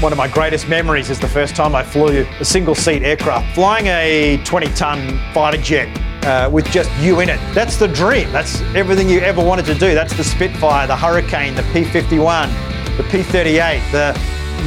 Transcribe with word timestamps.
One 0.00 0.12
of 0.12 0.16
my 0.16 0.28
greatest 0.28 0.66
memories 0.66 1.10
is 1.10 1.20
the 1.20 1.28
first 1.28 1.54
time 1.54 1.74
I 1.74 1.82
flew 1.82 2.26
a 2.40 2.44
single 2.44 2.74
seat 2.74 3.02
aircraft, 3.02 3.54
flying 3.54 3.88
a 3.88 4.40
20 4.46 4.66
ton 4.68 5.20
fighter 5.34 5.60
jet 5.60 5.94
uh, 6.24 6.48
with 6.48 6.64
just 6.70 6.90
you 7.00 7.20
in 7.20 7.28
it. 7.28 7.38
That's 7.52 7.76
the 7.76 7.86
dream. 7.86 8.32
That's 8.32 8.62
everything 8.74 9.10
you 9.10 9.20
ever 9.20 9.44
wanted 9.44 9.66
to 9.66 9.74
do. 9.74 9.92
That's 9.92 10.16
the 10.16 10.24
Spitfire, 10.24 10.86
the 10.86 10.96
Hurricane, 10.96 11.54
the 11.54 11.64
P 11.74 11.84
51, 11.84 12.48
the 12.96 13.06
P 13.10 13.22
38, 13.22 13.82
the 13.92 14.18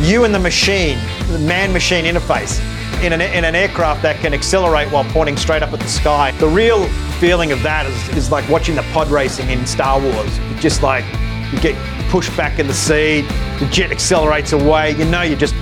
you 0.01 0.23
and 0.23 0.35
the 0.35 0.39
machine, 0.39 0.99
the 1.31 1.40
man 1.40 1.74
machine 1.74 2.06
interface. 2.06 2.62
In 3.02 3.12
an, 3.12 3.22
in 3.22 3.44
an 3.44 3.56
aircraft 3.56 4.04
that 4.04 4.18
can 4.18 4.36
accelerate 4.36 4.92
while 4.92 5.04
pointing 5.06 5.36
straight 5.36 5.63
up 5.63 5.74
at 5.74 5.79
the 5.79 5.90
sky. 5.90 6.29
The 6.34 6.47
real 6.47 6.86
feeling 7.20 7.52
of 7.52 7.63
that 7.63 7.88
is, 7.88 8.18
is 8.18 8.31
like 8.31 8.47
watching 8.50 8.76
the 8.76 8.84
pod 8.94 9.10
racing 9.10 9.50
in 9.50 9.65
Star 9.65 10.00
Wars. 10.00 10.40
Just 10.60 10.84
like 10.84 11.04
you 11.52 11.60
get 11.60 11.76
pushed 12.13 12.37
back 12.37 12.59
in 12.59 12.67
the 12.67 12.73
seat, 12.75 13.23
the 13.57 13.67
jet 13.71 13.91
accelerates 13.91 14.51
away, 14.53 14.91
you 14.91 15.03
know 15.05 15.23
you're 15.23 15.35
just 15.35 15.55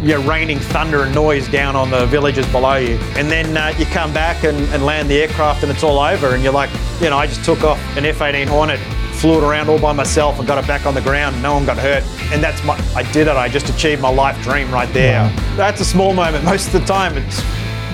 you're 0.00 0.20
raining 0.20 0.58
thunder 0.58 1.02
and 1.02 1.14
noise 1.14 1.46
down 1.48 1.76
on 1.76 1.90
the 1.90 2.06
villages 2.06 2.46
below 2.46 2.76
you. 2.76 2.94
And 3.18 3.30
then 3.30 3.54
uh, 3.54 3.74
you 3.78 3.84
come 3.84 4.14
back 4.14 4.42
and, 4.42 4.56
and 4.72 4.86
land 4.86 5.10
the 5.10 5.20
aircraft 5.20 5.64
and 5.64 5.70
it's 5.70 5.82
all 5.82 5.98
over 5.98 6.34
and 6.34 6.42
you're 6.42 6.52
like, 6.54 6.70
you 7.02 7.10
know, 7.10 7.18
I 7.18 7.26
just 7.26 7.44
took 7.44 7.62
off 7.62 7.78
an 7.98 8.06
F-18 8.06 8.46
Hornet, 8.46 8.80
flew 9.16 9.36
it 9.36 9.44
around 9.44 9.68
all 9.68 9.78
by 9.78 9.92
myself 9.92 10.38
and 10.38 10.48
got 10.48 10.56
it 10.56 10.66
back 10.66 10.86
on 10.86 10.94
the 10.94 11.02
ground. 11.02 11.42
No 11.42 11.52
one 11.52 11.66
got 11.66 11.76
hurt. 11.76 12.04
And 12.32 12.42
that's 12.42 12.64
my, 12.64 12.74
I 12.96 13.02
did 13.12 13.26
it. 13.26 13.36
I 13.36 13.50
just 13.50 13.68
achieved 13.68 14.00
my 14.00 14.08
life 14.08 14.42
dream 14.42 14.72
right 14.72 14.90
there. 14.94 15.24
Wow. 15.24 15.56
That's 15.56 15.82
a 15.82 15.84
small 15.84 16.14
moment. 16.14 16.42
Most 16.42 16.68
of 16.68 16.72
the 16.72 16.86
time 16.86 17.18
it's 17.18 17.42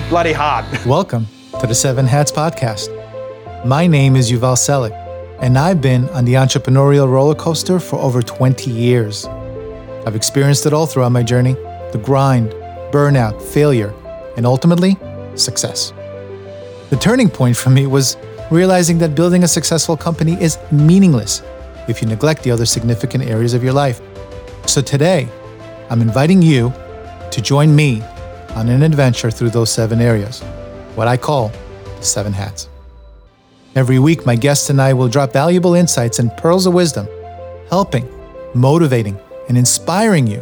bloody 0.07 0.31
hard. 0.31 0.63
Welcome 0.85 1.27
to 1.59 1.67
the 1.67 1.75
Seven 1.75 2.05
Hats 2.05 2.31
Podcast. 2.31 2.87
My 3.65 3.87
name 3.87 4.15
is 4.15 4.31
Yuval 4.31 4.55
Selik 4.55 5.04
and 5.39 5.57
I've 5.57 5.81
been 5.81 6.09
on 6.09 6.25
the 6.25 6.33
entrepreneurial 6.33 7.09
roller 7.09 7.35
coaster 7.35 7.79
for 7.79 7.97
over 7.97 8.21
20 8.21 8.71
years. 8.71 9.25
I've 10.05 10.15
experienced 10.15 10.65
it 10.65 10.73
all 10.73 10.85
throughout 10.85 11.11
my 11.11 11.23
journey 11.23 11.53
the 11.91 12.01
grind, 12.03 12.51
burnout, 12.91 13.41
failure, 13.41 13.93
and 14.37 14.45
ultimately, 14.45 14.97
success. 15.35 15.93
The 16.89 16.97
turning 16.97 17.29
point 17.29 17.55
for 17.57 17.69
me 17.69 17.87
was 17.87 18.17
realizing 18.51 18.97
that 18.99 19.15
building 19.15 19.43
a 19.43 19.47
successful 19.47 19.97
company 19.97 20.33
is 20.41 20.57
meaningless 20.71 21.41
if 21.87 22.01
you 22.01 22.07
neglect 22.07 22.43
the 22.43 22.51
other 22.51 22.65
significant 22.65 23.25
areas 23.25 23.53
of 23.53 23.63
your 23.63 23.73
life. 23.73 24.01
So 24.65 24.81
today, 24.81 25.27
I'm 25.89 26.01
inviting 26.01 26.41
you 26.41 26.73
to 27.31 27.41
join 27.41 27.75
me 27.75 28.01
on 28.55 28.69
an 28.69 28.83
adventure 28.83 29.31
through 29.31 29.49
those 29.49 29.71
seven 29.71 30.01
areas, 30.01 30.41
what 30.95 31.07
I 31.07 31.17
call 31.17 31.51
the 31.97 32.03
seven 32.03 32.33
hats. 32.33 32.69
Every 33.75 33.99
week, 33.99 34.25
my 34.25 34.37
guests 34.37 34.69
and 34.69 34.81
I 34.81 34.93
will 34.93 35.09
drop 35.09 35.33
valuable 35.33 35.73
insights 35.73 36.19
and 36.19 36.31
pearls 36.37 36.65
of 36.65 36.73
wisdom, 36.73 37.09
helping, 37.69 38.09
motivating, 38.53 39.19
and 39.49 39.57
inspiring 39.57 40.27
you 40.27 40.41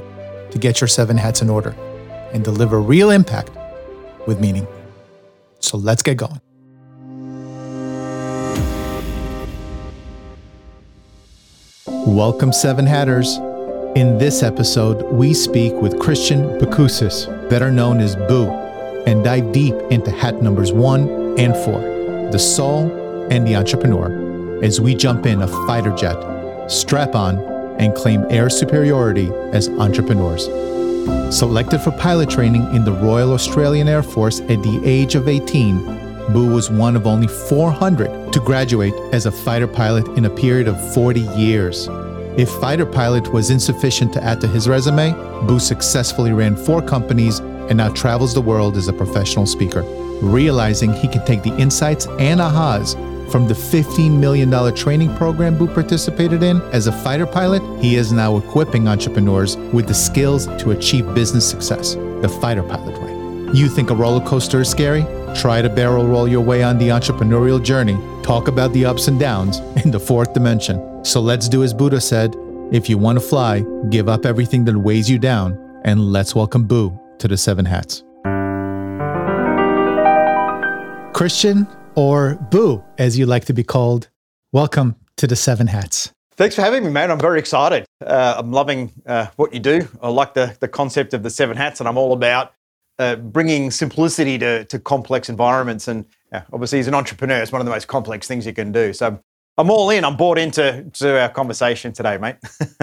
to 0.52 0.60
get 0.60 0.80
your 0.80 0.88
seven 0.88 1.18
hats 1.18 1.42
in 1.42 1.50
order 1.50 1.72
and 2.32 2.44
deliver 2.44 2.80
real 2.80 3.10
impact 3.10 3.50
with 4.28 4.40
meaning. 4.40 4.68
So 5.62 5.78
let's 5.78 6.04
get 6.04 6.18
going. 6.18 6.40
Welcome, 11.88 12.54
Seven 12.54 12.86
Hatters. 12.86 13.38
In 13.96 14.20
this 14.20 14.44
episode, 14.44 15.12
we 15.12 15.34
speak 15.34 15.74
with 15.74 16.00
Christian 16.00 16.60
Boucousis, 16.60 17.50
better 17.50 17.72
known 17.72 18.00
as 18.00 18.16
Boo, 18.16 18.52
and 19.08 19.24
dive 19.24 19.52
deep 19.52 19.74
into 19.90 20.12
hat 20.12 20.44
numbers 20.44 20.72
one 20.72 21.40
and 21.40 21.56
four 21.66 21.82
the 22.32 22.40
soul 22.40 23.03
and 23.34 23.48
the 23.48 23.56
entrepreneur 23.56 24.62
as 24.64 24.80
we 24.80 24.94
jump 24.94 25.26
in 25.26 25.42
a 25.42 25.48
fighter 25.66 25.94
jet, 25.96 26.16
strap 26.70 27.16
on, 27.16 27.40
and 27.80 27.96
claim 27.96 28.24
air 28.30 28.48
superiority 28.48 29.32
as 29.52 29.70
entrepreneurs. 29.70 30.46
Selected 31.36 31.80
for 31.80 31.92
pilot 31.94 32.30
training 32.30 32.64
in 32.76 32.86
the 32.86 32.94
Royal 32.94 33.34
Australian 33.34 33.88
Air 33.88 34.04
Force 34.04 34.40
at 34.42 34.62
the 34.62 34.80
age 34.86 35.16
of 35.16 35.28
18, 35.28 35.84
Boo 36.32 36.54
was 36.54 36.70
one 36.70 36.96
of 36.96 37.08
only 37.08 37.28
400 37.28 38.32
to 38.32 38.40
graduate 38.40 38.94
as 39.12 39.26
a 39.26 39.32
fighter 39.32 39.68
pilot 39.68 40.08
in 40.10 40.26
a 40.26 40.30
period 40.30 40.68
of 40.68 40.94
40 40.94 41.22
years. 41.36 41.90
If 42.38 42.50
fighter 42.62 42.86
pilot 42.86 43.34
was 43.34 43.50
insufficient 43.50 44.14
to 44.14 44.24
add 44.24 44.42
to 44.42 44.48
his 44.48 44.70
resume, 44.70 45.12
Boo 45.48 45.60
successfully 45.60 46.32
ran 46.34 46.56
four 46.56 46.84
companies 46.84 47.40
and 47.40 47.78
now 47.78 47.90
travels 47.90 48.36
the 48.36 48.42
world 48.42 48.78
as 48.78 48.88
a 48.88 48.94
professional 48.94 49.48
speaker, 49.48 49.82
realizing 50.22 50.94
he 50.94 51.08
can 51.08 51.26
take 51.26 51.42
the 51.42 51.56
insights 51.58 52.06
and 52.20 52.40
ahas 52.40 52.96
from 53.32 53.48
the 53.48 53.54
$15 53.54 54.12
million 54.20 54.76
training 54.76 55.16
program 55.16 55.58
Boo 55.58 55.68
participated 55.68 56.44
in 56.44 56.62
as 56.74 56.88
a 56.88 56.92
fighter 56.92 57.26
pilot, 57.26 57.62
he 57.82 57.96
is 57.96 58.12
now 58.12 58.38
equipping 58.38 58.88
entrepreneurs 58.88 59.58
with 59.58 59.88
the 59.88 59.94
skills 59.94 60.48
to 60.62 60.72
achieve 60.72 61.14
business 61.14 61.50
success 61.50 61.96
the 61.96 62.30
fighter 62.42 62.64
pilot 62.64 63.02
way. 63.02 63.12
You 63.54 63.68
think 63.70 63.90
a 63.90 63.96
roller 63.96 64.26
coaster 64.26 64.62
is 64.62 64.70
scary? 64.70 65.06
Try 65.36 65.62
to 65.62 65.70
barrel 65.70 66.08
roll 66.08 66.28
your 66.28 66.42
way 66.42 66.64
on 66.64 66.78
the 66.78 66.90
entrepreneurial 66.90 67.64
journey. 67.64 67.98
Talk 68.24 68.48
about 68.48 68.72
the 68.74 68.86
ups 68.86 69.08
and 69.08 69.20
downs 69.20 69.60
in 69.84 69.92
the 69.92 70.00
fourth 70.00 70.34
dimension. 70.34 71.04
So 71.06 71.22
let's 71.22 71.50
do 71.50 71.64
as 71.64 71.74
Buddha 71.74 72.02
said 72.02 72.36
if 72.72 72.90
you 72.90 72.98
want 72.98 73.20
to 73.20 73.24
fly, 73.24 73.64
give 73.90 74.10
up 74.10 74.26
everything 74.26 74.66
that 74.66 74.76
weighs 74.76 75.08
you 75.08 75.20
down, 75.20 75.60
and 75.86 76.12
let's 76.12 76.34
welcome 76.34 76.66
Boo 76.66 77.00
to 77.20 77.28
the 77.28 77.38
Seven 77.38 77.66
Hats. 77.66 78.04
Christian, 81.14 81.68
or 81.96 82.36
Boo, 82.52 82.84
as 82.98 83.18
you 83.18 83.26
like 83.26 83.46
to 83.46 83.54
be 83.54 83.64
called. 83.64 84.10
Welcome 84.52 84.96
to 85.18 85.28
the 85.28 85.36
Seven 85.36 85.68
Hats. 85.68 86.12
Thanks 86.36 86.56
for 86.56 86.62
having 86.62 86.84
me, 86.84 86.90
man. 86.90 87.12
I'm 87.12 87.20
very 87.20 87.38
excited. 87.38 87.86
Uh, 88.04 88.36
I'm 88.38 88.52
loving 88.52 88.92
uh, 89.06 89.28
what 89.36 89.54
you 89.54 89.60
do. 89.60 89.88
I 90.02 90.10
like 90.10 90.34
the, 90.34 90.58
the 90.60 90.68
concept 90.68 91.14
of 91.14 91.22
the 91.22 91.30
seven 91.30 91.56
hats, 91.56 91.80
and 91.80 91.88
I'm 91.88 91.98
all 91.98 92.14
about 92.14 92.54
uh, 92.98 93.16
bringing 93.16 93.70
simplicity 93.70 94.38
to, 94.40 94.66
to 94.66 94.80
complex 94.80 95.30
environments. 95.30 95.88
And 95.88 96.06
obviously, 96.52 96.80
as 96.80 96.88
an 96.88 96.96
entrepreneur, 96.96 97.42
it's 97.42 97.52
one 97.52 97.62
of 97.62 97.66
the 97.66 97.72
most 97.72 97.88
complex 97.88 98.28
things 98.28 98.46
you 98.46 98.54
can 98.54 98.72
do. 98.72 98.94
So 98.94 99.20
I'm 99.56 99.70
all 99.70 99.92
in. 99.92 100.04
I'm 100.04 100.18
bought 100.18 100.40
into 100.40 100.84
to 100.94 101.22
our 101.22 101.30
conversation 101.30 101.94
today, 101.94 102.18
mate. 102.18 102.38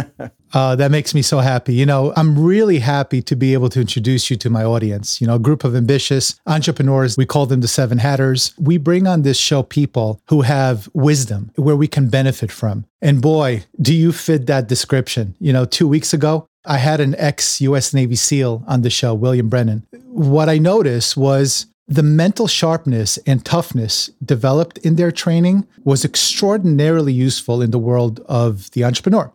uh, 0.52 0.76
that 0.76 0.92
makes 0.92 1.14
me 1.14 1.22
so 1.22 1.38
happy. 1.38 1.74
You 1.74 1.84
know, 1.84 2.12
I'm 2.16 2.38
really 2.38 2.78
happy 2.78 3.22
to 3.22 3.34
be 3.34 3.54
able 3.54 3.68
to 3.70 3.80
introduce 3.80 4.30
you 4.30 4.36
to 4.36 4.50
my 4.50 4.62
audience. 4.62 5.20
You 5.20 5.26
know, 5.26 5.34
a 5.34 5.40
group 5.40 5.64
of 5.64 5.74
ambitious 5.74 6.38
entrepreneurs. 6.46 7.16
We 7.16 7.26
call 7.26 7.46
them 7.46 7.60
the 7.60 7.68
Seven 7.68 7.98
Hatters. 7.98 8.54
We 8.56 8.78
bring 8.78 9.08
on 9.08 9.22
this 9.22 9.36
show 9.36 9.64
people 9.64 10.22
who 10.28 10.42
have 10.42 10.88
wisdom 10.94 11.50
where 11.56 11.76
we 11.76 11.88
can 11.88 12.08
benefit 12.08 12.52
from. 12.52 12.84
And 13.02 13.20
boy, 13.20 13.64
do 13.80 13.92
you 13.92 14.12
fit 14.12 14.46
that 14.46 14.68
description. 14.68 15.34
You 15.40 15.52
know, 15.52 15.64
two 15.64 15.88
weeks 15.88 16.14
ago, 16.14 16.46
I 16.64 16.76
had 16.78 17.00
an 17.00 17.16
ex 17.18 17.60
US 17.62 17.92
Navy 17.92 18.16
SEAL 18.16 18.62
on 18.68 18.82
the 18.82 18.90
show, 18.90 19.12
William 19.12 19.48
Brennan. 19.48 19.86
What 20.06 20.48
I 20.48 20.58
noticed 20.58 21.16
was 21.16 21.66
the 21.90 22.04
mental 22.04 22.46
sharpness 22.46 23.18
and 23.26 23.44
toughness 23.44 24.10
developed 24.24 24.78
in 24.78 24.94
their 24.94 25.10
training 25.10 25.66
was 25.82 26.04
extraordinarily 26.04 27.12
useful 27.12 27.60
in 27.60 27.72
the 27.72 27.80
world 27.80 28.20
of 28.26 28.70
the 28.70 28.84
entrepreneur. 28.84 29.32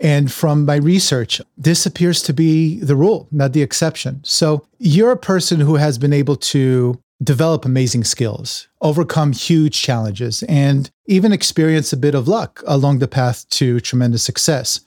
And 0.00 0.32
from 0.32 0.64
my 0.64 0.76
research, 0.76 1.42
this 1.58 1.84
appears 1.84 2.22
to 2.22 2.32
be 2.32 2.80
the 2.80 2.96
rule, 2.96 3.28
not 3.30 3.52
the 3.52 3.60
exception. 3.60 4.22
So 4.24 4.66
you're 4.78 5.12
a 5.12 5.16
person 5.16 5.60
who 5.60 5.76
has 5.76 5.98
been 5.98 6.14
able 6.14 6.36
to 6.36 6.98
develop 7.22 7.66
amazing 7.66 8.04
skills, 8.04 8.68
overcome 8.80 9.32
huge 9.32 9.82
challenges, 9.82 10.42
and 10.44 10.90
even 11.06 11.34
experience 11.34 11.92
a 11.92 11.98
bit 11.98 12.14
of 12.14 12.26
luck 12.26 12.62
along 12.66 13.00
the 13.00 13.08
path 13.08 13.46
to 13.50 13.78
tremendous 13.78 14.22
success. 14.22 14.80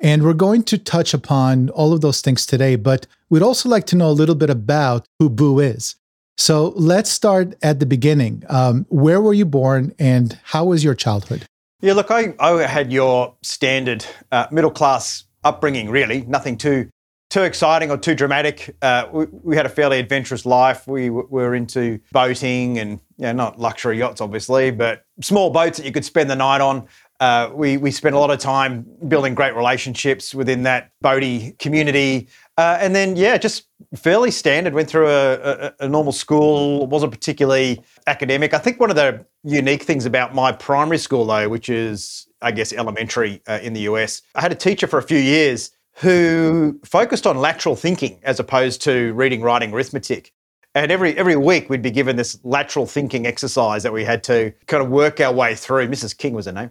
And 0.00 0.24
we're 0.24 0.34
going 0.34 0.64
to 0.64 0.78
touch 0.78 1.14
upon 1.14 1.70
all 1.70 1.92
of 1.92 2.00
those 2.00 2.20
things 2.20 2.44
today, 2.44 2.74
but 2.74 3.06
we'd 3.30 3.40
also 3.40 3.68
like 3.68 3.86
to 3.86 3.96
know 3.96 4.10
a 4.10 4.20
little 4.20 4.34
bit 4.34 4.50
about 4.50 5.06
who 5.20 5.30
Boo 5.30 5.60
is. 5.60 5.94
So 6.36 6.72
let's 6.76 7.10
start 7.10 7.54
at 7.62 7.80
the 7.80 7.86
beginning. 7.86 8.42
Um, 8.48 8.86
where 8.88 9.20
were 9.20 9.34
you 9.34 9.46
born 9.46 9.94
and 9.98 10.38
how 10.44 10.66
was 10.66 10.84
your 10.84 10.94
childhood? 10.94 11.46
Yeah, 11.80 11.94
look, 11.94 12.10
I, 12.10 12.34
I 12.38 12.66
had 12.66 12.92
your 12.92 13.34
standard 13.42 14.04
uh, 14.32 14.46
middle 14.50 14.70
class 14.70 15.24
upbringing, 15.44 15.90
really. 15.90 16.22
Nothing 16.22 16.56
too 16.56 16.90
too 17.28 17.42
exciting 17.42 17.90
or 17.90 17.98
too 17.98 18.14
dramatic. 18.14 18.76
Uh, 18.82 19.08
we, 19.10 19.26
we, 19.42 19.56
had 19.56 19.66
a 19.66 19.68
fairly 19.68 19.98
adventurous 19.98 20.46
life. 20.46 20.86
We 20.86 21.08
w- 21.08 21.26
were 21.28 21.56
into 21.56 21.98
boating 22.12 22.78
and 22.78 23.00
you 23.18 23.26
know, 23.26 23.32
not 23.32 23.58
luxury 23.58 23.98
yachts, 23.98 24.20
obviously, 24.20 24.70
but 24.70 25.04
small 25.20 25.50
boats 25.50 25.78
that 25.78 25.84
you 25.84 25.92
could 25.92 26.04
spend 26.04 26.30
the 26.30 26.36
night 26.36 26.60
on. 26.60 26.86
Uh, 27.18 27.50
we, 27.52 27.78
we 27.78 27.90
spent 27.90 28.14
a 28.14 28.18
lot 28.18 28.30
of 28.30 28.38
time 28.38 28.86
building 29.08 29.34
great 29.34 29.56
relationships 29.56 30.34
within 30.34 30.62
that 30.62 30.92
boaty 31.02 31.58
community. 31.58 32.28
Uh, 32.58 32.78
and 32.80 32.94
then, 32.94 33.16
yeah, 33.16 33.36
just 33.36 33.64
fairly 33.94 34.30
standard. 34.30 34.72
Went 34.72 34.88
through 34.88 35.08
a, 35.08 35.34
a, 35.34 35.72
a, 35.80 35.88
normal 35.88 36.12
school. 36.12 36.86
wasn't 36.86 37.12
particularly 37.12 37.82
academic. 38.06 38.54
I 38.54 38.58
think 38.58 38.80
one 38.80 38.88
of 38.88 38.96
the 38.96 39.26
unique 39.44 39.82
things 39.82 40.06
about 40.06 40.34
my 40.34 40.52
primary 40.52 40.96
school, 40.96 41.26
though, 41.26 41.50
which 41.50 41.68
is 41.68 42.26
I 42.40 42.52
guess 42.52 42.72
elementary 42.72 43.42
uh, 43.46 43.58
in 43.62 43.74
the 43.74 43.80
US, 43.80 44.22
I 44.34 44.40
had 44.40 44.52
a 44.52 44.56
teacher 44.56 44.86
for 44.86 44.98
a 44.98 45.02
few 45.02 45.18
years 45.18 45.70
who 45.96 46.78
focused 46.84 47.26
on 47.26 47.38
lateral 47.38 47.76
thinking 47.76 48.20
as 48.22 48.38
opposed 48.40 48.82
to 48.82 49.12
reading, 49.14 49.42
writing, 49.42 49.72
arithmetic. 49.72 50.32
And 50.74 50.92
every 50.92 51.16
every 51.16 51.36
week 51.36 51.68
we'd 51.68 51.82
be 51.82 51.90
given 51.90 52.16
this 52.16 52.38
lateral 52.42 52.86
thinking 52.86 53.26
exercise 53.26 53.82
that 53.82 53.92
we 53.92 54.04
had 54.04 54.22
to 54.24 54.52
kind 54.66 54.82
of 54.82 54.90
work 54.90 55.20
our 55.20 55.32
way 55.32 55.54
through. 55.54 55.88
Mrs. 55.88 56.16
King 56.16 56.34
was 56.34 56.46
her 56.46 56.52
name. 56.52 56.70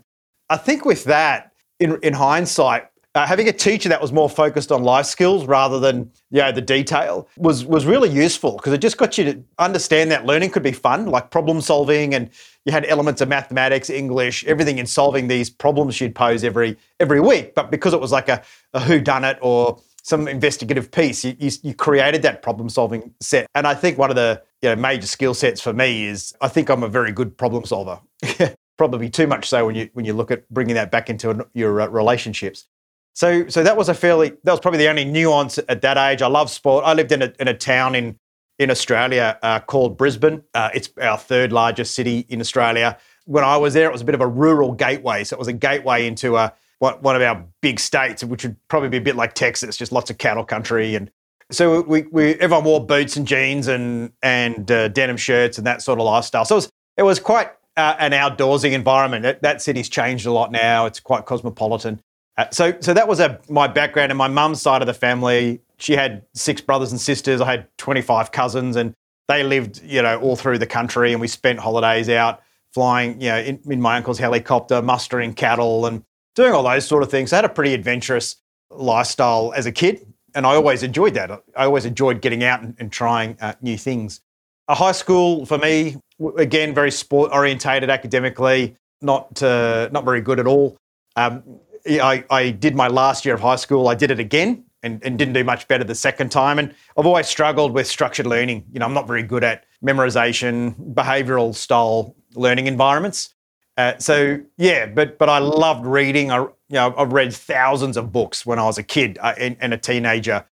I 0.50 0.58
think 0.58 0.86
with 0.86 1.06
that, 1.06 1.52
in 1.80 2.00
in 2.04 2.14
hindsight, 2.14 2.88
uh, 3.16 3.26
having 3.26 3.48
a 3.48 3.54
teacher 3.54 3.88
that 3.88 4.02
was 4.02 4.12
more 4.12 4.30
focused 4.30 4.72
on 4.74 4.84
life 4.84 5.06
skills 5.06 5.46
rather 5.46 5.80
than 5.80 6.12
you 6.32 6.42
know 6.42 6.52
the 6.52 6.62
detail 6.62 7.28
was 7.38 7.64
was 7.66 7.86
really 7.86 8.10
useful 8.10 8.58
because 8.58 8.74
it 8.74 8.80
just 8.80 8.98
got 8.98 9.18
you 9.18 9.24
to 9.24 9.44
understand 9.58 10.12
that 10.12 10.26
learning 10.26 10.50
could 10.50 10.64
be 10.64 10.74
fun, 10.74 11.06
like 11.06 11.32
problem 11.32 11.62
solving, 11.62 12.14
and 12.14 12.30
you 12.66 12.74
had 12.74 12.86
elements 12.86 13.22
of 13.22 13.30
mathematics, 13.30 13.90
English, 13.90 14.44
everything 14.46 14.78
in 14.78 14.86
solving 14.86 15.28
these 15.30 15.50
problems 15.50 15.96
she'd 15.96 16.14
pose 16.14 16.44
every 16.44 16.78
every 17.00 17.22
week. 17.22 17.56
But 17.56 17.72
because 17.72 17.94
it 17.94 18.02
was 18.02 18.12
like 18.12 18.28
a, 18.28 18.44
a 18.74 18.82
who 18.82 19.00
done 19.00 19.24
it 19.24 19.40
or 19.42 19.80
some 20.04 20.28
investigative 20.28 20.92
piece, 20.92 21.26
you, 21.26 21.36
you, 21.40 21.50
you 21.64 21.74
created 21.74 22.22
that 22.22 22.44
problem 22.44 22.70
solving 22.70 23.12
set. 23.22 23.48
And 23.56 23.66
I 23.66 23.74
think 23.74 23.98
one 23.98 24.12
of 24.12 24.16
the 24.16 24.40
you 24.62 24.70
know, 24.70 24.76
major 24.76 25.08
skill 25.08 25.34
sets 25.34 25.60
for 25.62 25.74
me 25.74 26.06
is 26.06 26.36
I 26.42 26.48
think 26.48 26.70
I'm 26.70 26.84
a 26.84 26.88
very 26.88 27.12
good 27.12 27.36
problem 27.36 27.66
solver. 27.66 28.00
Probably 28.78 29.10
too 29.10 29.26
much 29.26 29.48
so 29.48 29.66
when 29.66 29.76
you 29.76 29.90
when 29.94 30.04
you 30.04 30.14
look 30.14 30.32
at 30.32 30.48
bringing 30.50 30.76
that 30.76 30.92
back 30.92 31.10
into 31.10 31.48
your 31.54 31.80
uh, 31.80 31.88
relationships. 31.88 32.68
So, 33.16 33.48
so 33.48 33.64
that 33.64 33.78
was 33.78 33.88
a 33.88 33.94
fairly, 33.94 34.34
that 34.44 34.52
was 34.52 34.60
probably 34.60 34.80
the 34.80 34.90
only 34.90 35.06
nuance 35.06 35.58
at 35.58 35.82
that 35.82 35.98
age. 35.98 36.22
I 36.22 36.28
love 36.28 36.52
sport. 36.52 36.84
I 36.86 36.94
lived 36.94 37.14
in 37.14 37.22
a, 37.22 37.34
in 37.40 37.48
a 37.48 37.54
town 37.54 37.96
in, 37.96 38.20
in 38.60 38.70
Australia 38.70 39.40
uh, 39.42 39.62
called 39.62 39.98
Brisbane. 39.98 40.44
Uh, 40.54 40.70
it's 40.74 40.90
our 41.02 41.18
third 41.18 41.54
largest 41.54 41.96
city 41.96 42.26
in 42.28 42.42
Australia. 42.42 42.98
When 43.24 43.46
I 43.46 43.56
was 43.56 43.74
there, 43.74 43.88
it 43.88 43.92
was 43.94 44.02
a 44.02 44.06
bit 44.06 44.16
of 44.16 44.22
a 44.22 44.28
rural 44.28 44.74
gateway. 44.74 45.24
So 45.24 45.36
it 45.36 45.40
was 45.40 45.48
a 45.48 45.54
gateway 45.54 46.06
into 46.06 46.36
a, 46.36 46.54
one 46.80 47.16
of 47.16 47.22
our 47.22 47.46
big 47.62 47.80
states, 47.80 48.22
which 48.22 48.44
would 48.44 48.58
probably 48.68 48.90
be 48.90 48.98
a 48.98 49.02
bit 49.02 49.16
like 49.16 49.34
Texas, 49.34 49.78
just 49.78 49.94
lots 49.94 50.10
of 50.10 50.18
cattle 50.18 50.44
country. 50.44 50.96
And 50.96 51.10
so 51.52 51.82
we, 51.82 52.02
we 52.12 52.36
everyone 52.36 52.66
wore 52.66 52.86
boots 52.86 53.16
and 53.16 53.26
jeans 53.26 53.68
and, 53.68 54.12
and 54.22 54.70
uh, 54.70 54.90
denim 54.90 55.18
shirts 55.18 55.58
and 55.58 55.66
that 55.66 55.82
sort 55.82 56.00
of 56.00 56.06
lifestyle. 56.06 56.44
So 56.44 56.56
it 56.56 56.58
was, 56.58 56.70
it 56.98 57.04
was 57.04 57.20
quite 57.20 57.52
uh, 57.78 57.96
an 57.98 58.12
outdoorsy 58.12 58.74
environment. 58.74 59.24
That, 59.24 59.42
that 59.42 59.62
city's 59.62 59.88
changed 59.88 60.26
a 60.26 60.34
lot 60.34 60.52
now. 60.52 60.86
It's 60.86 61.00
quite 61.00 61.26
cosmopolitan. 61.26 62.02
Uh, 62.38 62.46
so, 62.52 62.76
so 62.80 62.94
that 62.94 63.08
was 63.08 63.20
a, 63.20 63.40
my 63.50 63.68
background. 63.68 64.12
And 64.12 64.18
my 64.18 64.28
mum's 64.28 64.62
side 64.62 64.82
of 64.82 64.88
the 64.88 64.94
family, 64.94 65.62
she 65.78 65.94
had 65.94 66.24
six 66.34 66.62
brothers 66.62 66.92
and 66.92 67.00
sisters. 67.00 67.42
I 67.42 67.52
had 67.52 67.68
25 67.78 68.32
cousins, 68.32 68.76
and 68.76 68.94
they 69.28 69.44
lived, 69.44 69.82
you 69.84 70.02
know, 70.02 70.20
all 70.20 70.36
through 70.36 70.58
the 70.58 70.68
country. 70.68 71.12
And 71.12 71.22
we 71.22 71.28
spent 71.28 71.60
holidays 71.60 72.10
out 72.10 72.42
flying, 72.74 73.22
you 73.22 73.30
know, 73.30 73.40
in, 73.40 73.60
in 73.66 73.82
my 73.82 73.96
uncle's 73.98 74.20
helicopter, 74.20 74.82
mustering 74.82 75.34
cattle, 75.34 75.86
and 75.86 76.04
doing 76.36 76.52
all 76.52 76.64
those 76.64 76.86
sort 76.86 77.04
of 77.04 77.10
things. 77.10 77.32
I 77.32 77.38
had 77.38 77.46
a 77.46 77.50
pretty 77.50 77.74
adventurous 77.74 78.36
lifestyle 78.70 79.54
as 79.56 79.66
a 79.66 79.72
kid, 79.72 80.06
and 80.36 80.46
I 80.46 80.56
always 80.56 80.84
enjoyed 80.84 81.14
that. 81.14 81.32
I 81.56 81.66
always 81.66 81.86
enjoyed 81.86 82.22
getting 82.22 82.44
out 82.44 82.62
and, 82.62 82.76
and 82.78 82.92
trying 82.92 83.38
uh, 83.40 83.54
new 83.62 83.78
things. 83.78 84.22
A 84.68 84.76
high 84.76 84.92
school 84.92 85.46
for 85.46 85.58
me, 85.58 85.96
again, 86.38 86.74
very 86.74 86.92
sport 86.92 87.32
orientated 87.32 87.90
academically, 87.90 88.76
not 89.02 89.42
uh, 89.42 89.90
not 89.92 90.04
very 90.04 90.22
good 90.22 90.40
at 90.40 90.48
all. 90.48 90.78
Um, 91.16 91.44
I, 91.88 92.24
I 92.30 92.52
did 92.52 92.76
my 92.76 92.88
last 92.88 93.26
year 93.26 93.36
of 93.36 93.42
high 93.42 93.56
school. 93.56 93.88
I 93.88 93.96
did 93.96 94.12
it 94.12 94.20
again 94.20 94.66
and, 94.84 95.04
and 95.04 95.18
didn't 95.18 95.34
do 95.34 95.44
much 95.44 95.68
better 95.68 95.84
the 95.84 95.96
second 95.96 96.32
time. 96.32 96.60
And 96.60 96.74
I've 96.98 97.06
always 97.06 97.28
struggled 97.28 97.74
with 97.74 97.88
structured 97.88 98.28
learning. 98.28 98.66
You 98.72 98.80
know, 98.80 98.86
I'm 98.86 98.94
not 98.94 99.08
very 99.08 99.24
good 99.24 99.44
at 99.44 99.66
memorization, 99.84 100.94
behavioral 100.94 101.54
style 101.54 102.16
learning 102.36 102.68
environments. 102.68 103.34
Uh, 103.78 103.98
so 103.98 104.40
yeah, 104.58 104.86
but 104.86 105.18
but 105.18 105.28
I 105.28 105.40
loved 105.40 105.86
reading. 105.86 106.32
I 106.32 106.38
you 106.38 106.54
know 106.70 106.94
I've 106.98 107.12
read 107.12 107.34
thousands 107.34 107.98
of 107.98 108.12
books 108.12 108.46
when 108.46 108.58
I 108.58 108.64
was 108.64 108.78
a 108.78 108.84
kid 108.84 109.18
uh, 109.22 109.34
and, 109.38 109.58
and, 109.60 109.74
a 109.74 109.78
teenager. 109.78 110.46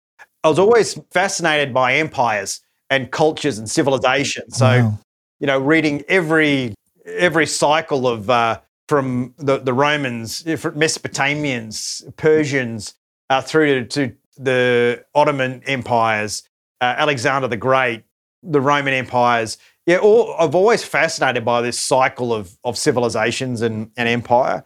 I 0.42 0.48
was 0.48 0.58
always 0.58 0.98
fascinated 1.12 1.72
by 1.72 1.94
empires 1.94 2.60
and 2.90 3.12
cultures 3.12 3.58
and 3.58 3.70
civilizations. 3.70 4.56
So 4.56 4.66
wow. 4.66 4.98
you 5.38 5.46
know, 5.46 5.60
reading 5.60 6.02
every 6.08 6.74
every 7.06 7.46
cycle 7.46 8.08
of 8.08 8.28
uh, 8.28 8.60
from 8.88 9.34
the, 9.38 9.58
the 9.58 9.72
Romans, 9.72 10.42
Mesopotamians, 10.44 12.16
Persians, 12.16 12.94
uh, 13.30 13.40
through 13.40 13.86
to, 13.86 14.08
to, 14.08 14.16
the 14.38 15.04
Ottoman 15.14 15.62
empires, 15.66 16.42
uh, 16.80 16.94
Alexander 16.96 17.48
the 17.48 17.56
Great, 17.56 18.04
the 18.42 18.60
Roman 18.60 18.94
empires. 18.94 19.58
Yeah, 19.86 19.98
all, 19.98 20.34
I've 20.38 20.54
always 20.54 20.82
fascinated 20.82 21.44
by 21.44 21.60
this 21.60 21.78
cycle 21.78 22.32
of, 22.32 22.56
of 22.64 22.78
civilizations 22.78 23.62
and, 23.62 23.90
and 23.96 24.08
empire. 24.08 24.64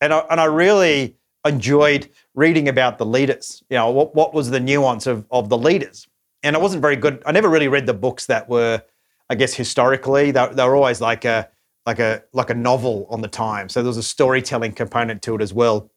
And 0.00 0.12
I, 0.12 0.18
and 0.30 0.40
I 0.40 0.44
really 0.44 1.16
enjoyed 1.46 2.10
reading 2.34 2.68
about 2.68 2.98
the 2.98 3.06
leaders. 3.06 3.62
You 3.70 3.76
know, 3.78 3.90
what, 3.90 4.14
what 4.14 4.34
was 4.34 4.50
the 4.50 4.60
nuance 4.60 5.06
of, 5.06 5.24
of 5.30 5.48
the 5.48 5.58
leaders? 5.58 6.06
And 6.42 6.54
I 6.54 6.58
wasn't 6.58 6.82
very 6.82 6.96
good. 6.96 7.22
I 7.24 7.32
never 7.32 7.48
really 7.48 7.68
read 7.68 7.86
the 7.86 7.94
books 7.94 8.26
that 8.26 8.48
were, 8.48 8.82
I 9.30 9.34
guess, 9.34 9.54
historically. 9.54 10.30
They, 10.30 10.46
they 10.52 10.64
were 10.64 10.76
always 10.76 11.00
like 11.00 11.24
a, 11.24 11.48
like 11.86 12.00
a 12.00 12.22
like 12.32 12.50
a 12.50 12.54
novel 12.54 13.06
on 13.08 13.22
the 13.22 13.28
time. 13.28 13.68
So 13.68 13.80
there 13.80 13.88
was 13.88 13.96
a 13.96 14.02
storytelling 14.02 14.72
component 14.72 15.22
to 15.22 15.36
it 15.36 15.40
as 15.40 15.54
well. 15.54 15.90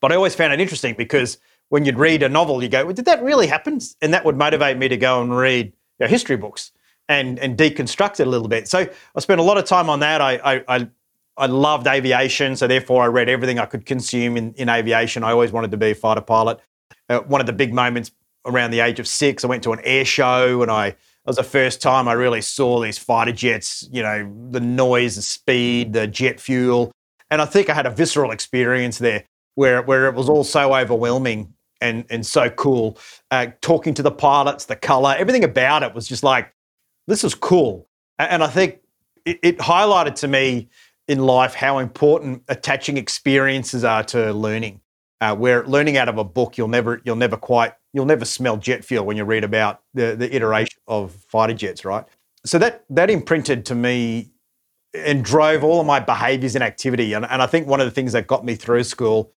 But 0.00 0.12
I 0.12 0.14
always 0.16 0.34
found 0.34 0.52
it 0.52 0.60
interesting 0.60 0.94
because 0.96 1.38
when 1.70 1.84
you'd 1.84 1.98
read 1.98 2.22
a 2.22 2.28
novel, 2.28 2.62
you 2.62 2.68
go, 2.68 2.84
well, 2.84 2.94
"Did 2.94 3.06
that 3.06 3.22
really 3.22 3.46
happen?" 3.46 3.80
And 4.02 4.12
that 4.14 4.24
would 4.24 4.36
motivate 4.36 4.76
me 4.76 4.88
to 4.88 4.96
go 4.96 5.22
and 5.22 5.36
read 5.36 5.66
you 5.66 5.72
know, 6.04 6.06
history 6.06 6.36
books 6.36 6.72
and 7.08 7.38
and 7.38 7.56
deconstruct 7.56 8.20
it 8.20 8.26
a 8.26 8.30
little 8.30 8.48
bit. 8.48 8.68
So 8.68 8.86
I 9.14 9.20
spent 9.20 9.40
a 9.40 9.44
lot 9.44 9.56
of 9.56 9.64
time 9.64 9.88
on 9.88 10.00
that. 10.00 10.20
I 10.20 10.36
I, 10.36 10.64
I, 10.68 10.88
I 11.36 11.46
loved 11.46 11.86
aviation, 11.86 12.54
so 12.54 12.66
therefore 12.66 13.02
I 13.02 13.06
read 13.06 13.28
everything 13.28 13.58
I 13.58 13.66
could 13.66 13.86
consume 13.86 14.36
in, 14.36 14.52
in 14.54 14.68
aviation. 14.68 15.24
I 15.24 15.30
always 15.30 15.52
wanted 15.52 15.70
to 15.70 15.78
be 15.78 15.92
a 15.92 15.94
fighter 15.94 16.20
pilot. 16.20 16.60
Uh, 17.08 17.20
one 17.20 17.40
of 17.40 17.46
the 17.46 17.52
big 17.52 17.72
moments 17.72 18.12
around 18.46 18.70
the 18.70 18.80
age 18.80 19.00
of 19.00 19.08
six, 19.08 19.44
I 19.44 19.48
went 19.48 19.62
to 19.64 19.72
an 19.72 19.80
air 19.84 20.04
show 20.04 20.62
and 20.62 20.70
I 20.70 20.96
was 21.26 21.36
the 21.36 21.42
first 21.42 21.82
time 21.82 22.08
I 22.08 22.14
really 22.14 22.40
saw 22.40 22.80
these 22.80 22.98
fighter 22.98 23.32
jets, 23.32 23.88
you 23.92 24.02
know, 24.02 24.32
the 24.50 24.60
noise, 24.60 25.16
the 25.16 25.22
speed, 25.22 25.92
the 25.92 26.06
jet 26.06 26.40
fuel. 26.40 26.92
And 27.30 27.40
I 27.40 27.44
think 27.44 27.68
I 27.68 27.74
had 27.74 27.86
a 27.86 27.90
visceral 27.90 28.30
experience 28.30 28.98
there 28.98 29.24
where, 29.54 29.82
where 29.82 30.06
it 30.06 30.14
was 30.14 30.28
all 30.28 30.44
so 30.44 30.74
overwhelming 30.74 31.54
and, 31.80 32.04
and 32.10 32.26
so 32.26 32.50
cool. 32.50 32.98
Uh, 33.30 33.48
talking 33.60 33.94
to 33.94 34.02
the 34.02 34.10
pilots, 34.10 34.64
the 34.64 34.76
color, 34.76 35.14
everything 35.18 35.44
about 35.44 35.82
it 35.82 35.94
was 35.94 36.08
just 36.08 36.22
like, 36.22 36.52
this 37.06 37.22
is 37.24 37.34
cool. 37.34 37.86
And 38.18 38.42
I 38.42 38.48
think 38.48 38.80
it, 39.24 39.38
it 39.42 39.58
highlighted 39.58 40.14
to 40.16 40.28
me 40.28 40.68
in 41.08 41.18
life 41.18 41.54
how 41.54 41.78
important 41.78 42.42
attaching 42.48 42.96
experiences 42.96 43.84
are 43.84 44.04
to 44.04 44.32
learning. 44.32 44.80
Uh, 45.22 45.36
where 45.36 45.66
learning 45.66 45.98
out 45.98 46.08
of 46.08 46.16
a 46.16 46.24
book, 46.24 46.56
you'll 46.56 46.66
never 46.66 47.02
you'll 47.04 47.14
never 47.14 47.36
quite 47.36 47.74
you'll 47.92 48.06
never 48.06 48.24
smell 48.24 48.56
jet 48.56 48.84
fuel 48.84 49.04
when 49.04 49.16
you 49.16 49.24
read 49.24 49.44
about 49.44 49.82
the, 49.94 50.14
the 50.16 50.34
iteration 50.34 50.78
of 50.86 51.12
fighter 51.28 51.54
jets, 51.54 51.84
right? 51.84 52.04
So 52.44 52.58
that 52.58 52.84
that 52.90 53.10
imprinted 53.10 53.66
to 53.66 53.74
me 53.74 54.30
and 54.94 55.24
drove 55.24 55.62
all 55.62 55.80
of 55.80 55.86
my 55.86 56.00
behaviors 56.00 56.54
and 56.54 56.64
activity. 56.64 57.12
And, 57.12 57.24
and 57.24 57.42
I 57.42 57.46
think 57.46 57.66
one 57.66 57.80
of 57.80 57.86
the 57.86 57.92
things 57.92 58.12
that 58.12 58.26
got 58.26 58.44
me 58.44 58.54
through 58.54 58.84
school, 58.84 59.32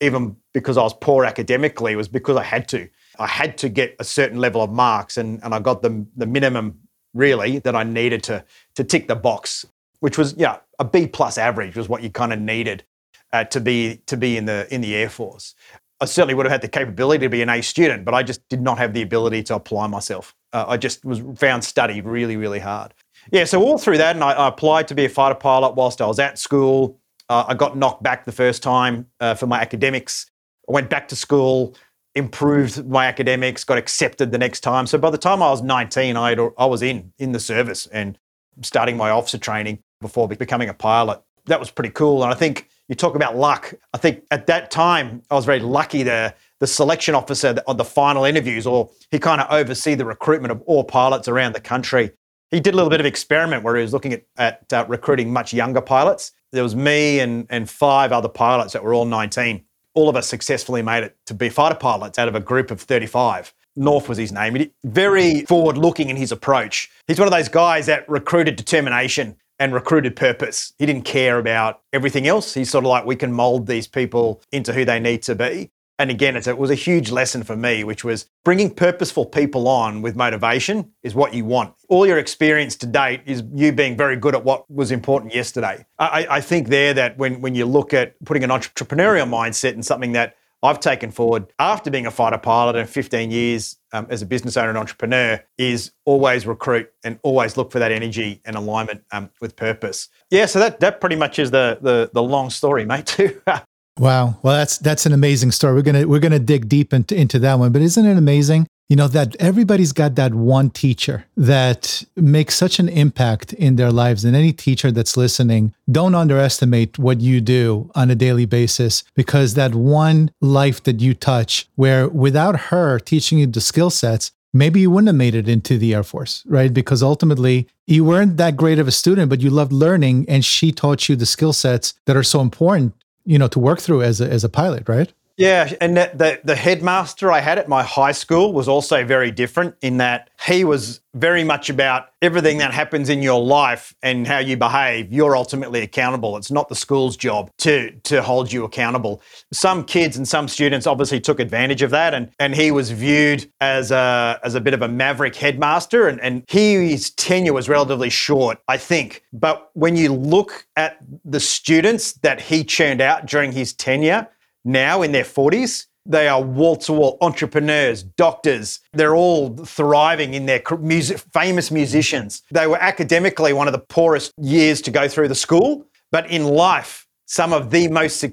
even 0.00 0.36
because 0.52 0.76
I 0.76 0.82
was 0.82 0.94
poor 0.94 1.24
academically, 1.24 1.94
was 1.96 2.08
because 2.08 2.36
I 2.36 2.42
had 2.42 2.68
to. 2.68 2.88
I 3.18 3.26
had 3.26 3.56
to 3.58 3.70
get 3.70 3.96
a 3.98 4.04
certain 4.04 4.38
level 4.38 4.62
of 4.62 4.70
marks, 4.70 5.16
and, 5.16 5.42
and 5.42 5.54
I 5.54 5.58
got 5.58 5.80
the, 5.80 6.06
the 6.16 6.26
minimum 6.26 6.80
really 7.14 7.60
that 7.60 7.74
I 7.74 7.82
needed 7.82 8.22
to 8.24 8.44
to 8.74 8.84
tick 8.84 9.08
the 9.08 9.16
box, 9.16 9.64
which 10.00 10.18
was 10.18 10.34
yeah 10.36 10.58
a 10.78 10.84
B 10.84 11.06
plus 11.06 11.38
average 11.38 11.76
was 11.76 11.88
what 11.88 12.02
you 12.02 12.10
kind 12.10 12.32
of 12.32 12.40
needed 12.40 12.84
uh, 13.32 13.44
to 13.44 13.60
be 13.60 14.02
to 14.06 14.16
be 14.16 14.36
in 14.36 14.44
the 14.44 14.72
in 14.72 14.80
the 14.80 14.94
Air 14.94 15.08
Force. 15.08 15.54
I 16.00 16.04
certainly 16.04 16.34
would 16.34 16.46
have 16.46 16.52
had 16.52 16.60
the 16.60 16.68
capability 16.68 17.24
to 17.24 17.30
be 17.30 17.42
an 17.42 17.48
A 17.48 17.62
student, 17.62 18.04
but 18.04 18.14
I 18.14 18.22
just 18.22 18.46
did 18.48 18.60
not 18.60 18.78
have 18.78 18.92
the 18.92 19.02
ability 19.02 19.42
to 19.44 19.54
apply 19.54 19.86
myself. 19.86 20.34
Uh, 20.52 20.64
I 20.68 20.76
just 20.76 21.04
was 21.04 21.22
found 21.36 21.64
study 21.64 22.00
really, 22.00 22.36
really 22.36 22.58
hard. 22.58 22.92
Yeah, 23.32 23.44
so 23.44 23.62
all 23.62 23.78
through 23.78 23.98
that, 23.98 24.14
and 24.14 24.22
I, 24.22 24.32
I 24.32 24.48
applied 24.48 24.88
to 24.88 24.94
be 24.94 25.04
a 25.06 25.08
fighter 25.08 25.34
pilot 25.34 25.74
whilst 25.74 26.00
I 26.00 26.06
was 26.06 26.18
at 26.18 26.38
school. 26.38 27.00
Uh, 27.28 27.44
I 27.48 27.54
got 27.54 27.76
knocked 27.76 28.02
back 28.02 28.24
the 28.24 28.32
first 28.32 28.62
time 28.62 29.06
uh, 29.20 29.34
for 29.34 29.46
my 29.46 29.60
academics. 29.60 30.30
I 30.68 30.72
went 30.72 30.90
back 30.90 31.08
to 31.08 31.16
school, 31.16 31.74
improved 32.14 32.86
my 32.86 33.06
academics, 33.06 33.64
got 33.64 33.78
accepted 33.78 34.30
the 34.30 34.38
next 34.38 34.60
time. 34.60 34.86
So 34.86 34.98
by 34.98 35.10
the 35.10 35.18
time 35.18 35.42
I 35.42 35.50
was 35.50 35.62
19, 35.62 36.16
I, 36.16 36.30
had, 36.30 36.40
I 36.58 36.66
was 36.66 36.82
in 36.82 37.12
in 37.18 37.32
the 37.32 37.40
service 37.40 37.86
and 37.86 38.18
starting 38.62 38.96
my 38.96 39.10
officer 39.10 39.38
training 39.38 39.82
before 40.00 40.28
becoming 40.28 40.68
a 40.68 40.74
pilot. 40.74 41.20
That 41.46 41.58
was 41.58 41.70
pretty 41.70 41.90
cool, 41.90 42.22
and 42.22 42.32
I 42.32 42.36
think 42.36 42.68
you 42.88 42.94
talk 42.94 43.14
about 43.14 43.36
luck. 43.36 43.74
I 43.92 43.98
think 43.98 44.24
at 44.30 44.46
that 44.46 44.70
time, 44.70 45.22
I 45.30 45.34
was 45.34 45.44
very 45.44 45.60
lucky 45.60 46.02
the 46.02 46.34
the 46.58 46.66
selection 46.66 47.14
officer 47.14 47.54
on 47.66 47.76
the 47.76 47.84
final 47.84 48.24
interviews, 48.24 48.66
or 48.66 48.90
he 49.10 49.18
kind 49.18 49.40
of 49.40 49.46
oversee 49.50 49.94
the 49.94 50.06
recruitment 50.06 50.52
of 50.52 50.62
all 50.62 50.84
pilots 50.84 51.28
around 51.28 51.54
the 51.54 51.60
country. 51.60 52.12
He 52.50 52.60
did 52.60 52.72
a 52.72 52.76
little 52.76 52.90
bit 52.90 53.00
of 53.00 53.06
experiment 53.06 53.62
where 53.62 53.76
he 53.76 53.82
was 53.82 53.92
looking 53.92 54.14
at, 54.14 54.24
at 54.38 54.72
uh, 54.72 54.86
recruiting 54.88 55.32
much 55.32 55.52
younger 55.52 55.82
pilots. 55.82 56.32
There 56.52 56.62
was 56.62 56.74
me 56.74 57.20
and, 57.20 57.46
and 57.50 57.68
five 57.68 58.12
other 58.12 58.28
pilots 58.28 58.72
that 58.72 58.82
were 58.82 58.94
all 58.94 59.04
19. 59.04 59.64
All 59.94 60.08
of 60.08 60.16
us 60.16 60.26
successfully 60.26 60.80
made 60.80 61.04
it 61.04 61.16
to 61.26 61.34
be 61.34 61.48
fighter 61.50 61.74
pilots 61.74 62.18
out 62.18 62.28
of 62.28 62.34
a 62.34 62.40
group 62.40 62.70
of 62.70 62.80
35. 62.80 63.52
North 63.74 64.08
was 64.08 64.16
his 64.16 64.32
name. 64.32 64.70
Very 64.84 65.42
forward 65.42 65.76
looking 65.76 66.08
in 66.08 66.16
his 66.16 66.32
approach. 66.32 66.90
He's 67.06 67.18
one 67.18 67.28
of 67.28 67.32
those 67.32 67.48
guys 67.48 67.84
that 67.86 68.08
recruited 68.08 68.56
determination 68.56 69.36
and 69.58 69.72
recruited 69.72 70.16
purpose. 70.16 70.72
He 70.78 70.86
didn't 70.86 71.04
care 71.04 71.38
about 71.38 71.80
everything 71.92 72.26
else. 72.26 72.54
He's 72.54 72.70
sort 72.70 72.84
of 72.84 72.88
like, 72.88 73.06
we 73.06 73.16
can 73.16 73.32
mold 73.32 73.66
these 73.66 73.88
people 73.88 74.42
into 74.52 74.72
who 74.72 74.84
they 74.84 75.00
need 75.00 75.22
to 75.22 75.34
be. 75.34 75.70
And 75.98 76.10
again, 76.10 76.36
it 76.36 76.58
was 76.58 76.70
a 76.70 76.74
huge 76.74 77.10
lesson 77.10 77.42
for 77.42 77.56
me, 77.56 77.82
which 77.82 78.04
was 78.04 78.26
bringing 78.44 78.74
purposeful 78.74 79.24
people 79.24 79.66
on 79.66 80.02
with 80.02 80.14
motivation 80.14 80.92
is 81.02 81.14
what 81.14 81.32
you 81.32 81.46
want. 81.46 81.72
All 81.88 82.06
your 82.06 82.18
experience 82.18 82.76
to 82.76 82.86
date 82.86 83.22
is 83.24 83.42
you 83.54 83.72
being 83.72 83.96
very 83.96 84.16
good 84.16 84.34
at 84.34 84.44
what 84.44 84.70
was 84.70 84.90
important 84.90 85.34
yesterday. 85.34 85.86
I, 85.98 86.26
I 86.28 86.40
think 86.42 86.68
there 86.68 86.92
that 86.92 87.16
when, 87.16 87.40
when 87.40 87.54
you 87.54 87.64
look 87.64 87.94
at 87.94 88.14
putting 88.26 88.44
an 88.44 88.50
entrepreneurial 88.50 89.26
mindset 89.26 89.72
in 89.72 89.82
something 89.82 90.12
that 90.12 90.36
I've 90.62 90.80
taken 90.80 91.10
forward 91.10 91.52
after 91.58 91.90
being 91.90 92.06
a 92.06 92.10
fighter 92.10 92.38
pilot 92.38 92.76
and 92.76 92.88
15 92.88 93.30
years 93.30 93.76
um, 93.92 94.06
as 94.10 94.22
a 94.22 94.26
business 94.26 94.56
owner 94.56 94.70
and 94.70 94.78
entrepreneur 94.78 95.42
is 95.58 95.92
always 96.04 96.46
recruit 96.46 96.90
and 97.04 97.18
always 97.22 97.56
look 97.56 97.70
for 97.70 97.78
that 97.78 97.92
energy 97.92 98.40
and 98.44 98.56
alignment 98.56 99.04
um, 99.12 99.30
with 99.40 99.56
purpose. 99.56 100.08
Yeah, 100.30 100.46
so 100.46 100.58
that 100.58 100.80
that 100.80 101.00
pretty 101.00 101.16
much 101.16 101.38
is 101.38 101.50
the 101.50 101.78
the, 101.80 102.10
the 102.12 102.22
long 102.22 102.50
story, 102.50 102.84
mate. 102.84 103.06
Too. 103.06 103.40
wow, 103.98 104.38
well 104.42 104.56
that's 104.56 104.78
that's 104.78 105.06
an 105.06 105.12
amazing 105.12 105.52
story. 105.52 105.74
We're 105.74 105.82
gonna 105.82 106.08
we're 106.08 106.20
gonna 106.20 106.38
dig 106.38 106.68
deep 106.68 106.92
into 106.92 107.14
into 107.14 107.38
that 107.40 107.58
one, 107.58 107.72
but 107.72 107.82
isn't 107.82 108.04
it 108.04 108.16
amazing 108.16 108.66
you 108.88 108.96
know 108.96 109.08
that 109.08 109.34
everybody's 109.36 109.92
got 109.92 110.14
that 110.14 110.34
one 110.34 110.70
teacher 110.70 111.24
that 111.36 112.04
makes 112.14 112.54
such 112.54 112.78
an 112.78 112.88
impact 112.88 113.52
in 113.54 113.76
their 113.76 113.90
lives 113.90 114.24
and 114.24 114.36
any 114.36 114.52
teacher 114.52 114.90
that's 114.92 115.16
listening 115.16 115.74
don't 115.90 116.14
underestimate 116.14 116.98
what 116.98 117.20
you 117.20 117.40
do 117.40 117.90
on 117.94 118.10
a 118.10 118.14
daily 118.14 118.46
basis 118.46 119.02
because 119.14 119.54
that 119.54 119.74
one 119.74 120.30
life 120.40 120.82
that 120.84 121.00
you 121.00 121.14
touch 121.14 121.68
where 121.74 122.08
without 122.08 122.60
her 122.70 122.98
teaching 122.98 123.38
you 123.38 123.46
the 123.46 123.60
skill 123.60 123.90
sets 123.90 124.32
maybe 124.52 124.80
you 124.80 124.90
wouldn't 124.90 125.08
have 125.08 125.16
made 125.16 125.34
it 125.34 125.48
into 125.48 125.78
the 125.78 125.94
air 125.94 126.04
force 126.04 126.44
right? 126.46 126.72
Because 126.72 127.02
ultimately 127.02 127.66
you 127.86 128.04
weren't 128.04 128.36
that 128.36 128.56
great 128.56 128.78
of 128.78 128.88
a 128.88 128.92
student 128.92 129.28
but 129.28 129.40
you 129.40 129.50
loved 129.50 129.72
learning 129.72 130.26
and 130.28 130.44
she 130.44 130.70
taught 130.70 131.08
you 131.08 131.16
the 131.16 131.26
skill 131.26 131.52
sets 131.52 131.94
that 132.06 132.16
are 132.16 132.22
so 132.22 132.40
important 132.40 132.94
you 133.24 133.38
know 133.38 133.48
to 133.48 133.58
work 133.58 133.80
through 133.80 134.02
as 134.02 134.20
a, 134.20 134.30
as 134.30 134.44
a 134.44 134.48
pilot 134.48 134.88
right 134.88 135.12
yeah, 135.36 135.70
and 135.82 135.96
the, 135.96 136.40
the 136.44 136.56
headmaster 136.56 137.30
I 137.30 137.40
had 137.40 137.58
at 137.58 137.68
my 137.68 137.82
high 137.82 138.12
school 138.12 138.54
was 138.54 138.68
also 138.68 139.04
very 139.04 139.30
different 139.30 139.74
in 139.82 139.98
that 139.98 140.30
he 140.46 140.64
was 140.64 141.00
very 141.12 141.44
much 141.44 141.68
about 141.68 142.08
everything 142.22 142.58
that 142.58 142.72
happens 142.72 143.10
in 143.10 143.22
your 143.22 143.42
life 143.42 143.94
and 144.02 144.26
how 144.26 144.38
you 144.38 144.56
behave. 144.56 145.12
You're 145.12 145.36
ultimately 145.36 145.82
accountable. 145.82 146.38
It's 146.38 146.50
not 146.50 146.68
the 146.68 146.74
school's 146.74 147.16
job 147.18 147.50
to 147.58 147.90
to 148.04 148.22
hold 148.22 148.50
you 148.50 148.64
accountable. 148.64 149.20
Some 149.52 149.84
kids 149.84 150.16
and 150.16 150.26
some 150.26 150.48
students 150.48 150.86
obviously 150.86 151.20
took 151.20 151.38
advantage 151.38 151.82
of 151.82 151.90
that, 151.90 152.14
and 152.14 152.30
and 152.38 152.54
he 152.54 152.70
was 152.70 152.90
viewed 152.90 153.50
as 153.60 153.90
a 153.90 154.40
as 154.42 154.54
a 154.54 154.60
bit 154.60 154.72
of 154.72 154.80
a 154.80 154.88
maverick 154.88 155.36
headmaster, 155.36 156.08
and 156.08 156.18
and 156.20 156.44
he, 156.48 156.90
his 156.90 157.10
tenure 157.10 157.52
was 157.52 157.68
relatively 157.68 158.10
short, 158.10 158.58
I 158.68 158.78
think. 158.78 159.22
But 159.34 159.70
when 159.74 159.96
you 159.96 160.14
look 160.14 160.66
at 160.76 160.98
the 161.24 161.40
students 161.40 162.14
that 162.14 162.40
he 162.40 162.64
churned 162.64 163.02
out 163.02 163.26
during 163.26 163.52
his 163.52 163.74
tenure 163.74 164.28
now 164.66 165.02
in 165.02 165.12
their 165.12 165.24
40s. 165.24 165.86
They 166.04 166.28
are 166.28 166.40
wall 166.40 166.76
to 166.76 166.92
wall 166.92 167.18
entrepreneurs, 167.20 168.02
doctors. 168.02 168.80
They're 168.92 169.16
all 169.16 169.56
thriving 169.56 170.34
in 170.34 170.46
their 170.46 170.62
music, 170.78 171.18
famous 171.32 171.70
musicians. 171.70 172.42
They 172.52 172.66
were 172.66 172.80
academically 172.80 173.52
one 173.52 173.66
of 173.66 173.72
the 173.72 173.80
poorest 173.80 174.32
years 174.40 174.80
to 174.82 174.90
go 174.90 175.08
through 175.08 175.28
the 175.28 175.34
school, 175.34 175.84
but 176.12 176.30
in 176.30 176.44
life, 176.44 177.06
some 177.26 177.52
of 177.52 177.70
the 177.70 177.88
most, 177.88 178.24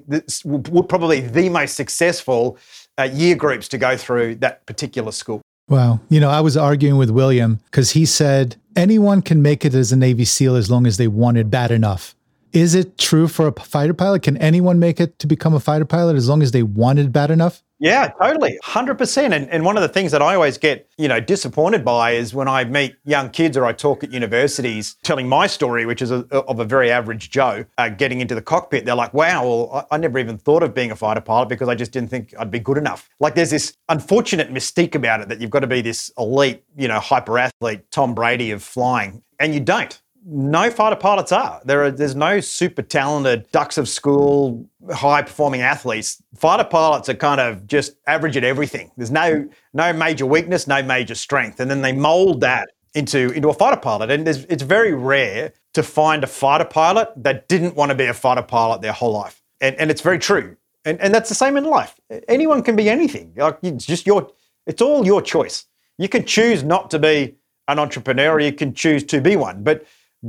probably 0.88 1.22
the 1.22 1.50
most 1.50 1.75
successful 1.75 2.60
uh, 3.00 3.04
year 3.04 3.36
groups 3.36 3.68
to 3.70 3.80
go 3.80 3.98
through 3.98 4.36
that 4.36 4.66
particular 4.68 5.12
school. 5.12 5.42
Wow. 5.68 6.00
You 6.10 6.20
know, 6.20 6.30
I 6.30 6.42
was 6.42 6.56
arguing 6.56 6.98
with 6.98 7.10
William 7.10 7.60
because 7.66 7.92
he 7.92 8.06
said 8.06 8.58
anyone 8.75 9.22
can 9.22 9.42
make 9.42 9.66
it 9.66 9.74
as 9.74 9.92
a 9.92 9.96
Navy 9.96 10.25
SEAL 10.25 10.56
as 10.56 10.70
long 10.70 10.86
as 10.86 10.98
they 10.98 11.08
want 11.08 11.38
it 11.38 11.50
bad 11.50 11.72
enough. 11.72 12.16
Is 12.53 12.75
it 12.75 13.00
true 13.00 13.27
for 13.27 13.48
a 13.48 13.51
fighter 13.51 13.95
pilot? 13.95 14.22
Can 14.22 14.38
anyone 14.38 14.77
make 14.77 15.00
it 15.00 15.17
to 15.19 15.27
become 15.27 15.55
a 15.55 15.60
fighter 15.60 15.86
pilot 15.86 16.15
as 16.15 16.29
long 16.29 16.43
as 16.43 16.51
they 16.51 16.62
want 16.62 17.00
it 17.00 17.12
bad 17.12 17.31
enough? 17.31 17.63
Yeah, 17.79 18.12
totally. 18.22 18.57
100%. 18.63 19.33
And, 19.33 19.50
and 19.50 19.65
one 19.65 19.75
of 19.75 19.81
the 19.81 19.89
things 19.89 20.12
that 20.12 20.22
I 20.22 20.36
always 20.36 20.60
get, 20.60 20.88
you 20.98 21.07
know, 21.07 21.19
disappointed 21.19 21.83
by 21.83 22.12
is 22.12 22.33
when 22.33 22.48
I 22.48 22.63
meet 22.63 22.95
young 23.03 23.31
kids 23.31 23.57
or 23.57 23.65
I 23.65 23.74
talk 23.74 24.03
at 24.03 24.13
universities 24.13 24.95
telling 25.03 25.27
my 25.27 25.48
story, 25.48 25.86
which 25.86 26.01
is 26.01 26.12
a, 26.12 26.25
of 26.31 26.60
a 26.60 26.63
very 26.63 26.91
average 26.91 27.31
Joe, 27.31 27.65
uh, 27.79 27.89
getting 27.89 28.22
into 28.22 28.36
the 28.36 28.41
cockpit. 28.41 28.86
They're 28.86 28.95
like, 28.95 29.15
wow, 29.15 29.45
well, 29.45 29.88
I, 29.91 29.95
I 29.95 29.98
never 29.98 30.19
even 30.19 30.38
thought 30.38 30.62
of 30.62 30.75
being 30.75 30.91
a 30.91 30.95
fighter 30.95 31.22
pilot 31.22 31.50
because 31.50 31.67
I 31.67 31.75
just 31.75 31.91
didn't 31.91 32.10
think 32.10 32.33
I'd 32.39 32.51
be 32.51 32.60
good 32.60 32.77
enough. 32.77 33.10
Like 33.19 33.33
there's 33.33 33.51
this 33.51 33.75
unfortunate 33.89 34.53
mystique 34.53 34.93
about 34.93 35.22
it 35.22 35.27
that 35.29 35.41
you've 35.41 35.51
got 35.51 35.62
to 35.62 35.67
be 35.67 35.81
this 35.81 36.12
elite, 36.19 36.63
you 36.77 36.88
know, 36.88 37.00
hyper 37.00 37.39
athlete, 37.39 37.89
Tom 37.89 38.13
Brady 38.13 38.51
of 38.51 38.62
flying. 38.62 39.24
And 39.39 39.53
you 39.53 39.60
don't 39.60 40.01
no 40.25 40.70
fighter 40.72 40.96
pilots 40.96 41.32
are. 41.32 41.62
There 41.65 41.84
are 41.84 41.92
there's 41.92 42.15
no 42.15 42.39
super 42.39 42.82
talented 42.82 43.50
ducks 43.51 43.77
of 43.77 43.89
school, 43.89 44.70
high 44.92 45.22
performing 45.22 45.62
athletes. 45.62 46.22
Fighter 46.36 46.63
pilots 46.63 47.10
are 47.10 47.13
kind 47.13 47.42
of 47.42 47.68
just 47.68 47.96
average 48.08 48.38
at 48.38 48.44
everything. 48.44 48.92
There's 48.98 49.12
no 49.12 49.48
no 49.74 49.94
major 49.94 50.25
weakness, 50.25 50.68
no 50.68 50.82
major 50.82 51.15
strength, 51.15 51.60
and 51.60 51.70
then 51.70 51.82
they 51.82 51.92
mold 51.92 52.42
that 52.42 52.70
into 52.94 53.32
into 53.32 53.50
a 53.50 53.53
fighter 53.53 53.80
pilot. 53.80 54.12
And 54.12 54.27
it's 54.27 54.63
very 54.63 54.94
rare 54.94 55.53
to 55.74 55.84
find 55.84 56.24
a 56.24 56.27
fighter 56.27 56.65
pilot 56.65 57.12
that 57.18 57.48
didn't 57.48 57.75
want 57.75 57.89
to 57.89 57.96
be 57.96 58.06
a 58.06 58.13
fighter 58.13 58.44
pilot 58.44 58.82
their 58.82 58.94
whole 58.94 59.13
life. 59.13 59.42
And 59.62 59.75
and 59.75 59.92
it's 59.92 60.01
very 60.01 60.20
true. 60.20 60.56
And 60.86 61.00
and 61.01 61.13
that's 61.13 61.30
the 61.30 61.36
same 61.36 61.58
in 61.58 61.65
life. 61.65 62.00
Anyone 62.27 62.63
can 62.63 62.75
be 62.75 62.89
anything. 62.89 63.34
Like 63.36 63.58
it's 63.62 63.86
just 63.86 64.06
your 64.06 64.30
it's 64.68 64.82
all 64.82 65.06
your 65.06 65.22
choice. 65.22 65.65
You 65.98 66.08
can 66.10 66.25
choose 66.25 66.63
not 66.63 66.89
to 66.92 67.00
be 67.00 67.36
an 67.68 67.80
entrepreneur 67.80 68.39
you 68.39 68.51
can 68.53 68.74
choose 68.74 69.03
to 69.06 69.22
be 69.22 69.36
one. 69.36 69.63
But 69.63 69.86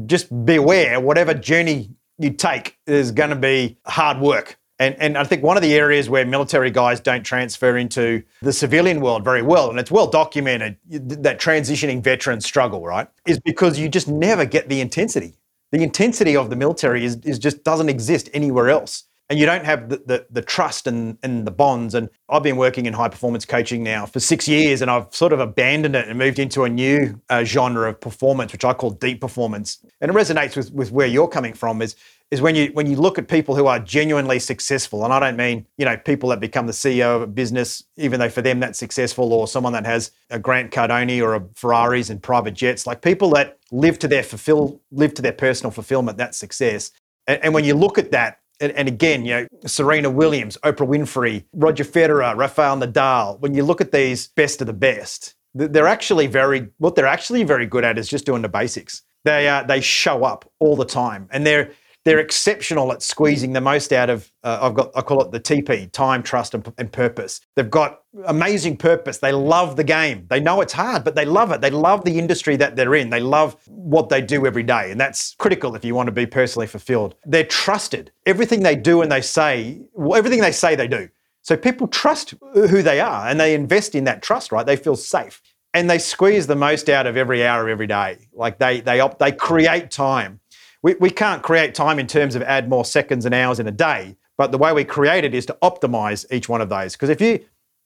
just 0.06 0.44
beware 0.44 1.00
whatever 1.00 1.34
journey 1.34 1.90
you 2.18 2.30
take 2.30 2.78
is 2.86 3.12
going 3.12 3.30
to 3.30 3.36
be 3.36 3.78
hard 3.86 4.18
work. 4.18 4.58
And, 4.78 4.96
and 4.98 5.16
I 5.16 5.24
think 5.24 5.42
one 5.42 5.56
of 5.56 5.62
the 5.62 5.74
areas 5.74 6.10
where 6.10 6.26
military 6.26 6.70
guys 6.70 6.98
don't 6.98 7.22
transfer 7.22 7.76
into 7.76 8.24
the 8.42 8.52
civilian 8.52 9.00
world 9.00 9.24
very 9.24 9.42
well, 9.42 9.70
and 9.70 9.78
it's 9.78 9.90
well 9.90 10.08
documented 10.08 10.76
that 10.88 11.40
transitioning 11.40 12.02
veterans 12.02 12.44
struggle, 12.44 12.84
right, 12.84 13.06
is 13.26 13.38
because 13.38 13.78
you 13.78 13.88
just 13.88 14.08
never 14.08 14.44
get 14.44 14.68
the 14.68 14.80
intensity. 14.80 15.34
The 15.70 15.82
intensity 15.82 16.36
of 16.36 16.50
the 16.50 16.56
military 16.56 17.04
is, 17.04 17.16
is 17.24 17.38
just 17.38 17.62
doesn't 17.62 17.88
exist 17.88 18.28
anywhere 18.34 18.68
else 18.68 19.04
and 19.30 19.38
you 19.38 19.46
don't 19.46 19.64
have 19.64 19.88
the, 19.88 19.96
the, 20.04 20.26
the, 20.30 20.42
trust 20.42 20.86
and, 20.86 21.16
and 21.22 21.46
the 21.46 21.50
bonds. 21.50 21.94
And 21.94 22.10
I've 22.28 22.42
been 22.42 22.56
working 22.56 22.84
in 22.84 22.92
high 22.92 23.08
performance 23.08 23.46
coaching 23.46 23.82
now 23.82 24.04
for 24.04 24.20
six 24.20 24.46
years, 24.46 24.82
and 24.82 24.90
I've 24.90 25.14
sort 25.14 25.32
of 25.32 25.40
abandoned 25.40 25.96
it 25.96 26.08
and 26.08 26.18
moved 26.18 26.38
into 26.38 26.64
a 26.64 26.68
new 26.68 27.20
uh, 27.30 27.42
genre 27.42 27.88
of 27.88 28.00
performance, 28.00 28.52
which 28.52 28.64
I 28.64 28.74
call 28.74 28.90
deep 28.90 29.22
performance. 29.22 29.78
And 30.02 30.10
it 30.10 30.14
resonates 30.14 30.56
with, 30.56 30.72
with 30.72 30.92
where 30.92 31.06
you're 31.06 31.28
coming 31.28 31.54
from 31.54 31.80
is, 31.80 31.96
is 32.30 32.40
when 32.42 32.54
you 32.54 32.70
when 32.72 32.86
you 32.86 32.96
look 32.96 33.18
at 33.18 33.28
people 33.28 33.54
who 33.54 33.66
are 33.66 33.78
genuinely 33.78 34.38
successful, 34.38 35.04
and 35.04 35.12
I 35.12 35.20
don't 35.20 35.36
mean 35.36 35.66
you 35.78 35.84
know 35.84 35.96
people 35.96 36.30
that 36.30 36.40
become 36.40 36.66
the 36.66 36.72
CEO 36.72 37.16
of 37.16 37.22
a 37.22 37.26
business, 37.26 37.84
even 37.96 38.18
though 38.18 38.28
for 38.28 38.42
them 38.42 38.60
that's 38.60 38.78
successful, 38.78 39.32
or 39.32 39.46
someone 39.46 39.72
that 39.74 39.86
has 39.86 40.10
a 40.30 40.38
Grant 40.38 40.72
Cardone 40.72 41.22
or 41.22 41.34
a 41.34 41.44
Ferraris 41.54 42.10
and 42.10 42.22
private 42.22 42.54
jets, 42.54 42.86
like 42.86 43.02
people 43.02 43.30
that 43.30 43.58
live 43.70 43.98
to 44.00 44.08
their 44.08 44.22
fulfill 44.22 44.80
live 44.90 45.14
to 45.14 45.22
their 45.22 45.32
personal 45.32 45.70
fulfillment, 45.70 46.18
that's 46.18 46.36
success. 46.36 46.90
And, 47.26 47.42
and 47.44 47.54
when 47.54 47.64
you 47.64 47.74
look 47.74 47.98
at 47.98 48.10
that 48.10 48.40
and, 48.60 48.72
and, 48.72 48.88
again, 48.88 49.24
you 49.24 49.34
know, 49.34 49.46
Serena 49.66 50.10
Williams, 50.10 50.56
Oprah 50.64 50.88
Winfrey, 50.88 51.44
Roger 51.52 51.84
Federer, 51.84 52.36
Rafael 52.36 52.76
Nadal, 52.78 53.40
when 53.40 53.54
you 53.54 53.64
look 53.64 53.80
at 53.80 53.92
these 53.92 54.28
best 54.28 54.60
of 54.60 54.66
the 54.66 54.72
best, 54.72 55.34
they're 55.54 55.86
actually 55.86 56.26
very, 56.26 56.68
what 56.78 56.94
they're 56.94 57.06
actually 57.06 57.44
very 57.44 57.66
good 57.66 57.84
at 57.84 57.98
is 57.98 58.08
just 58.08 58.26
doing 58.26 58.42
the 58.42 58.48
basics. 58.48 59.02
They, 59.24 59.48
uh, 59.48 59.62
they 59.62 59.80
show 59.80 60.24
up 60.24 60.50
all 60.58 60.76
the 60.76 60.84
time 60.84 61.28
and 61.30 61.46
they're, 61.46 61.70
they're 62.04 62.18
exceptional 62.18 62.92
at 62.92 63.02
squeezing 63.02 63.52
the 63.52 63.60
most 63.60 63.92
out 63.92 64.10
of 64.10 64.30
uh, 64.42 64.58
I've 64.60 64.74
got 64.74 64.90
I 64.94 65.00
call 65.00 65.22
it 65.22 65.32
the 65.32 65.40
TP 65.40 65.90
time 65.90 66.22
trust 66.22 66.54
and, 66.54 66.70
and, 66.78 66.92
purpose. 66.92 67.40
They've 67.56 67.70
got 67.70 68.02
amazing 68.26 68.76
purpose. 68.76 69.18
They 69.18 69.32
love 69.32 69.76
the 69.76 69.84
game. 69.84 70.26
They 70.28 70.40
know 70.40 70.60
it's 70.60 70.72
hard 70.72 71.02
but 71.04 71.14
they 71.14 71.24
love 71.24 71.50
it. 71.50 71.60
They 71.60 71.70
love 71.70 72.04
the 72.04 72.18
industry 72.18 72.56
that 72.56 72.76
they're 72.76 72.94
in. 72.94 73.10
They 73.10 73.20
love 73.20 73.56
what 73.66 74.10
they 74.10 74.20
do 74.20 74.46
every 74.46 74.62
day 74.62 74.90
and 74.90 75.00
that's 75.00 75.34
critical 75.38 75.74
if 75.74 75.84
you 75.84 75.94
want 75.94 76.08
to 76.08 76.12
be 76.12 76.26
personally 76.26 76.66
fulfilled. 76.66 77.14
They're 77.24 77.44
trusted. 77.44 78.12
Everything 78.26 78.62
they 78.62 78.76
do 78.76 79.02
and 79.02 79.10
they 79.10 79.22
say 79.22 79.80
well, 79.92 80.18
everything 80.18 80.40
they 80.40 80.52
say 80.52 80.76
they 80.76 80.88
do. 80.88 81.08
So 81.42 81.56
people 81.56 81.88
trust 81.88 82.34
who 82.52 82.82
they 82.82 83.00
are 83.00 83.28
and 83.28 83.40
they 83.40 83.54
invest 83.54 83.94
in 83.94 84.04
that 84.04 84.22
trust 84.22 84.52
right? 84.52 84.66
They 84.66 84.76
feel 84.76 84.96
safe 84.96 85.42
and 85.74 85.90
they 85.90 85.98
squeeze 85.98 86.46
the 86.46 86.56
most 86.56 86.88
out 86.88 87.06
of 87.06 87.16
every 87.16 87.44
hour 87.44 87.64
of 87.64 87.68
every 87.68 87.88
day. 87.88 88.28
Like 88.32 88.58
they 88.58 88.80
they 88.80 89.00
op- 89.00 89.18
they 89.18 89.32
create 89.32 89.90
time 89.90 90.40
we, 90.84 90.94
we 91.00 91.10
can't 91.10 91.42
create 91.42 91.74
time 91.74 91.98
in 91.98 92.06
terms 92.06 92.34
of 92.34 92.42
add 92.42 92.68
more 92.68 92.84
seconds 92.84 93.24
and 93.24 93.34
hours 93.34 93.58
in 93.58 93.66
a 93.66 93.72
day, 93.72 94.16
but 94.36 94.52
the 94.52 94.58
way 94.58 94.70
we 94.74 94.84
create 94.84 95.24
it 95.24 95.34
is 95.34 95.46
to 95.46 95.56
optimize 95.62 96.30
each 96.30 96.46
one 96.46 96.60
of 96.60 96.68
those. 96.68 96.92
Because 96.92 97.08
if 97.08 97.22
you 97.22 97.40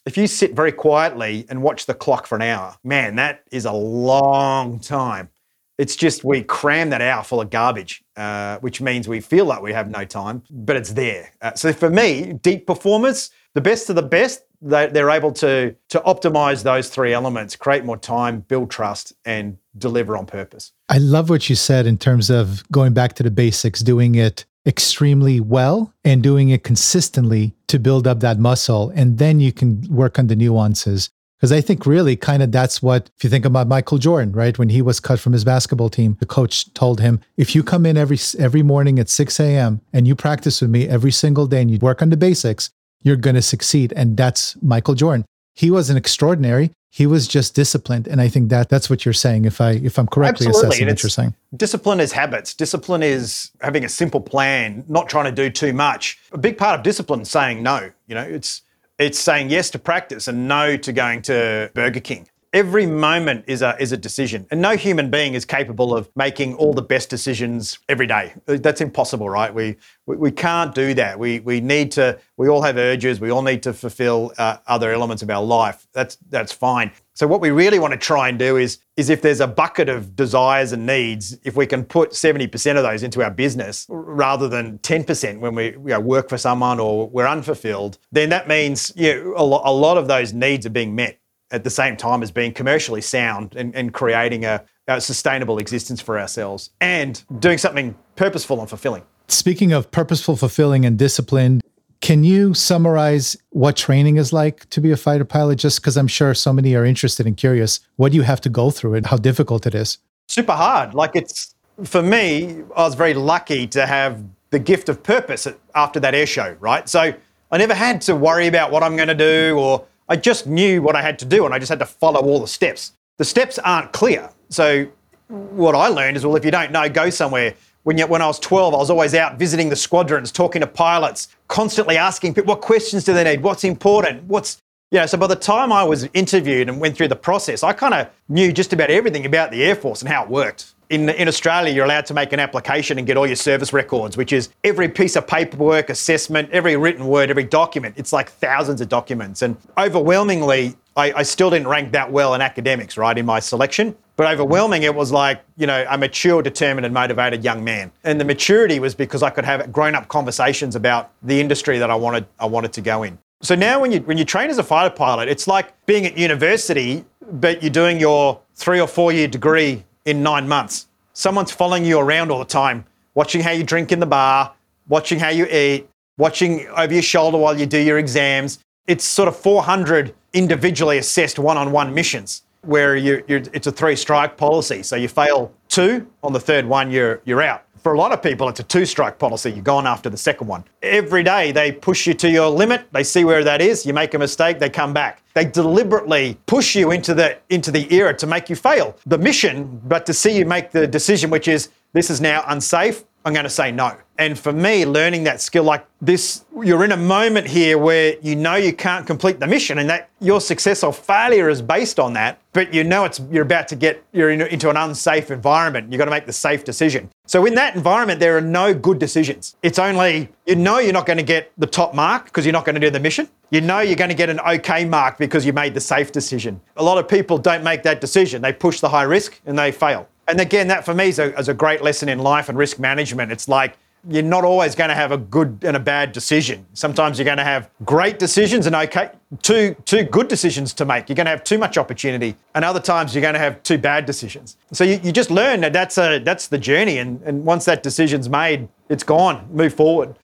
if 0.04 0.16
you 0.16 0.26
sit 0.26 0.56
very 0.56 0.72
quietly 0.72 1.46
and 1.48 1.62
watch 1.62 1.86
the 1.86 1.94
clock 1.94 2.26
for 2.26 2.34
an 2.34 2.42
hour, 2.42 2.76
man, 2.82 3.14
that 3.16 3.44
is 3.52 3.66
a 3.66 3.72
long 3.72 4.80
time. 4.80 5.28
It's 5.76 5.94
just 5.94 6.24
we 6.24 6.42
cram 6.42 6.90
that 6.90 7.00
hour 7.00 7.22
full 7.22 7.40
of 7.40 7.50
garbage, 7.50 8.02
uh, 8.16 8.58
which 8.58 8.80
means 8.80 9.06
we 9.06 9.20
feel 9.20 9.44
like 9.44 9.62
we 9.62 9.72
have 9.72 9.88
no 9.88 10.04
time, 10.04 10.42
but 10.50 10.74
it's 10.74 10.92
there. 10.92 11.30
Uh, 11.40 11.54
so 11.54 11.72
for 11.72 11.90
me, 11.90 12.32
deep 12.42 12.66
performers, 12.66 13.30
the 13.58 13.70
best 13.70 13.90
of 13.90 13.96
the 13.96 14.02
best, 14.02 14.44
they, 14.62 14.86
they're 14.86 15.10
able 15.10 15.32
to 15.32 15.74
to 15.88 15.98
optimize 16.00 16.62
those 16.62 16.88
three 16.88 17.12
elements, 17.12 17.56
create 17.56 17.84
more 17.84 17.96
time, 17.96 18.38
build 18.40 18.70
trust, 18.70 19.12
and 19.24 19.58
deliver 19.76 20.16
on 20.16 20.26
purpose. 20.26 20.70
I 20.88 20.98
love 20.98 21.28
what 21.28 21.50
you 21.50 21.56
said 21.56 21.84
in 21.84 21.98
terms 21.98 22.30
of 22.30 22.62
going 22.70 22.92
back 22.92 23.14
to 23.14 23.24
the 23.24 23.32
basics, 23.32 23.80
doing 23.80 24.14
it 24.14 24.44
extremely 24.64 25.40
well 25.40 25.92
and 26.04 26.22
doing 26.22 26.50
it 26.50 26.62
consistently 26.62 27.52
to 27.66 27.80
build 27.80 28.06
up 28.06 28.20
that 28.20 28.38
muscle. 28.38 28.92
And 28.94 29.18
then 29.18 29.40
you 29.40 29.50
can 29.52 29.82
work 29.90 30.20
on 30.20 30.28
the 30.28 30.36
nuances. 30.36 31.10
Because 31.38 31.52
I 31.52 31.60
think 31.60 31.86
really 31.86 32.16
kind 32.16 32.42
of 32.42 32.50
that's 32.50 32.82
what, 32.82 33.10
if 33.16 33.22
you 33.22 33.30
think 33.30 33.44
about 33.44 33.68
Michael 33.68 33.98
Jordan, 33.98 34.32
right? 34.32 34.58
When 34.58 34.70
he 34.70 34.82
was 34.82 34.98
cut 34.98 35.20
from 35.20 35.32
his 35.32 35.44
basketball 35.44 35.88
team, 35.88 36.16
the 36.18 36.26
coach 36.26 36.72
told 36.74 37.00
him, 37.00 37.20
if 37.36 37.54
you 37.54 37.62
come 37.62 37.86
in 37.86 37.96
every 37.96 38.18
every 38.38 38.64
morning 38.64 38.98
at 38.98 39.08
6 39.08 39.38
a.m. 39.38 39.80
and 39.92 40.08
you 40.08 40.16
practice 40.16 40.60
with 40.60 40.70
me 40.70 40.88
every 40.88 41.12
single 41.12 41.46
day 41.46 41.62
and 41.62 41.70
you 41.70 41.78
work 41.78 42.02
on 42.02 42.10
the 42.10 42.16
basics, 42.16 42.70
you're 43.02 43.16
going 43.16 43.36
to 43.36 43.42
succeed. 43.42 43.92
And 43.94 44.16
that's 44.16 44.56
Michael 44.62 44.94
Jordan. 44.94 45.24
He 45.54 45.70
wasn't 45.70 45.98
extraordinary. 45.98 46.70
He 46.90 47.06
was 47.06 47.28
just 47.28 47.54
disciplined. 47.54 48.08
And 48.08 48.20
I 48.20 48.28
think 48.28 48.48
that 48.48 48.68
that's 48.68 48.88
what 48.88 49.04
you're 49.04 49.12
saying, 49.12 49.44
if 49.44 49.60
I 49.60 49.72
if 49.72 49.98
I'm 49.98 50.06
correctly 50.06 50.46
Absolutely. 50.46 50.68
assessing 50.68 50.86
what 50.88 51.02
you're 51.02 51.10
saying. 51.10 51.34
Discipline 51.56 52.00
is 52.00 52.12
habits. 52.12 52.54
Discipline 52.54 53.02
is 53.02 53.50
having 53.60 53.84
a 53.84 53.88
simple 53.88 54.20
plan, 54.20 54.84
not 54.88 55.08
trying 55.08 55.26
to 55.26 55.32
do 55.32 55.50
too 55.50 55.72
much. 55.72 56.18
A 56.32 56.38
big 56.38 56.56
part 56.56 56.78
of 56.78 56.84
discipline 56.84 57.20
is 57.20 57.30
saying 57.30 57.62
no. 57.62 57.90
You 58.06 58.14
know, 58.14 58.22
it's 58.22 58.62
it's 58.98 59.18
saying 59.18 59.50
yes 59.50 59.70
to 59.70 59.78
practice 59.78 60.28
and 60.28 60.48
no 60.48 60.76
to 60.76 60.92
going 60.92 61.22
to 61.22 61.70
Burger 61.74 62.00
King. 62.00 62.28
Every 62.54 62.86
moment 62.86 63.44
is 63.46 63.60
a 63.60 63.76
is 63.78 63.92
a 63.92 63.96
decision, 63.96 64.46
and 64.50 64.62
no 64.62 64.74
human 64.74 65.10
being 65.10 65.34
is 65.34 65.44
capable 65.44 65.94
of 65.94 66.08
making 66.16 66.54
all 66.54 66.72
the 66.72 66.80
best 66.80 67.10
decisions 67.10 67.78
every 67.90 68.06
day. 68.06 68.32
That's 68.46 68.80
impossible, 68.80 69.28
right? 69.28 69.52
We 69.52 69.76
we, 70.06 70.16
we 70.16 70.30
can't 70.30 70.74
do 70.74 70.94
that. 70.94 71.18
We 71.18 71.40
we 71.40 71.60
need 71.60 71.92
to. 71.92 72.18
We 72.38 72.48
all 72.48 72.62
have 72.62 72.78
urges. 72.78 73.20
We 73.20 73.30
all 73.30 73.42
need 73.42 73.62
to 73.64 73.74
fulfill 73.74 74.32
uh, 74.38 74.58
other 74.66 74.92
elements 74.92 75.22
of 75.22 75.28
our 75.28 75.44
life. 75.44 75.86
That's 75.92 76.16
that's 76.30 76.50
fine. 76.50 76.90
So 77.12 77.26
what 77.26 77.42
we 77.42 77.50
really 77.50 77.78
want 77.80 77.92
to 77.92 77.98
try 77.98 78.30
and 78.30 78.38
do 78.38 78.56
is 78.56 78.78
is 78.96 79.10
if 79.10 79.20
there's 79.20 79.40
a 79.40 79.46
bucket 79.46 79.90
of 79.90 80.16
desires 80.16 80.72
and 80.72 80.86
needs, 80.86 81.36
if 81.44 81.54
we 81.54 81.66
can 81.66 81.84
put 81.84 82.12
70% 82.12 82.76
of 82.76 82.82
those 82.82 83.02
into 83.02 83.22
our 83.22 83.30
business 83.30 83.86
rather 83.88 84.48
than 84.48 84.78
10% 84.78 85.40
when 85.40 85.54
we 85.54 85.72
you 85.72 85.78
know, 85.84 86.00
work 86.00 86.28
for 86.28 86.38
someone 86.38 86.80
or 86.80 87.08
we're 87.08 87.26
unfulfilled, 87.26 87.98
then 88.10 88.30
that 88.30 88.48
means 88.48 88.92
you 88.96 89.14
know, 89.14 89.34
a, 89.36 89.44
lo- 89.44 89.62
a 89.64 89.72
lot 89.72 89.98
of 89.98 90.08
those 90.08 90.32
needs 90.32 90.64
are 90.64 90.70
being 90.70 90.94
met 90.94 91.18
at 91.50 91.64
the 91.64 91.70
same 91.70 91.96
time 91.96 92.22
as 92.22 92.30
being 92.30 92.52
commercially 92.52 93.00
sound 93.00 93.54
and, 93.56 93.74
and 93.74 93.92
creating 93.92 94.44
a, 94.44 94.64
a 94.86 95.00
sustainable 95.00 95.58
existence 95.58 96.00
for 96.00 96.18
ourselves 96.18 96.70
and 96.80 97.24
doing 97.38 97.58
something 97.58 97.96
purposeful 98.16 98.60
and 98.60 98.68
fulfilling. 98.68 99.02
Speaking 99.28 99.72
of 99.72 99.90
purposeful, 99.90 100.36
fulfilling, 100.36 100.84
and 100.84 100.98
disciplined, 100.98 101.62
can 102.00 102.24
you 102.24 102.54
summarize 102.54 103.36
what 103.50 103.76
training 103.76 104.16
is 104.16 104.32
like 104.32 104.68
to 104.70 104.80
be 104.80 104.90
a 104.90 104.96
fighter 104.96 105.24
pilot? 105.24 105.56
Just 105.56 105.80
because 105.80 105.96
I'm 105.96 106.06
sure 106.06 106.32
so 106.32 106.52
many 106.52 106.74
are 106.74 106.84
interested 106.84 107.26
and 107.26 107.36
curious. 107.36 107.80
What 107.96 108.12
do 108.12 108.16
you 108.16 108.22
have 108.22 108.40
to 108.42 108.48
go 108.48 108.70
through 108.70 108.94
and 108.94 109.06
how 109.06 109.16
difficult 109.16 109.66
it 109.66 109.74
is? 109.74 109.98
super 110.28 110.52
hard. 110.52 110.94
Like 110.94 111.16
it's 111.16 111.54
for 111.84 112.02
me, 112.02 112.62
I 112.76 112.82
was 112.82 112.94
very 112.94 113.14
lucky 113.14 113.66
to 113.68 113.86
have 113.86 114.22
the 114.50 114.58
gift 114.58 114.88
of 114.88 115.02
purpose 115.02 115.46
after 115.74 116.00
that 116.00 116.14
air 116.14 116.26
show, 116.26 116.56
right? 116.60 116.88
So 116.88 117.12
I 117.50 117.58
never 117.58 117.74
had 117.74 118.00
to 118.02 118.14
worry 118.14 118.46
about 118.46 118.70
what 118.70 118.82
I'm 118.82 118.96
going 118.96 119.08
to 119.08 119.14
do, 119.14 119.58
or 119.58 119.84
I 120.08 120.16
just 120.16 120.46
knew 120.46 120.82
what 120.82 120.96
I 120.96 121.02
had 121.02 121.18
to 121.20 121.24
do, 121.24 121.44
and 121.44 121.54
I 121.54 121.58
just 121.58 121.70
had 121.70 121.78
to 121.80 121.86
follow 121.86 122.20
all 122.20 122.40
the 122.40 122.48
steps. 122.48 122.92
The 123.18 123.24
steps 123.24 123.58
aren't 123.58 123.92
clear. 123.92 124.30
So 124.48 124.86
what 125.28 125.74
I 125.74 125.88
learned 125.88 126.16
is, 126.16 126.24
well, 126.24 126.36
if 126.36 126.44
you 126.44 126.50
don't 126.50 126.72
know, 126.72 126.88
go 126.88 127.10
somewhere. 127.10 127.54
When, 127.84 127.96
you, 127.96 128.06
when 128.06 128.20
I 128.20 128.26
was 128.26 128.38
12, 128.38 128.74
I 128.74 128.76
was 128.76 128.90
always 128.90 129.14
out 129.14 129.38
visiting 129.38 129.68
the 129.68 129.76
squadrons, 129.76 130.30
talking 130.30 130.60
to 130.60 130.66
pilots, 130.66 131.28
constantly 131.46 131.96
asking 131.96 132.34
what 132.34 132.60
questions 132.60 133.04
do 133.04 133.14
they 133.14 133.24
need, 133.24 133.42
what's 133.42 133.64
important, 133.64 134.24
what's 134.24 134.60
you 134.90 134.98
know, 134.98 135.06
so 135.06 135.18
by 135.18 135.26
the 135.26 135.36
time 135.36 135.70
I 135.70 135.84
was 135.84 136.08
interviewed 136.14 136.68
and 136.68 136.80
went 136.80 136.96
through 136.96 137.08
the 137.08 137.16
process, 137.16 137.62
I 137.62 137.74
kind 137.74 137.92
of 137.92 138.08
knew 138.28 138.52
just 138.52 138.72
about 138.72 138.90
everything 138.90 139.26
about 139.26 139.50
the 139.50 139.62
Air 139.62 139.76
Force 139.76 140.00
and 140.00 140.10
how 140.10 140.24
it 140.24 140.30
worked. 140.30 140.74
In, 140.90 141.10
in 141.10 141.28
Australia, 141.28 141.72
you're 141.72 141.84
allowed 141.84 142.06
to 142.06 142.14
make 142.14 142.32
an 142.32 142.40
application 142.40 142.96
and 142.96 143.06
get 143.06 143.18
all 143.18 143.26
your 143.26 143.36
service 143.36 143.74
records, 143.74 144.16
which 144.16 144.32
is 144.32 144.48
every 144.64 144.88
piece 144.88 145.16
of 145.16 145.26
paperwork, 145.26 145.90
assessment, 145.90 146.48
every 146.50 146.76
written 146.76 147.06
word, 147.06 147.28
every 147.28 147.44
document. 147.44 147.94
It's 147.98 148.12
like 148.12 148.30
thousands 148.30 148.80
of 148.80 148.88
documents. 148.88 149.42
And 149.42 149.56
overwhelmingly, 149.76 150.76
I, 150.96 151.12
I 151.12 151.22
still 151.24 151.50
didn't 151.50 151.68
rank 151.68 151.92
that 151.92 152.10
well 152.10 152.34
in 152.34 152.40
academics, 152.40 152.96
right, 152.96 153.16
in 153.18 153.26
my 153.26 153.38
selection. 153.38 153.94
But 154.16 154.32
overwhelming, 154.32 154.82
it 154.82 154.94
was 154.94 155.12
like, 155.12 155.44
you 155.58 155.66
know, 155.66 155.86
a 155.90 155.98
mature, 155.98 156.42
determined, 156.42 156.86
and 156.86 156.94
motivated 156.94 157.44
young 157.44 157.62
man. 157.62 157.92
And 158.02 158.18
the 158.18 158.24
maturity 158.24 158.80
was 158.80 158.94
because 158.94 159.22
I 159.22 159.28
could 159.28 159.44
have 159.44 159.70
grown 159.70 159.94
up 159.94 160.08
conversations 160.08 160.74
about 160.74 161.12
the 161.22 161.38
industry 161.38 161.78
that 161.78 161.90
I 161.90 161.94
wanted, 161.94 162.26
I 162.40 162.46
wanted 162.46 162.72
to 162.72 162.80
go 162.80 163.02
in. 163.02 163.18
So 163.40 163.54
now 163.54 163.80
when 163.80 163.92
you 163.92 164.00
when 164.00 164.18
you 164.18 164.24
train 164.24 164.50
as 164.50 164.58
a 164.58 164.64
fighter 164.64 164.92
pilot, 164.92 165.28
it's 165.28 165.46
like 165.46 165.72
being 165.86 166.04
at 166.06 166.18
university, 166.18 167.04
but 167.30 167.62
you're 167.62 167.70
doing 167.70 168.00
your 168.00 168.40
three 168.56 168.80
or 168.80 168.88
four 168.88 169.12
year 169.12 169.28
degree 169.28 169.84
in 170.08 170.22
nine 170.22 170.48
months. 170.48 170.86
Someone's 171.12 171.52
following 171.52 171.84
you 171.84 171.98
around 171.98 172.30
all 172.30 172.38
the 172.38 172.44
time, 172.44 172.84
watching 173.14 173.42
how 173.42 173.50
you 173.50 173.62
drink 173.62 173.92
in 173.92 174.00
the 174.00 174.06
bar, 174.06 174.54
watching 174.88 175.18
how 175.18 175.28
you 175.28 175.46
eat, 175.46 175.86
watching 176.16 176.66
over 176.68 176.92
your 176.92 177.02
shoulder 177.02 177.36
while 177.36 177.58
you 177.58 177.66
do 177.66 177.78
your 177.78 177.98
exams. 177.98 178.58
It's 178.86 179.04
sort 179.04 179.28
of 179.28 179.36
400 179.36 180.14
individually 180.32 180.96
assessed 180.98 181.38
one-on-one 181.38 181.92
missions 181.92 182.42
where 182.62 182.96
you, 182.96 183.22
it's 183.28 183.66
a 183.66 183.72
three-strike 183.72 184.36
policy. 184.36 184.82
So 184.82 184.96
you 184.96 185.08
fail 185.08 185.52
two, 185.68 186.06
on 186.22 186.32
the 186.32 186.40
third 186.40 186.64
one 186.64 186.90
you're 186.90 187.20
you're 187.24 187.42
out. 187.42 187.64
For 187.88 187.94
a 187.94 187.98
lot 187.98 188.12
of 188.12 188.22
people, 188.22 188.50
it's 188.50 188.60
a 188.60 188.64
two 188.64 188.84
strike 188.84 189.18
policy. 189.18 189.50
You're 189.50 189.62
gone 189.62 189.86
after 189.86 190.10
the 190.10 190.16
second 190.18 190.46
one. 190.46 190.62
Every 190.82 191.22
day, 191.22 191.52
they 191.52 191.72
push 191.72 192.06
you 192.06 192.12
to 192.12 192.28
your 192.28 192.50
limit. 192.50 192.86
They 192.92 193.02
see 193.02 193.24
where 193.24 193.42
that 193.42 193.62
is. 193.62 193.86
You 193.86 193.94
make 193.94 194.12
a 194.12 194.18
mistake, 194.18 194.58
they 194.58 194.68
come 194.68 194.92
back. 194.92 195.22
They 195.32 195.46
deliberately 195.46 196.36
push 196.44 196.76
you 196.76 196.90
into 196.90 197.14
the, 197.14 197.38
into 197.48 197.70
the 197.70 197.90
era 197.90 198.12
to 198.18 198.26
make 198.26 198.50
you 198.50 198.56
fail 198.56 198.94
the 199.06 199.16
mission, 199.16 199.80
but 199.86 200.04
to 200.04 200.12
see 200.12 200.36
you 200.36 200.44
make 200.44 200.70
the 200.70 200.86
decision, 200.86 201.30
which 201.30 201.48
is 201.48 201.70
this 201.94 202.10
is 202.10 202.20
now 202.20 202.44
unsafe, 202.48 203.04
I'm 203.28 203.34
going 203.34 203.44
to 203.44 203.50
say 203.50 203.70
no. 203.70 203.94
And 204.16 204.38
for 204.38 204.54
me, 204.54 204.86
learning 204.86 205.24
that 205.24 205.42
skill 205.42 205.62
like 205.62 205.86
this, 206.00 206.46
you're 206.62 206.82
in 206.82 206.92
a 206.92 206.96
moment 206.96 207.46
here 207.46 207.76
where 207.76 208.16
you 208.22 208.34
know 208.34 208.54
you 208.54 208.72
can't 208.72 209.06
complete 209.06 209.38
the 209.38 209.46
mission 209.46 209.78
and 209.78 209.90
that 209.90 210.08
your 210.18 210.40
success 210.40 210.82
or 210.82 210.94
failure 210.94 211.50
is 211.50 211.60
based 211.60 212.00
on 212.00 212.14
that, 212.14 212.40
but 212.54 212.72
you 212.72 212.84
know 212.84 213.04
it's 213.04 213.20
you're 213.30 213.42
about 213.42 213.68
to 213.68 213.76
get 213.76 214.02
you're 214.12 214.30
in, 214.30 214.40
into 214.40 214.70
an 214.70 214.78
unsafe 214.78 215.30
environment. 215.30 215.92
You've 215.92 215.98
got 215.98 216.06
to 216.06 216.10
make 216.10 216.24
the 216.24 216.32
safe 216.32 216.64
decision. 216.64 217.10
So 217.26 217.44
in 217.44 217.54
that 217.56 217.76
environment, 217.76 218.18
there 218.18 218.34
are 218.38 218.40
no 218.40 218.72
good 218.72 218.98
decisions. 218.98 219.56
It's 219.62 219.78
only 219.78 220.30
you 220.46 220.56
know 220.56 220.78
you're 220.78 220.94
not 220.94 221.04
going 221.04 221.18
to 221.18 221.22
get 221.22 221.52
the 221.58 221.66
top 221.66 221.94
mark 221.94 222.24
because 222.24 222.46
you're 222.46 222.54
not 222.54 222.64
going 222.64 222.76
to 222.76 222.80
do 222.80 222.90
the 222.90 223.00
mission. 223.00 223.28
You 223.50 223.60
know 223.60 223.80
you're 223.80 223.94
going 223.94 224.10
to 224.10 224.16
get 224.16 224.30
an 224.30 224.40
okay 224.40 224.86
mark 224.86 225.18
because 225.18 225.44
you 225.44 225.52
made 225.52 225.74
the 225.74 225.80
safe 225.80 226.12
decision. 226.12 226.62
A 226.78 226.82
lot 226.82 226.96
of 226.96 227.06
people 227.06 227.36
don't 227.36 227.62
make 227.62 227.82
that 227.82 228.00
decision. 228.00 228.40
They 228.40 228.54
push 228.54 228.80
the 228.80 228.88
high 228.88 229.02
risk 229.02 229.38
and 229.44 229.58
they 229.58 229.70
fail. 229.70 230.08
And 230.28 230.40
again, 230.40 230.68
that 230.68 230.84
for 230.84 230.94
me 230.94 231.08
is 231.08 231.18
a, 231.18 231.36
is 231.38 231.48
a 231.48 231.54
great 231.54 231.82
lesson 231.82 232.08
in 232.08 232.18
life 232.18 232.48
and 232.48 232.56
risk 232.56 232.78
management. 232.78 233.32
It's 233.32 233.48
like 233.48 233.78
you're 234.08 234.22
not 234.22 234.44
always 234.44 234.74
going 234.74 234.88
to 234.88 234.94
have 234.94 235.10
a 235.10 235.16
good 235.16 235.58
and 235.62 235.76
a 235.76 235.80
bad 235.80 236.12
decision. 236.12 236.64
Sometimes 236.72 237.18
you're 237.18 237.24
going 237.24 237.38
to 237.38 237.44
have 237.44 237.70
great 237.84 238.18
decisions 238.18 238.66
and 238.66 238.76
okay, 238.76 239.10
two 239.42 239.74
two 239.84 240.04
good 240.04 240.28
decisions 240.28 240.72
to 240.74 240.84
make. 240.84 241.08
You're 241.08 241.16
going 241.16 241.26
to 241.26 241.30
have 241.30 241.44
too 241.44 241.58
much 241.58 241.76
opportunity, 241.78 242.36
and 242.54 242.64
other 242.64 242.80
times 242.80 243.14
you're 243.14 243.22
going 243.22 243.34
to 243.34 243.40
have 243.40 243.62
two 243.62 243.78
bad 243.78 244.06
decisions. 244.06 244.56
So 244.72 244.84
you, 244.84 245.00
you 245.02 245.12
just 245.12 245.30
learn 245.30 245.60
that 245.62 245.72
that's 245.72 245.98
a 245.98 246.18
that's 246.18 246.48
the 246.48 246.58
journey, 246.58 246.98
and, 246.98 247.20
and 247.22 247.44
once 247.44 247.64
that 247.64 247.82
decision's 247.82 248.28
made, 248.28 248.68
it's 248.88 249.02
gone. 249.02 249.48
Move 249.50 249.74
forward. 249.74 250.14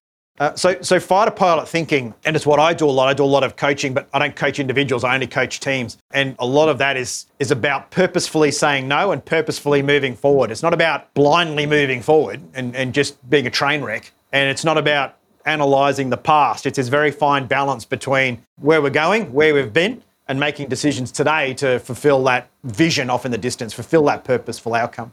Uh, 0.40 0.52
so, 0.56 0.80
so 0.82 0.98
fighter 0.98 1.30
pilot 1.30 1.68
thinking, 1.68 2.12
and 2.24 2.34
it's 2.34 2.44
what 2.44 2.58
I 2.58 2.74
do 2.74 2.86
a 2.86 2.90
lot. 2.90 3.08
I 3.08 3.14
do 3.14 3.22
a 3.22 3.26
lot 3.26 3.44
of 3.44 3.54
coaching, 3.54 3.94
but 3.94 4.08
I 4.12 4.18
don't 4.18 4.34
coach 4.34 4.58
individuals. 4.58 5.04
I 5.04 5.14
only 5.14 5.28
coach 5.28 5.60
teams, 5.60 5.96
and 6.10 6.34
a 6.40 6.46
lot 6.46 6.68
of 6.68 6.78
that 6.78 6.96
is 6.96 7.26
is 7.38 7.52
about 7.52 7.92
purposefully 7.92 8.50
saying 8.50 8.88
no 8.88 9.12
and 9.12 9.24
purposefully 9.24 9.80
moving 9.80 10.16
forward. 10.16 10.50
It's 10.50 10.62
not 10.62 10.74
about 10.74 11.14
blindly 11.14 11.66
moving 11.66 12.02
forward 12.02 12.40
and, 12.54 12.74
and 12.74 12.92
just 12.92 13.28
being 13.30 13.46
a 13.46 13.50
train 13.50 13.82
wreck, 13.82 14.12
and 14.32 14.50
it's 14.50 14.64
not 14.64 14.76
about 14.76 15.18
analysing 15.46 16.10
the 16.10 16.16
past. 16.16 16.66
It's 16.66 16.76
this 16.76 16.88
very 16.88 17.12
fine 17.12 17.46
balance 17.46 17.84
between 17.84 18.42
where 18.56 18.82
we're 18.82 18.90
going, 18.90 19.32
where 19.32 19.54
we've 19.54 19.72
been, 19.72 20.02
and 20.26 20.40
making 20.40 20.68
decisions 20.68 21.12
today 21.12 21.54
to 21.54 21.78
fulfil 21.78 22.24
that 22.24 22.48
vision 22.64 23.08
off 23.08 23.24
in 23.24 23.30
the 23.30 23.38
distance, 23.38 23.72
fulfil 23.72 24.04
that 24.06 24.24
purposeful 24.24 24.74
outcome. 24.74 25.12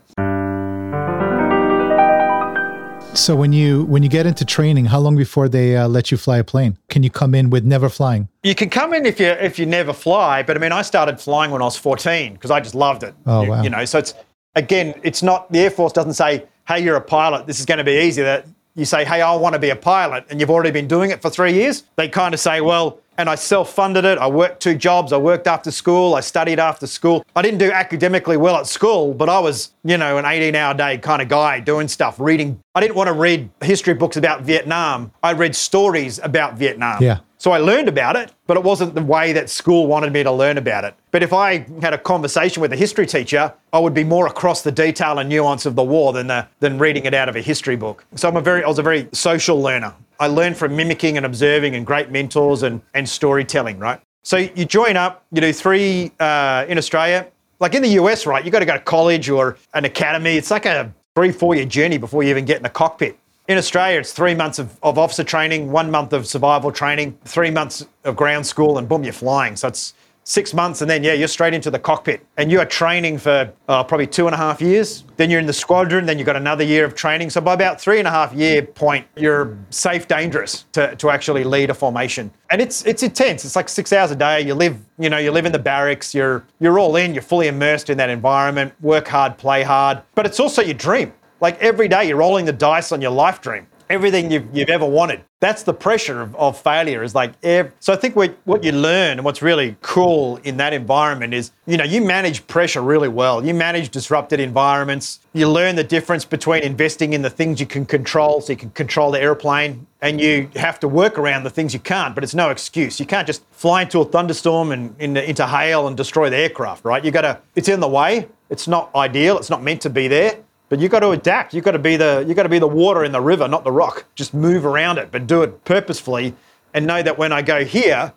So 3.13 3.36
when 3.36 3.52
you 3.52 3.84
when 3.86 4.04
you 4.04 4.10
get 4.10 4.26
into 4.26 4.45
training, 4.45 4.86
how 4.86 5.00
long 5.00 5.17
before 5.17 5.50
they 5.50 5.76
uh, 5.76 5.88
let 5.88 6.12
you 6.12 6.17
fly 6.17 6.38
a 6.38 6.43
plane? 6.43 6.78
Can 6.89 7.04
you 7.04 7.10
come 7.10 7.36
in 7.36 7.50
with 7.50 7.65
never 7.65 7.89
flying? 7.89 8.30
You 8.43 8.56
can 8.56 8.69
come 8.69 8.93
in 8.93 9.06
if 9.06 9.19
you 9.19 9.28
if 9.28 9.60
you 9.60 9.65
never 9.65 9.91
fly, 9.91 10.43
but 10.43 10.56
I 10.56 10.60
mean, 10.60 10.71
I 10.71 10.82
started 10.82 11.19
flying 11.19 11.52
when 11.52 11.62
I 11.62 11.65
was 11.65 11.78
14 11.78 12.34
because 12.34 12.52
I 12.52 12.62
just 12.62 12.74
loved 12.74 13.04
it. 13.04 13.13
Oh, 13.26 13.43
you, 13.43 13.50
wow. 13.50 13.63
You 13.63 13.69
know, 13.69 13.84
so 13.84 14.00
it's 14.00 14.13
again, 14.56 15.00
it's 15.04 15.21
not 15.21 15.52
the 15.52 15.60
Air 15.60 15.71
Force 15.71 15.91
doesn't 15.91 16.13
say, 16.13 16.45
"Hey, 16.67 16.84
you're 16.84 16.95
a 16.95 17.02
pilot. 17.02 17.47
This 17.47 17.60
is 17.60 17.65
going 17.65 17.80
to 17.80 17.84
be 17.84 18.00
easy." 18.02 18.21
That 18.21 18.47
you 18.76 18.86
say, 18.86 19.04
"Hey, 19.04 19.21
I 19.21 19.36
want 19.36 19.54
to 19.54 19.60
be 19.60 19.71
a 19.71 19.76
pilot," 19.76 20.26
and 20.30 20.39
you've 20.39 20.50
already 20.50 20.71
been 20.71 20.88
doing 20.88 21.12
it 21.12 21.21
for 21.21 21.30
three 21.30 21.54
years. 21.54 21.84
They 21.97 22.08
kind 22.08 22.34
of 22.34 22.39
say, 22.39 22.62
"Well." 22.62 23.00
And 23.17 23.30
I 23.30 23.36
self-funded 23.36 24.06
it. 24.06 24.17
I 24.17 24.28
worked 24.28 24.62
two 24.62 24.76
jobs. 24.76 25.13
I 25.13 25.17
worked 25.17 25.45
after 25.45 25.69
school. 25.69 26.15
I 26.15 26.21
studied 26.21 26.60
after 26.60 26.88
school. 26.88 27.26
I 27.36 27.41
didn't 27.41 27.60
do 27.60 27.71
academically 27.71 28.38
well 28.38 28.56
at 28.56 28.67
school, 28.67 29.13
but 29.13 29.30
I 29.30 29.39
was, 29.39 29.74
you 29.84 29.97
know, 29.97 30.17
an 30.17 30.26
18-hour 30.26 30.74
day 30.76 30.97
kind 30.97 31.21
of 31.21 31.28
guy 31.28 31.60
doing 31.60 31.88
stuff, 31.88 32.19
reading. 32.19 32.60
I 32.74 32.80
didn't 32.80 32.95
want 32.95 33.08
to 33.08 33.13
read 33.13 33.50
history 33.62 33.93
books 33.93 34.17
about 34.17 34.41
Vietnam. 34.41 35.12
I 35.21 35.34
read 35.34 35.56
stories 35.56 36.19
about 36.24 36.56
Vietnam. 36.56 37.04
Yeah. 37.04 37.19
So 37.38 37.52
I 37.52 37.58
learned 37.58 37.89
about 37.89 38.15
it, 38.15 38.32
but 38.45 38.56
it 38.56 38.63
wasn't 38.63 38.93
the 38.93 39.02
way 39.02 39.34
that 39.34 39.50
school 39.50 39.88
wanted 39.88 40.13
me 40.13 40.21
to 40.21 40.32
learn 40.32 40.60
about 40.60 40.84
it. 40.84 40.93
But 41.10 41.24
if 41.24 41.34
I 41.34 41.65
had 41.82 41.91
a 41.91 41.97
conversation 41.97 42.62
with 42.62 42.71
a 42.71 42.76
history 42.76 43.08
teacher, 43.08 43.52
I 43.74 43.80
would 43.80 43.95
be 43.95 44.04
more 44.04 44.28
across 44.28 44.62
the 44.62 44.71
detail 44.71 45.17
and 45.17 45.28
nuance 45.28 45.65
of 45.65 45.76
the 45.76 45.84
war 45.84 46.13
than 46.13 46.28
the, 46.28 46.47
than 46.60 46.78
reading 46.78 47.06
it 47.06 47.15
out 47.15 47.30
of 47.30 47.36
a 47.36 47.41
history 47.41 47.76
book. 47.76 48.06
So 48.15 48.30
I'm 48.30 48.38
a 48.38 48.41
very 48.41 48.63
I 48.63 48.67
was 48.67 48.78
a 48.78 48.84
very 48.84 49.10
social 49.12 49.60
learner. 49.60 49.95
I 50.21 50.27
learned 50.27 50.55
from 50.55 50.75
mimicking 50.75 51.17
and 51.17 51.25
observing 51.25 51.73
and 51.73 51.84
great 51.84 52.12
mentors 52.12 52.62
and, 52.62 52.79
and 52.93 53.10
storytelling, 53.10 53.79
right? 53.79 53.99
So 54.21 54.38
you 54.38 54.65
join 54.65 54.95
up, 54.95 55.25
you 55.31 55.41
do 55.41 55.51
three 55.51 56.12
uh, 56.19 56.63
in 56.69 56.77
Australia. 56.77 57.25
Like 57.60 57.73
in 57.73 57.81
the 57.81 57.89
US, 58.01 58.27
right, 58.27 58.45
You've 58.45 58.51
got 58.51 58.60
to 58.60 58.65
go 58.65 58.73
to 58.73 58.79
college 58.79 59.29
or 59.29 59.57
an 59.73 59.84
academy. 59.84 60.38
It's 60.38 60.51
like 60.51 60.67
a 60.67 60.93
three, 61.15 61.31
four 61.31 61.55
year 61.55 61.65
journey 61.65 61.97
before 61.97 62.21
you 62.21 62.29
even 62.29 62.45
get 62.45 62.57
in 62.57 62.63
the 62.63 62.69
cockpit. 62.69 63.17
In 63.47 63.57
Australia, 63.57 63.99
it's 63.99 64.13
three 64.13 64.36
months 64.36 64.60
of, 64.60 64.77
of 64.84 64.99
officer 64.99 65.23
training, 65.23 65.71
one 65.71 65.89
month 65.89 66.13
of 66.13 66.27
survival 66.27 66.71
training, 66.71 67.17
three 67.25 67.49
months 67.49 67.88
of 68.03 68.15
ground 68.15 68.45
school, 68.45 68.77
and 68.77 68.88
boom, 68.88 69.03
you're 69.03 69.13
flying. 69.13 69.55
So 69.55 69.69
it's 69.69 69.95
six 70.23 70.53
months, 70.53 70.81
and 70.81 70.89
then 70.89 71.03
yeah, 71.03 71.13
you're 71.13 71.27
straight 71.27 71.53
into 71.53 71.71
the 71.71 71.79
cockpit, 71.79 72.25
and 72.38 72.51
you 72.51 72.60
are 72.60 72.65
training 72.65 73.17
for 73.17 73.51
uh, 73.67 73.84
probably 73.84 74.07
two 74.07 74.27
and 74.27 74.34
a 74.34 74.38
half 74.38 74.62
years. 74.62 75.03
Then 75.17 75.29
you're 75.29 75.39
in 75.39 75.45
the 75.45 75.53
squadron, 75.53 76.05
then 76.05 76.17
you've 76.17 76.25
got 76.25 76.36
another 76.36 76.63
year 76.63 76.86
of 76.86 76.95
training. 76.95 77.29
So 77.29 77.41
by 77.41 77.53
about 77.53 77.79
three 77.79 77.99
and 77.99 78.07
a 78.07 78.12
half 78.12 78.34
year 78.34 78.62
point, 78.62 79.05
you're 79.15 79.57
safe, 79.69 80.07
dangerous 80.07 80.65
to, 80.73 80.95
to 80.95 81.10
actually 81.10 81.43
lead 81.43 81.69
a 81.69 81.73
formation, 81.73 82.31
and 82.49 82.62
it's 82.62 82.86
it's 82.86 83.03
intense. 83.03 83.45
It's 83.45 83.55
like 83.55 83.69
six 83.69 83.91
hours 83.93 84.12
a 84.12 84.15
day. 84.15 84.41
You 84.41 84.53
live, 84.53 84.77
you 84.99 85.10
know, 85.10 85.17
you 85.17 85.31
live 85.31 85.45
in 85.45 85.51
the 85.51 85.60
barracks. 85.60 86.13
You're 86.13 86.45
you're 86.60 86.79
all 86.79 86.95
in. 86.95 87.13
You're 87.13 87.23
fully 87.23 87.47
immersed 87.47 87.89
in 87.89 87.97
that 87.97 88.10
environment. 88.10 88.73
Work 88.81 89.07
hard, 89.07 89.38
play 89.38 89.63
hard, 89.63 90.01
but 90.15 90.25
it's 90.25 90.39
also 90.39 90.62
your 90.62 90.75
dream. 90.75 91.13
Like 91.39 91.60
every 91.60 91.88
day, 91.88 92.07
you're 92.07 92.17
rolling 92.17 92.45
the 92.45 92.53
dice 92.53 92.91
on 92.91 93.01
your 93.01 93.12
life 93.12 93.41
dream 93.41 93.65
everything 93.91 94.32
you've, 94.32 94.47
you've 94.54 94.69
ever 94.69 94.86
wanted. 94.86 95.21
That's 95.39 95.63
the 95.63 95.73
pressure 95.73 96.21
of, 96.21 96.36
of 96.36 96.60
failure 96.60 97.04
is 97.04 97.13
like, 97.15 97.34
ev- 97.43 97.73
so 97.80 97.93
I 97.93 97.95
think 97.95 98.15
what, 98.15 98.38
what 98.45 98.63
you 98.63 98.71
learn 98.71 99.17
and 99.17 99.25
what's 99.25 99.41
really 99.41 99.75
cool 99.82 100.38
in 100.38 100.58
that 100.58 100.73
environment 100.73 101.34
is, 101.34 101.51
you 101.65 101.77
know, 101.77 101.84
you 101.84 102.01
manage 102.01 102.45
pressure 102.47 102.82
really 102.82 103.08
well. 103.08 103.45
You 103.45 103.54
manage 103.54 103.89
disrupted 103.89 104.39
environments. 104.39 105.19
You 105.34 105.49
learn 105.49 105.75
the 105.75 105.84
difference 105.84 106.25
between 106.25 106.63
investing 106.63 107.13
in 107.13 107.21
the 107.21 107.30
things 107.30 107.60
you 107.60 107.65
can 107.65 107.86
control 107.86 108.41
so 108.41 108.54
you 108.54 108.58
can 108.58 108.69
control 108.71 109.12
the 109.12 109.21
airplane 109.21 109.88
and 110.01 110.19
you 110.19 110.49
have 110.56 110.80
to 110.80 110.88
work 110.88 111.17
around 111.19 111.43
the 111.43 111.49
things 111.49 111.73
you 111.73 111.80
can't, 111.80 112.15
but 112.15 112.23
it's 112.23 112.34
no 112.34 112.49
excuse. 112.49 112.99
You 112.99 113.06
can't 113.06 113.27
just 113.27 113.43
fly 113.51 113.84
into 113.84 113.99
a 113.99 114.06
thunderstorm 114.06 114.71
and 114.71 114.95
in, 114.99 115.15
into 115.17 115.45
hail 115.45 115.88
and 115.88 115.95
destroy 115.97 116.30
the 116.30 116.38
aircraft, 116.38 116.86
right? 116.86 117.04
You 117.04 117.12
gotta, 117.12 117.39
it's 117.56 117.69
in 117.69 117.80
the 117.80 117.88
way. 117.88 118.27
It's 118.49 118.67
not 118.67 118.93
ideal. 118.95 119.38
It's 119.38 119.49
not 119.49 119.63
meant 119.63 119.82
to 119.82 119.89
be 119.89 120.08
there. 120.08 120.38
But 120.71 120.79
you've 120.79 120.89
got 120.89 121.01
to 121.01 121.10
adapt. 121.10 121.53
You've 121.53 121.65
got 121.65 121.71
to 121.71 121.79
be 121.79 121.97
the 121.97 122.23
you've 122.25 122.38
got 122.38 122.43
to 122.43 122.49
be 122.49 122.57
the 122.57 122.65
water 122.65 123.03
in 123.03 123.12
the 123.12 123.19
river, 123.19 123.45
not 123.45 123.65
the 123.65 123.73
rock. 123.73 124.05
Just 124.15 124.34
move 124.34 124.65
around 124.65 124.99
it, 124.99 125.12
but 125.12 125.27
do 125.27 125.43
it 125.43 125.65
purposefully 125.65 126.34
and 126.73 126.88
know 126.88 127.03
that 127.03 127.17
when 127.17 127.34
I 127.34 127.41
go 127.41 127.65
here, 127.65 128.13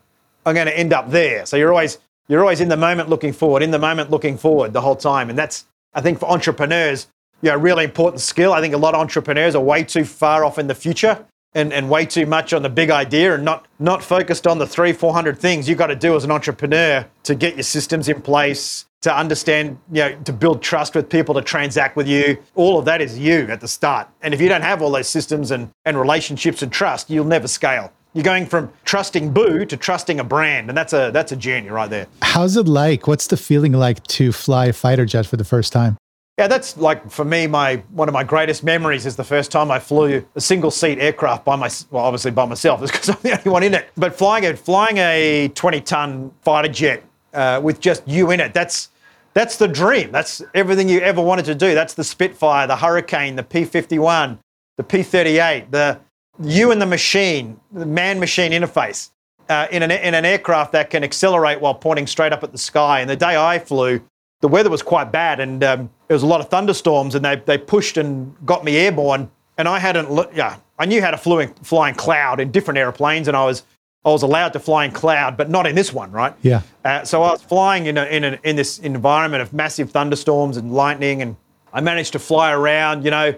I'm 0.46 0.54
going 0.54 0.68
to 0.68 0.78
end 0.78 0.92
up 0.92 1.10
there. 1.10 1.46
So 1.46 1.56
you're 1.56 1.70
always 1.70 1.98
you're 2.28 2.42
always 2.42 2.60
in 2.60 2.68
the 2.68 2.76
moment 2.76 3.08
looking 3.08 3.32
forward, 3.32 3.64
in 3.64 3.72
the 3.72 3.78
moment 3.80 4.12
looking 4.12 4.38
forward 4.38 4.72
the 4.72 4.82
whole 4.82 4.94
time. 4.94 5.30
And 5.30 5.36
that's 5.36 5.66
I 5.94 6.00
think 6.00 6.20
for 6.20 6.30
entrepreneurs, 6.30 7.08
you 7.42 7.50
know, 7.50 7.56
really 7.56 7.82
important 7.82 8.20
skill. 8.20 8.52
I 8.52 8.60
think 8.60 8.72
a 8.72 8.78
lot 8.78 8.94
of 8.94 9.00
entrepreneurs 9.00 9.56
are 9.56 9.62
way 9.62 9.82
too 9.82 10.04
far 10.04 10.44
off 10.44 10.56
in 10.56 10.68
the 10.68 10.76
future 10.76 11.26
and, 11.54 11.72
and 11.72 11.90
way 11.90 12.06
too 12.06 12.24
much 12.24 12.52
on 12.52 12.62
the 12.62 12.70
big 12.70 12.88
idea 12.88 13.34
and 13.34 13.44
not 13.44 13.66
not 13.80 14.00
focused 14.00 14.46
on 14.46 14.58
the 14.58 14.66
three, 14.68 14.92
four 14.92 15.12
hundred 15.12 15.40
things 15.40 15.68
you've 15.68 15.78
got 15.78 15.88
to 15.88 15.96
do 15.96 16.14
as 16.14 16.22
an 16.22 16.30
entrepreneur 16.30 17.04
to 17.24 17.34
get 17.34 17.56
your 17.56 17.64
systems 17.64 18.08
in 18.08 18.22
place, 18.22 18.86
to 19.04 19.14
understand, 19.14 19.78
you 19.92 20.00
know, 20.00 20.16
to 20.24 20.32
build 20.32 20.62
trust 20.62 20.94
with 20.94 21.10
people, 21.10 21.34
to 21.34 21.42
transact 21.42 21.94
with 21.94 22.08
you. 22.08 22.38
All 22.54 22.78
of 22.78 22.86
that 22.86 23.02
is 23.02 23.18
you 23.18 23.46
at 23.50 23.60
the 23.60 23.68
start. 23.68 24.08
And 24.22 24.32
if 24.32 24.40
you 24.40 24.48
don't 24.48 24.62
have 24.62 24.80
all 24.80 24.90
those 24.90 25.08
systems 25.08 25.50
and, 25.50 25.70
and 25.84 26.00
relationships 26.00 26.62
and 26.62 26.72
trust, 26.72 27.10
you'll 27.10 27.26
never 27.26 27.46
scale. 27.46 27.92
You're 28.14 28.24
going 28.24 28.46
from 28.46 28.72
trusting 28.86 29.30
Boo 29.30 29.66
to 29.66 29.76
trusting 29.76 30.20
a 30.20 30.24
brand, 30.24 30.70
and 30.70 30.78
that's 30.78 30.94
a 30.94 31.10
that's 31.12 31.32
a 31.32 31.36
journey 31.36 31.68
right 31.68 31.90
there. 31.90 32.06
How's 32.22 32.56
it 32.56 32.66
like? 32.66 33.06
What's 33.06 33.26
the 33.26 33.36
feeling 33.36 33.72
like 33.72 34.02
to 34.04 34.32
fly 34.32 34.66
a 34.66 34.72
fighter 34.72 35.04
jet 35.04 35.26
for 35.26 35.36
the 35.36 35.44
first 35.44 35.72
time? 35.72 35.98
Yeah, 36.38 36.46
that's 36.46 36.78
like 36.78 37.10
for 37.10 37.24
me, 37.24 37.46
my 37.46 37.82
one 37.90 38.08
of 38.08 38.14
my 38.14 38.24
greatest 38.24 38.64
memories 38.64 39.04
is 39.04 39.16
the 39.16 39.24
first 39.24 39.50
time 39.50 39.70
I 39.70 39.80
flew 39.80 40.24
a 40.34 40.40
single 40.40 40.70
seat 40.70 40.98
aircraft 40.98 41.44
by 41.44 41.56
my 41.56 41.68
well, 41.90 42.04
obviously 42.04 42.30
by 42.30 42.46
myself, 42.46 42.80
because 42.82 43.08
I'm 43.10 43.18
the 43.20 43.36
only 43.36 43.50
one 43.50 43.62
in 43.64 43.74
it. 43.74 43.90
But 43.96 44.16
flying 44.16 44.46
a 44.46 44.56
flying 44.56 44.96
a 44.98 45.48
20 45.48 45.80
ton 45.80 46.32
fighter 46.40 46.68
jet 46.68 47.02
uh, 47.34 47.60
with 47.62 47.80
just 47.80 48.06
you 48.06 48.30
in 48.30 48.40
it, 48.40 48.54
that's 48.54 48.90
that's 49.34 49.56
the 49.56 49.68
dream. 49.68 50.12
That's 50.12 50.42
everything 50.54 50.88
you 50.88 51.00
ever 51.00 51.20
wanted 51.20 51.44
to 51.46 51.54
do. 51.54 51.74
That's 51.74 51.94
the 51.94 52.04
Spitfire, 52.04 52.66
the 52.66 52.76
Hurricane, 52.76 53.36
the 53.36 53.42
P 53.42 53.64
51, 53.64 54.38
the 54.76 54.84
P 54.84 55.02
38, 55.02 55.70
the 55.70 56.00
you 56.42 56.70
and 56.70 56.80
the 56.80 56.86
machine, 56.86 57.60
the 57.72 57.86
man 57.86 58.18
machine 58.18 58.52
interface 58.52 59.10
uh, 59.48 59.66
in, 59.70 59.82
an, 59.82 59.90
in 59.90 60.14
an 60.14 60.24
aircraft 60.24 60.72
that 60.72 60.90
can 60.90 61.04
accelerate 61.04 61.60
while 61.60 61.74
pointing 61.74 62.06
straight 62.06 62.32
up 62.32 62.42
at 62.42 62.52
the 62.52 62.58
sky. 62.58 63.00
And 63.00 63.10
the 63.10 63.16
day 63.16 63.36
I 63.36 63.58
flew, 63.58 64.00
the 64.40 64.48
weather 64.48 64.70
was 64.70 64.82
quite 64.82 65.12
bad 65.12 65.40
and 65.40 65.62
um, 65.64 65.90
there 66.08 66.14
was 66.14 66.22
a 66.22 66.26
lot 66.26 66.40
of 66.40 66.48
thunderstorms 66.48 67.14
and 67.14 67.24
they, 67.24 67.36
they 67.36 67.58
pushed 67.58 67.96
and 67.96 68.34
got 68.46 68.64
me 68.64 68.76
airborne. 68.76 69.30
And 69.58 69.68
I 69.68 69.78
hadn't, 69.78 70.08
yeah, 70.34 70.56
I 70.78 70.86
knew 70.86 71.00
how 71.00 71.10
to 71.10 71.18
fly, 71.18 71.46
fly 71.62 71.88
in 71.88 71.94
cloud 71.94 72.40
in 72.40 72.50
different 72.50 72.78
airplanes 72.78 73.28
and 73.28 73.36
I 73.36 73.44
was 73.44 73.64
I 74.04 74.10
was 74.10 74.22
allowed 74.22 74.52
to 74.52 74.60
fly 74.60 74.84
in 74.84 74.90
cloud, 74.90 75.36
but 75.36 75.48
not 75.48 75.66
in 75.66 75.74
this 75.74 75.92
one, 75.92 76.12
right? 76.12 76.34
Yeah. 76.42 76.60
Uh, 76.84 77.04
so 77.04 77.22
I 77.22 77.32
was 77.32 77.42
flying 77.42 77.86
in, 77.86 77.96
a, 77.96 78.04
in, 78.04 78.24
a, 78.24 78.38
in 78.44 78.54
this 78.54 78.78
environment 78.78 79.40
of 79.40 79.52
massive 79.52 79.90
thunderstorms 79.90 80.58
and 80.58 80.72
lightning, 80.72 81.22
and 81.22 81.36
I 81.72 81.80
managed 81.80 82.12
to 82.12 82.18
fly 82.18 82.52
around. 82.52 83.04
You 83.04 83.10
know, 83.10 83.34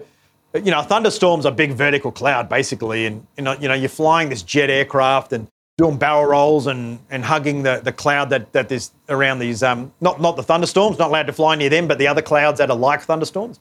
you 0.55 0.71
know, 0.73 0.83
thunderstorms 0.83 1.47
are 1.47 1.53
big 1.53 1.73
vertical 1.73 2.11
cloud 2.11 2.49
basically, 2.49 3.07
and 3.07 3.27
you 3.37 3.45
know, 3.45 3.53
you 3.53 3.69
know, 3.69 3.75
you're 3.75 3.89
flying 3.89 4.29
this 4.29 4.43
jet 4.43 4.69
aircraft 4.69 5.33
and 5.33 5.47
doing 5.79 5.99
barrel 5.99 6.25
rolls 6.25 6.67
and, 6.67 6.99
and 7.11 7.25
hugging 7.25 7.63
the, 7.63 7.81
the 7.85 7.93
cloud 7.93 8.31
that, 8.31 8.51
that 8.53 8.73
is 8.73 8.93
around 9.09 9.39
these 9.39 9.63
um, 9.63 9.93
not 10.01 10.21
not 10.21 10.35
the 10.37 10.43
thunderstorms, 10.43 10.99
not 10.99 11.11
allowed 11.11 11.27
to 11.27 11.33
fly 11.33 11.55
near 11.55 11.69
them, 11.69 11.87
but 11.87 11.99
the 11.99 12.09
other 12.09 12.23
clouds 12.23 12.59
that 12.59 12.71
are 12.71 12.77
like 12.77 13.03
thunderstorms. 13.03 13.61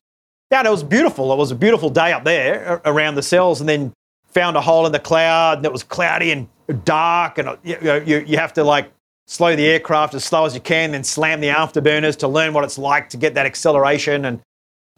Yeah, 0.51 0.59
and 0.59 0.67
it 0.67 0.71
was 0.71 0.83
beautiful. 0.83 1.31
It 1.33 1.37
was 1.37 1.51
a 1.51 1.55
beautiful 1.55 1.89
day 1.89 2.13
up 2.13 2.23
there 2.23 2.81
around 2.85 3.15
the 3.15 3.23
cells, 3.23 3.59
and 3.59 3.69
then 3.69 3.93
found 4.27 4.57
a 4.57 4.61
hole 4.61 4.85
in 4.87 4.91
the 4.91 4.99
cloud, 4.99 5.57
and 5.57 5.65
it 5.65 5.71
was 5.71 5.83
cloudy 5.83 6.31
and 6.31 6.47
dark, 6.73 7.37
and 7.37 7.57
you, 7.63 7.77
you, 8.05 8.17
you 8.25 8.37
have 8.37 8.53
to 8.53 8.63
like 8.63 8.91
slow 9.27 9.55
the 9.55 9.65
aircraft 9.65 10.13
as 10.13 10.23
slow 10.23 10.45
as 10.45 10.53
you 10.53 10.61
can, 10.61 10.91
then 10.91 11.03
slam 11.03 11.41
the 11.41 11.47
afterburners 11.47 12.15
to 12.17 12.27
learn 12.27 12.53
what 12.53 12.63
it's 12.63 12.77
like 12.77 13.09
to 13.09 13.17
get 13.17 13.33
that 13.33 13.45
acceleration. 13.45 14.25
And 14.25 14.41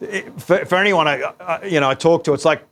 it, 0.00 0.40
for, 0.40 0.64
for 0.64 0.76
anyone 0.76 1.08
I, 1.08 1.32
I, 1.40 1.64
you 1.64 1.80
know 1.80 1.90
I 1.90 1.94
talk 1.94 2.24
to, 2.24 2.34
it's 2.34 2.44
like 2.44 2.62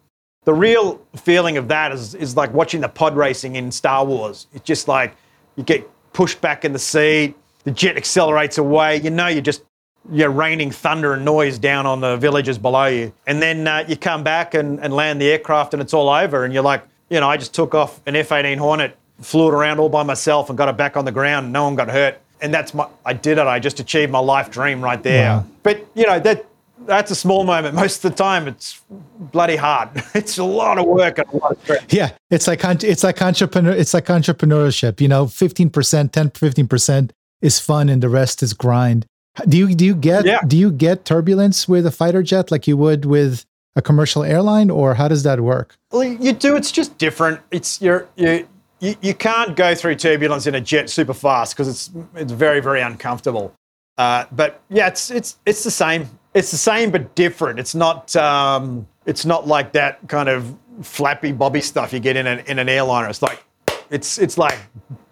the 0.45 0.55
real 0.55 1.01
feeling 1.17 1.57
of 1.57 1.69
that 1.69 1.93
is 1.93 2.15
is 2.15 2.37
like 2.37 2.53
watching 2.53 2.81
the 2.81 2.89
pod 2.89 3.17
racing 3.17 3.57
in 3.57 3.71
Star 3.73 4.05
Wars. 4.05 4.47
It's 4.53 4.65
just 4.65 4.89
like 4.89 5.17
you 5.57 5.65
get 5.65 5.89
pushed 6.13 6.41
back 6.41 6.65
in 6.65 6.73
the 6.73 6.79
seat, 6.79 7.35
the 7.65 7.71
jet 7.71 7.97
accelerates 7.97 8.59
away. 8.59 9.01
You 9.01 9.11
know, 9.11 9.27
you're 9.27 9.43
just 9.43 9.63
you're 10.11 10.31
raining 10.31 10.71
thunder 10.71 11.15
and 11.15 11.25
noise 11.25 11.59
down 11.59 11.85
on 11.85 12.01
the 12.01 12.17
villages 12.17 12.59
below 12.59 12.87
you, 12.87 13.13
and 13.27 13.43
then 13.43 13.67
uh, 13.67 13.85
you 13.89 13.97
come 13.97 14.23
back 14.23 14.55
and, 14.55 14.79
and 14.81 14.95
land 14.95 15.21
the 15.21 15.27
aircraft, 15.27 15.75
and 15.75 15.83
it's 15.83 15.93
all 15.93 16.09
over, 16.09 16.45
and 16.45 16.55
you're 16.55 16.63
like 16.63 16.85
you 17.09 17.21
know, 17.21 17.29
I 17.29 17.37
just 17.37 17.55
took 17.55 17.75
off 17.75 18.01
an 18.07 18.17
F 18.17 18.33
18 18.33 18.59
Hornet, 18.59 18.97
flew 19.21 19.49
it 19.49 19.55
around 19.55 19.79
all 19.79 19.89
by 19.89 20.03
myself, 20.03 20.49
and 20.49 20.59
got 20.59 20.69
it 20.69 20.77
back 20.77 20.97
on 20.97 21.05
the 21.05 21.13
ground. 21.13 21.53
No 21.53 21.65
one 21.65 21.75
got 21.75 21.89
hurt. 21.89 22.21
And 22.41 22.53
that's 22.53 22.75
my, 22.75 22.87
I 23.05 23.15
did 23.15 23.39
it. 23.39 23.47
I 23.47 23.59
just 23.59 23.81
achieved 23.81 24.13
my 24.13 24.19
life 24.19 24.51
dream 24.51 24.83
right 24.83 25.03
there. 25.03 25.39
Wow. 25.39 25.47
But, 25.63 25.87
you 25.95 26.07
know, 26.07 26.21
that, 26.21 26.45
that's 26.81 27.11
a 27.11 27.15
small 27.15 27.45
moment. 27.45 27.75
Most 27.85 28.05
of 28.05 28.11
the 28.13 28.17
time, 28.17 28.49
it's 28.49 28.83
bloody 28.91 29.57
hard. 29.57 29.91
It's 30.15 30.39
a 30.39 30.45
lot 30.45 30.79
of 30.79 30.87
work 30.87 31.19
and 31.19 31.29
a 31.29 31.37
lot 31.37 31.53
of 31.53 31.63
stress. 31.63 31.85
Yeah, 31.91 32.11
it's 32.31 32.47
like 32.47 32.63
it's 32.65 33.05
like 33.05 33.21
entrepreneur. 33.23 33.73
It's 33.73 33.95
like 33.95 34.07
entrepreneurship. 34.07 35.01
You 35.01 35.09
know, 35.09 35.27
fifteen 35.27 35.71
percent, 35.71 36.13
10 36.13 36.31
15 36.31 36.69
percent 36.69 37.13
is 37.43 37.61
fun, 37.61 37.89
and 37.89 38.03
the 38.03 38.09
rest 38.09 38.43
is 38.43 38.55
grind. 38.55 39.07
Do 39.47 39.57
you 39.57 39.75
do 39.75 39.85
you 39.85 39.95
get 39.95 40.25
yeah. 40.25 40.41
do 40.47 40.57
you 40.57 40.73
get 40.73 41.05
turbulence 41.05 41.69
with 41.69 41.85
a 41.87 41.91
fighter 41.91 42.23
jet 42.23 42.51
like 42.51 42.67
you 42.67 42.77
would 42.77 43.05
with 43.05 43.45
a 43.77 43.83
commercial 43.83 44.25
airline, 44.25 44.71
or 44.71 44.95
how 44.95 45.07
does 45.07 45.23
that 45.23 45.41
work? 45.41 45.77
Well, 45.93 46.03
you 46.03 46.33
do. 46.33 46.57
It's 46.57 46.73
just 46.73 46.99
different. 46.99 47.41
It's 47.51 47.81
you're, 47.81 48.09
you 48.17 48.49
you 48.81 48.97
you 49.01 49.15
can't 49.15 49.55
go 49.55 49.75
through 49.75 49.97
turbulence 49.97 50.47
in 50.47 50.55
a 50.55 50.61
jet 50.61 50.91
super 50.91 51.15
fast 51.15 51.55
because 51.55 51.69
it's 51.69 51.91
it's 52.15 52.33
very 52.33 52.61
very 52.61 52.81
uncomfortable. 52.81 53.55
Uh, 53.99 54.25
but 54.33 54.61
yeah, 54.69 54.89
it's 54.89 55.11
it's 55.11 55.37
it's 55.47 55.63
the 55.63 55.71
same. 55.71 56.09
It's 56.35 56.51
the 56.51 56.57
same 56.57 56.91
but 56.91 57.15
different. 57.15 57.59
It's 57.59 57.75
not 57.75 58.15
um, 58.17 58.87
it's 59.05 59.25
not 59.25 59.47
like 59.47 59.73
that 59.73 60.07
kind 60.09 60.29
of 60.29 60.55
flappy 60.83 61.33
bobby 61.33 61.61
stuff 61.61 61.93
you 61.93 62.01
get 62.01 62.17
in 62.17 62.27
an 62.27 62.41
in 62.47 62.59
an 62.59 62.69
airliner. 62.69 63.09
It's 63.09 63.23
like 63.23 63.45
it's 63.91 64.19
it's 64.19 64.37
like 64.37 64.59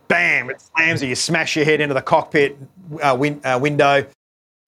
bam, 0.09 0.51
it 0.51 0.61
slams 0.61 1.03
you. 1.03 1.09
You 1.09 1.15
smash 1.15 1.57
your 1.57 1.65
head 1.65 1.81
into 1.81 1.95
the 1.95 2.03
cockpit 2.03 2.57
uh, 3.03 3.17
win, 3.19 3.41
uh, 3.45 3.59
window, 3.61 4.07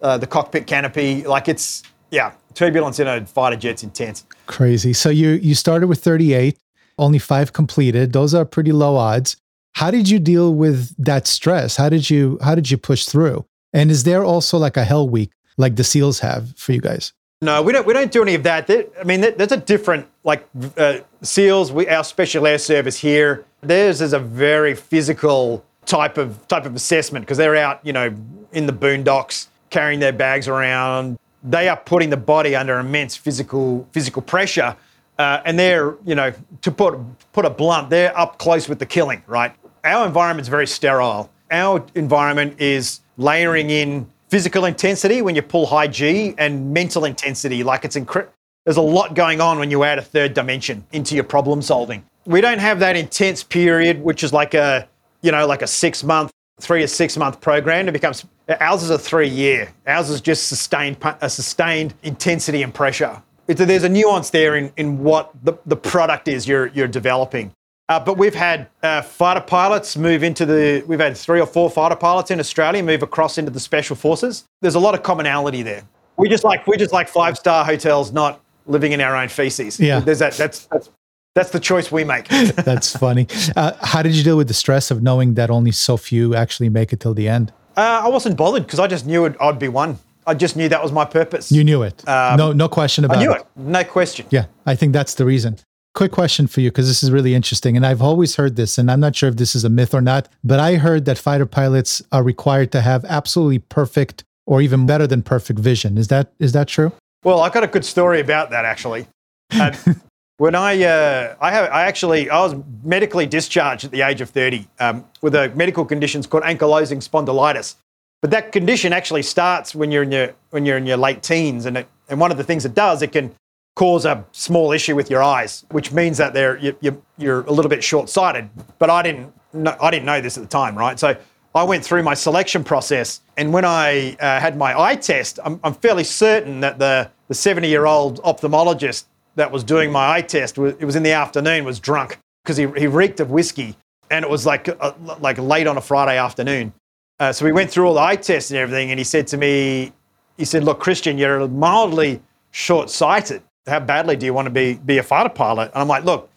uh, 0.00 0.18
the 0.18 0.26
cockpit 0.26 0.66
canopy. 0.66 1.24
Like 1.24 1.48
it's 1.48 1.82
yeah, 2.10 2.32
turbulence 2.56 2.98
in 2.98 3.06
a 3.06 3.24
fighter 3.24 3.56
jet's 3.56 3.84
intense. 3.84 4.24
Crazy. 4.46 4.92
So 4.92 5.10
you 5.10 5.30
you 5.30 5.54
started 5.54 5.86
with 5.86 6.02
38, 6.02 6.58
only 6.98 7.20
five 7.20 7.52
completed. 7.52 8.12
Those 8.12 8.34
are 8.34 8.44
pretty 8.44 8.72
low 8.72 8.96
odds. 8.96 9.36
How 9.74 9.90
did 9.90 10.08
you 10.08 10.18
deal 10.18 10.54
with 10.54 10.92
that 10.96 11.28
stress? 11.28 11.76
How 11.76 11.88
did 11.88 12.10
you 12.10 12.38
how 12.42 12.54
did 12.54 12.70
you 12.70 12.78
push 12.78 13.04
through? 13.04 13.46
And 13.72 13.90
is 13.90 14.02
there 14.02 14.24
also 14.24 14.58
like 14.58 14.76
a 14.76 14.84
hell 14.84 15.08
week 15.08 15.30
like 15.58 15.76
the 15.76 15.84
SEALs 15.84 16.20
have 16.20 16.56
for 16.56 16.72
you 16.72 16.80
guys? 16.80 17.12
No, 17.42 17.62
we 17.62 17.72
don't. 17.72 17.86
We 17.86 17.92
don't 17.92 18.10
do 18.10 18.22
any 18.22 18.34
of 18.34 18.42
that. 18.44 18.70
I 18.70 19.04
mean, 19.04 19.20
there's 19.20 19.52
a 19.52 19.58
different 19.58 20.06
like 20.24 20.48
uh, 20.78 21.00
SEALs. 21.22 21.70
We 21.70 21.86
our 21.88 22.02
Special 22.02 22.46
Air 22.46 22.58
Service 22.58 22.96
here. 22.98 23.44
Theirs 23.60 24.00
is 24.00 24.14
a 24.14 24.18
very 24.18 24.74
physical 24.74 25.62
type 25.84 26.16
of 26.16 26.48
type 26.48 26.64
of 26.64 26.74
assessment 26.74 27.26
because 27.26 27.36
they're 27.36 27.56
out, 27.56 27.80
you 27.84 27.92
know, 27.92 28.14
in 28.52 28.66
the 28.66 28.72
boondocks 28.72 29.48
carrying 29.68 30.00
their 30.00 30.12
bags 30.12 30.48
around, 30.48 31.18
they 31.46 31.68
are 31.68 31.76
putting 31.76 32.10
the 32.10 32.16
body 32.16 32.54
under 32.54 32.78
immense 32.78 33.16
physical 33.16 33.88
physical 33.92 34.22
pressure, 34.22 34.76
uh, 35.18 35.40
and 35.44 35.58
they're 35.58 35.94
you 36.04 36.14
know 36.14 36.32
to 36.62 36.70
put 36.70 36.98
put 37.32 37.44
a 37.44 37.50
blunt, 37.50 37.90
they're 37.90 38.16
up 38.18 38.38
close 38.38 38.68
with 38.68 38.78
the 38.78 38.86
killing. 38.86 39.22
Right, 39.26 39.52
our 39.84 40.06
environment 40.06 40.44
is 40.44 40.48
very 40.48 40.66
sterile. 40.66 41.30
Our 41.50 41.84
environment 41.94 42.60
is 42.60 43.00
layering 43.16 43.70
in 43.70 44.06
physical 44.28 44.64
intensity 44.64 45.22
when 45.22 45.34
you 45.34 45.42
pull 45.42 45.66
high 45.66 45.86
G 45.86 46.34
and 46.38 46.72
mental 46.72 47.04
intensity. 47.04 47.62
Like 47.62 47.84
it's 47.84 47.96
incre- 47.96 48.28
there's 48.64 48.76
a 48.76 48.82
lot 48.82 49.14
going 49.14 49.40
on 49.40 49.58
when 49.58 49.70
you 49.70 49.84
add 49.84 49.98
a 49.98 50.02
third 50.02 50.34
dimension 50.34 50.84
into 50.92 51.14
your 51.14 51.24
problem 51.24 51.62
solving. 51.62 52.04
We 52.26 52.40
don't 52.40 52.58
have 52.58 52.80
that 52.80 52.96
intense 52.96 53.44
period, 53.44 54.02
which 54.02 54.24
is 54.24 54.32
like 54.32 54.54
a, 54.54 54.88
you 55.22 55.30
know, 55.30 55.46
like 55.46 55.62
a 55.62 55.68
six 55.68 56.02
month, 56.02 56.32
three 56.60 56.82
or 56.82 56.88
six 56.88 57.16
month 57.16 57.40
program. 57.40 57.88
It 57.88 57.92
becomes 57.92 58.24
ours 58.48 58.82
is 58.82 58.90
a 58.90 58.98
three 58.98 59.28
year. 59.28 59.72
Ours 59.86 60.10
is 60.10 60.20
just 60.20 60.48
sustained 60.48 60.96
a 61.20 61.28
sustained 61.30 61.94
intensity 62.02 62.62
and 62.62 62.72
pressure. 62.72 63.22
It's, 63.48 63.60
there's 63.60 63.84
a 63.84 63.88
nuance 63.88 64.30
there 64.30 64.56
in, 64.56 64.72
in 64.76 65.02
what 65.02 65.30
the, 65.44 65.54
the 65.66 65.76
product 65.76 66.28
is 66.28 66.46
you're 66.46 66.68
you're 66.68 66.88
developing. 66.88 67.52
Uh, 67.88 68.00
but 68.00 68.18
we've 68.18 68.34
had 68.34 68.68
uh, 68.82 69.00
fighter 69.00 69.40
pilots 69.40 69.96
move 69.96 70.24
into 70.24 70.44
the. 70.44 70.84
We've 70.86 70.98
had 70.98 71.16
three 71.16 71.40
or 71.40 71.46
four 71.46 71.70
fighter 71.70 71.94
pilots 71.94 72.30
in 72.30 72.40
Australia 72.40 72.82
move 72.82 73.02
across 73.02 73.38
into 73.38 73.50
the 73.50 73.60
special 73.60 73.94
forces. 73.94 74.44
There's 74.60 74.74
a 74.74 74.80
lot 74.80 74.94
of 74.94 75.04
commonality 75.04 75.62
there. 75.62 75.82
We 76.16 76.28
just 76.28 76.42
like 76.42 76.66
we 76.66 76.76
just 76.76 76.92
like 76.92 77.08
five 77.08 77.38
star 77.38 77.64
hotels, 77.64 78.12
not 78.12 78.40
living 78.66 78.92
in 78.92 79.00
our 79.00 79.16
own 79.16 79.28
feces. 79.28 79.78
Yeah. 79.78 80.00
There's 80.00 80.18
that. 80.18 80.32
That's 80.32 80.66
that's 80.66 80.90
that's 81.36 81.50
the 81.50 81.60
choice 81.60 81.92
we 81.92 82.02
make. 82.02 82.28
That's 82.28 82.96
funny. 82.96 83.26
Uh, 83.54 83.72
how 83.82 84.02
did 84.02 84.14
you 84.14 84.24
deal 84.24 84.38
with 84.38 84.48
the 84.48 84.54
stress 84.54 84.90
of 84.90 85.02
knowing 85.02 85.34
that 85.34 85.50
only 85.50 85.70
so 85.70 85.98
few 85.98 86.34
actually 86.34 86.70
make 86.70 86.94
it 86.94 87.00
till 87.00 87.12
the 87.12 87.28
end? 87.28 87.52
Uh, 87.76 88.02
I 88.04 88.08
wasn't 88.08 88.36
bothered 88.36 88.64
because 88.64 88.78
I 88.78 88.86
just 88.86 89.06
knew 89.06 89.24
it, 89.26 89.36
I'd 89.40 89.58
be 89.58 89.68
one. 89.68 89.98
I 90.26 90.34
just 90.34 90.56
knew 90.56 90.68
that 90.68 90.82
was 90.82 90.92
my 90.92 91.04
purpose. 91.04 91.52
You 91.52 91.62
knew 91.62 91.82
it. 91.82 92.02
no, 92.06 92.52
no 92.52 92.68
question 92.68 93.04
about 93.04 93.18
it. 93.18 93.20
I 93.20 93.22
knew 93.24 93.32
it. 93.32 93.40
it. 93.42 93.46
No 93.56 93.84
question. 93.84 94.26
Yeah, 94.30 94.46
I 94.64 94.74
think 94.74 94.92
that's 94.92 95.14
the 95.14 95.24
reason. 95.24 95.58
Quick 95.94 96.12
question 96.12 96.46
for 96.46 96.60
you 96.60 96.70
because 96.70 96.88
this 96.88 97.02
is 97.02 97.10
really 97.10 97.34
interesting. 97.34 97.76
And 97.76 97.86
I've 97.86 98.02
always 98.02 98.36
heard 98.36 98.56
this, 98.56 98.76
and 98.76 98.90
I'm 98.90 99.00
not 99.00 99.14
sure 99.14 99.28
if 99.28 99.36
this 99.36 99.54
is 99.54 99.64
a 99.64 99.68
myth 99.68 99.94
or 99.94 100.00
not, 100.00 100.28
but 100.42 100.58
I 100.58 100.74
heard 100.76 101.04
that 101.04 101.16
fighter 101.16 101.46
pilots 101.46 102.02
are 102.12 102.22
required 102.22 102.72
to 102.72 102.80
have 102.80 103.04
absolutely 103.04 103.60
perfect 103.60 104.24
or 104.46 104.60
even 104.60 104.86
better 104.86 105.06
than 105.06 105.22
perfect 105.22 105.58
vision. 105.58 105.96
Is 105.96 106.08
that 106.08 106.32
is 106.38 106.52
that 106.52 106.68
true? 106.68 106.92
Well, 107.24 107.40
I've 107.40 107.52
got 107.52 107.64
a 107.64 107.68
good 107.68 107.84
story 107.84 108.20
about 108.20 108.50
that 108.50 108.64
actually. 108.64 109.06
Uh, 109.52 109.72
when 110.38 110.54
I, 110.54 110.82
uh, 110.84 111.34
I 111.40 111.50
have, 111.50 111.70
I 111.70 111.82
actually, 111.84 112.28
I 112.28 112.40
was 112.40 112.54
medically 112.84 113.26
discharged 113.26 113.84
at 113.84 113.90
the 113.90 114.02
age 114.02 114.20
of 114.20 114.30
30 114.30 114.66
um, 114.78 115.04
with 115.22 115.34
a 115.34 115.48
medical 115.50 115.84
condition 115.84 116.22
called 116.24 116.42
ankylosing 116.42 116.98
spondylitis. 117.06 117.76
But 118.20 118.30
that 118.30 118.52
condition 118.52 118.92
actually 118.92 119.22
starts 119.22 119.74
when 119.74 119.90
you're 119.90 120.02
in 120.02 120.12
your 120.12 120.34
when 120.50 120.64
you're 120.64 120.78
in 120.78 120.86
your 120.86 120.96
late 120.96 121.22
teens, 121.22 121.66
and 121.66 121.76
it, 121.78 121.88
and 122.08 122.18
one 122.18 122.30
of 122.30 122.38
the 122.38 122.44
things 122.44 122.64
it 122.64 122.74
does, 122.74 123.02
it 123.02 123.12
can 123.12 123.34
cause 123.74 124.06
a 124.06 124.24
small 124.32 124.72
issue 124.72 124.96
with 124.96 125.10
your 125.10 125.22
eyes, 125.22 125.66
which 125.70 125.92
means 125.92 126.16
that 126.16 126.32
they're 126.32 126.56
you, 126.58 126.76
you, 126.80 127.02
you're 127.18 127.42
a 127.42 127.52
little 127.52 127.68
bit 127.68 127.84
short-sighted. 127.84 128.48
But 128.78 128.88
I 128.88 129.02
didn't 129.02 129.32
know, 129.52 129.76
I 129.80 129.90
didn't 129.90 130.06
know 130.06 130.20
this 130.22 130.38
at 130.38 130.42
the 130.42 130.48
time, 130.48 130.76
right? 130.76 130.98
So 130.98 131.14
I 131.54 131.62
went 131.62 131.84
through 131.84 132.02
my 132.02 132.14
selection 132.14 132.64
process, 132.64 133.20
and 133.36 133.52
when 133.52 133.66
I 133.66 134.16
uh, 134.18 134.40
had 134.40 134.56
my 134.56 134.78
eye 134.80 134.96
test, 134.96 135.38
I'm, 135.44 135.60
I'm 135.62 135.74
fairly 135.74 136.04
certain 136.04 136.60
that 136.60 136.78
the 136.78 137.10
the 137.28 137.34
70-year-old 137.34 138.22
ophthalmologist 138.22 139.04
that 139.36 139.50
was 139.50 139.62
doing 139.62 139.92
my 139.92 140.16
eye 140.16 140.22
test, 140.22 140.58
it 140.58 140.84
was 140.84 140.96
in 140.96 141.02
the 141.02 141.12
afternoon, 141.12 141.64
was 141.64 141.78
drunk 141.78 142.18
because 142.42 142.56
he, 142.56 142.66
he 142.76 142.86
reeked 142.86 143.20
of 143.20 143.30
whiskey, 143.30 143.76
and 144.10 144.24
it 144.24 144.30
was 144.30 144.44
like 144.44 144.68
uh, 144.68 144.92
like 145.20 145.38
late 145.38 145.66
on 145.66 145.76
a 145.76 145.80
Friday 145.80 146.18
afternoon. 146.18 146.72
Uh, 147.18 147.32
so 147.32 147.44
we 147.44 147.52
went 147.52 147.70
through 147.70 147.86
all 147.86 147.94
the 147.94 148.00
eye 148.00 148.16
tests 148.16 148.50
and 148.50 148.58
everything, 148.58 148.90
and 148.90 148.98
he 148.98 149.04
said 149.04 149.26
to 149.28 149.36
me, 149.36 149.92
he 150.36 150.44
said, 150.44 150.64
"Look, 150.64 150.80
Christian, 150.80 151.16
you're 151.18 151.46
mildly 151.48 152.20
short-sighted. 152.50 153.42
How 153.66 153.80
badly 153.80 154.16
do 154.16 154.26
you 154.26 154.34
want 154.34 154.46
to 154.46 154.50
be 154.50 154.74
be 154.74 154.98
a 154.98 155.02
fighter 155.02 155.28
pilot?" 155.28 155.70
And 155.72 155.82
I'm 155.82 155.88
like, 155.88 156.04
"Look," 156.04 156.30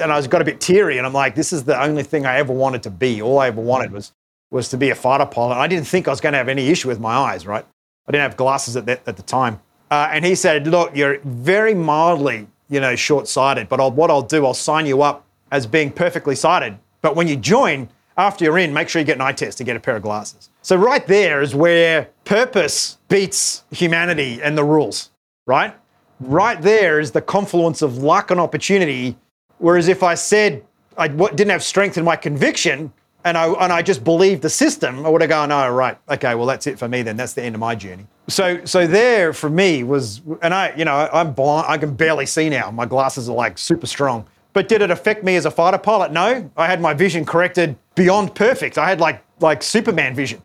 and 0.00 0.12
I 0.12 0.16
was 0.16 0.26
got 0.26 0.42
a 0.42 0.44
bit 0.44 0.60
teary, 0.60 0.98
and 0.98 1.06
I'm 1.06 1.12
like, 1.12 1.34
"This 1.34 1.52
is 1.52 1.64
the 1.64 1.80
only 1.80 2.02
thing 2.02 2.26
I 2.26 2.36
ever 2.38 2.52
wanted 2.52 2.82
to 2.84 2.90
be. 2.90 3.22
All 3.22 3.38
I 3.38 3.48
ever 3.48 3.60
wanted 3.60 3.92
was 3.92 4.12
was 4.50 4.68
to 4.70 4.76
be 4.76 4.90
a 4.90 4.94
fighter 4.94 5.26
pilot. 5.26 5.56
I 5.56 5.66
didn't 5.66 5.86
think 5.86 6.08
I 6.08 6.10
was 6.10 6.20
going 6.20 6.32
to 6.32 6.38
have 6.38 6.48
any 6.48 6.68
issue 6.68 6.88
with 6.88 7.00
my 7.00 7.14
eyes, 7.14 7.46
right? 7.46 7.64
I 8.06 8.12
didn't 8.12 8.22
have 8.22 8.36
glasses 8.36 8.76
at 8.76 8.86
that, 8.86 9.02
at 9.06 9.16
the 9.16 9.22
time." 9.22 9.60
Uh, 9.94 10.08
and 10.10 10.24
he 10.24 10.34
said, 10.34 10.66
"Look, 10.66 10.96
you're 10.96 11.18
very 11.22 11.72
mildly, 11.72 12.48
you 12.68 12.80
know, 12.80 12.96
short-sighted, 12.96 13.68
but 13.68 13.78
I'll, 13.78 13.92
what 13.92 14.10
I'll 14.10 14.28
do, 14.36 14.44
I'll 14.44 14.52
sign 14.70 14.86
you 14.86 15.02
up 15.02 15.24
as 15.52 15.68
being 15.68 15.92
perfectly 15.92 16.34
sighted. 16.34 16.76
But 17.00 17.14
when 17.14 17.28
you 17.28 17.36
join, 17.36 17.88
after 18.16 18.44
you're 18.44 18.58
in, 18.58 18.72
make 18.72 18.88
sure 18.88 18.98
you 18.98 19.06
get 19.06 19.18
an 19.18 19.20
eye 19.20 19.38
test 19.42 19.56
to 19.58 19.64
get 19.64 19.76
a 19.76 19.80
pair 19.80 19.94
of 19.94 20.02
glasses." 20.02 20.50
So 20.62 20.74
right 20.74 21.06
there 21.06 21.42
is 21.42 21.54
where 21.54 22.08
purpose 22.24 22.98
beats 23.08 23.62
humanity 23.70 24.42
and 24.42 24.58
the 24.58 24.64
rules, 24.64 25.12
right? 25.46 25.72
Right 26.18 26.60
there 26.60 26.98
is 26.98 27.12
the 27.12 27.22
confluence 27.22 27.80
of 27.80 27.98
luck 27.98 28.32
and 28.32 28.40
opportunity. 28.40 29.16
Whereas 29.58 29.86
if 29.86 30.02
I 30.02 30.14
said 30.16 30.64
I 30.98 31.06
didn't 31.06 31.50
have 31.50 31.62
strength 31.62 31.96
in 31.98 32.04
my 32.04 32.16
conviction 32.16 32.92
and 33.24 33.38
I, 33.38 33.46
and 33.46 33.72
I 33.72 33.82
just 33.82 34.04
believed 34.04 34.42
the 34.42 34.50
system, 34.50 35.04
I 35.04 35.08
would 35.08 35.22
have 35.22 35.30
gone, 35.30 35.50
oh, 35.50 35.70
right, 35.70 35.98
okay, 36.10 36.34
well, 36.34 36.46
that's 36.46 36.66
it 36.66 36.78
for 36.78 36.88
me 36.88 37.02
then. 37.02 37.16
That's 37.16 37.32
the 37.32 37.42
end 37.42 37.54
of 37.54 37.60
my 37.60 37.74
journey. 37.74 38.06
So, 38.28 38.64
so 38.64 38.86
there 38.86 39.32
for 39.32 39.50
me 39.50 39.82
was, 39.82 40.20
and 40.42 40.52
I, 40.52 40.74
you 40.76 40.84
know, 40.84 41.08
I'm 41.12 41.32
blind, 41.32 41.66
I 41.68 41.78
can 41.78 41.94
barely 41.94 42.26
see 42.26 42.48
now. 42.48 42.70
My 42.70 42.86
glasses 42.86 43.28
are 43.28 43.34
like 43.34 43.58
super 43.58 43.86
strong. 43.86 44.26
But 44.52 44.68
did 44.68 44.82
it 44.82 44.90
affect 44.90 45.24
me 45.24 45.34
as 45.34 45.46
a 45.46 45.50
fighter 45.50 45.78
pilot? 45.78 46.12
No. 46.12 46.48
I 46.56 46.66
had 46.66 46.80
my 46.80 46.94
vision 46.94 47.24
corrected 47.24 47.76
beyond 47.96 48.36
perfect. 48.36 48.78
I 48.78 48.88
had 48.88 49.00
like, 49.00 49.24
like 49.40 49.64
Superman 49.64 50.14
vision. 50.14 50.40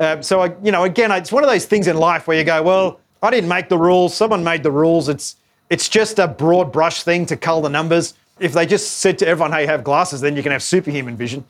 Um, 0.00 0.22
so, 0.22 0.40
I, 0.40 0.54
you 0.62 0.70
know, 0.70 0.84
again, 0.84 1.10
it's 1.12 1.32
one 1.32 1.42
of 1.44 1.48
those 1.48 1.64
things 1.64 1.86
in 1.86 1.96
life 1.96 2.26
where 2.26 2.36
you 2.36 2.44
go, 2.44 2.62
well, 2.62 3.00
I 3.22 3.30
didn't 3.30 3.48
make 3.48 3.70
the 3.70 3.78
rules. 3.78 4.14
Someone 4.14 4.44
made 4.44 4.62
the 4.62 4.70
rules. 4.70 5.08
It's, 5.08 5.36
it's 5.70 5.88
just 5.88 6.18
a 6.18 6.28
broad 6.28 6.72
brush 6.72 7.04
thing 7.04 7.24
to 7.26 7.38
cull 7.38 7.62
the 7.62 7.70
numbers. 7.70 8.14
If 8.38 8.52
they 8.52 8.66
just 8.66 8.98
said 8.98 9.18
to 9.20 9.26
everyone, 9.26 9.52
hey, 9.52 9.62
you 9.62 9.68
have 9.68 9.82
glasses, 9.82 10.20
then 10.20 10.36
you 10.36 10.42
can 10.42 10.52
have 10.52 10.62
superhuman 10.62 11.16
vision, 11.16 11.44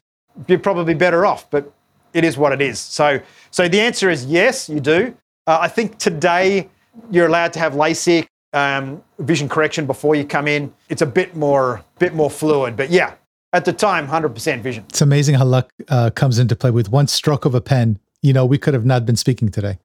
you're 0.46 0.58
probably 0.58 0.94
better 0.94 1.26
off. 1.26 1.50
But 1.50 1.72
it 2.14 2.24
is 2.24 2.38
what 2.38 2.52
it 2.52 2.62
is. 2.62 2.78
So, 2.78 3.20
so 3.50 3.68
the 3.68 3.80
answer 3.80 4.08
is 4.08 4.24
yes, 4.24 4.68
you 4.68 4.80
do. 4.80 5.14
Uh, 5.46 5.58
I 5.60 5.68
think 5.68 5.98
today 5.98 6.68
you're 7.10 7.26
allowed 7.26 7.52
to 7.54 7.58
have 7.58 7.74
LASIK 7.74 8.26
um, 8.52 9.02
vision 9.18 9.48
correction 9.48 9.84
before 9.84 10.14
you 10.14 10.24
come 10.24 10.48
in. 10.48 10.72
It's 10.88 11.02
a 11.02 11.06
bit 11.06 11.36
more, 11.36 11.84
bit 11.98 12.14
more 12.14 12.30
fluid. 12.30 12.76
But 12.76 12.90
yeah, 12.90 13.14
at 13.52 13.64
the 13.64 13.72
time, 13.72 14.06
100% 14.06 14.62
vision. 14.62 14.84
It's 14.88 15.02
amazing 15.02 15.34
how 15.34 15.44
luck 15.44 15.70
uh, 15.88 16.10
comes 16.10 16.38
into 16.38 16.56
play 16.56 16.70
with 16.70 16.88
one 16.88 17.08
stroke 17.08 17.44
of 17.44 17.54
a 17.54 17.60
pen. 17.60 17.98
You 18.22 18.32
know, 18.32 18.46
we 18.46 18.58
could 18.58 18.74
have 18.74 18.86
not 18.86 19.04
been 19.04 19.16
speaking 19.16 19.50
today. 19.50 19.78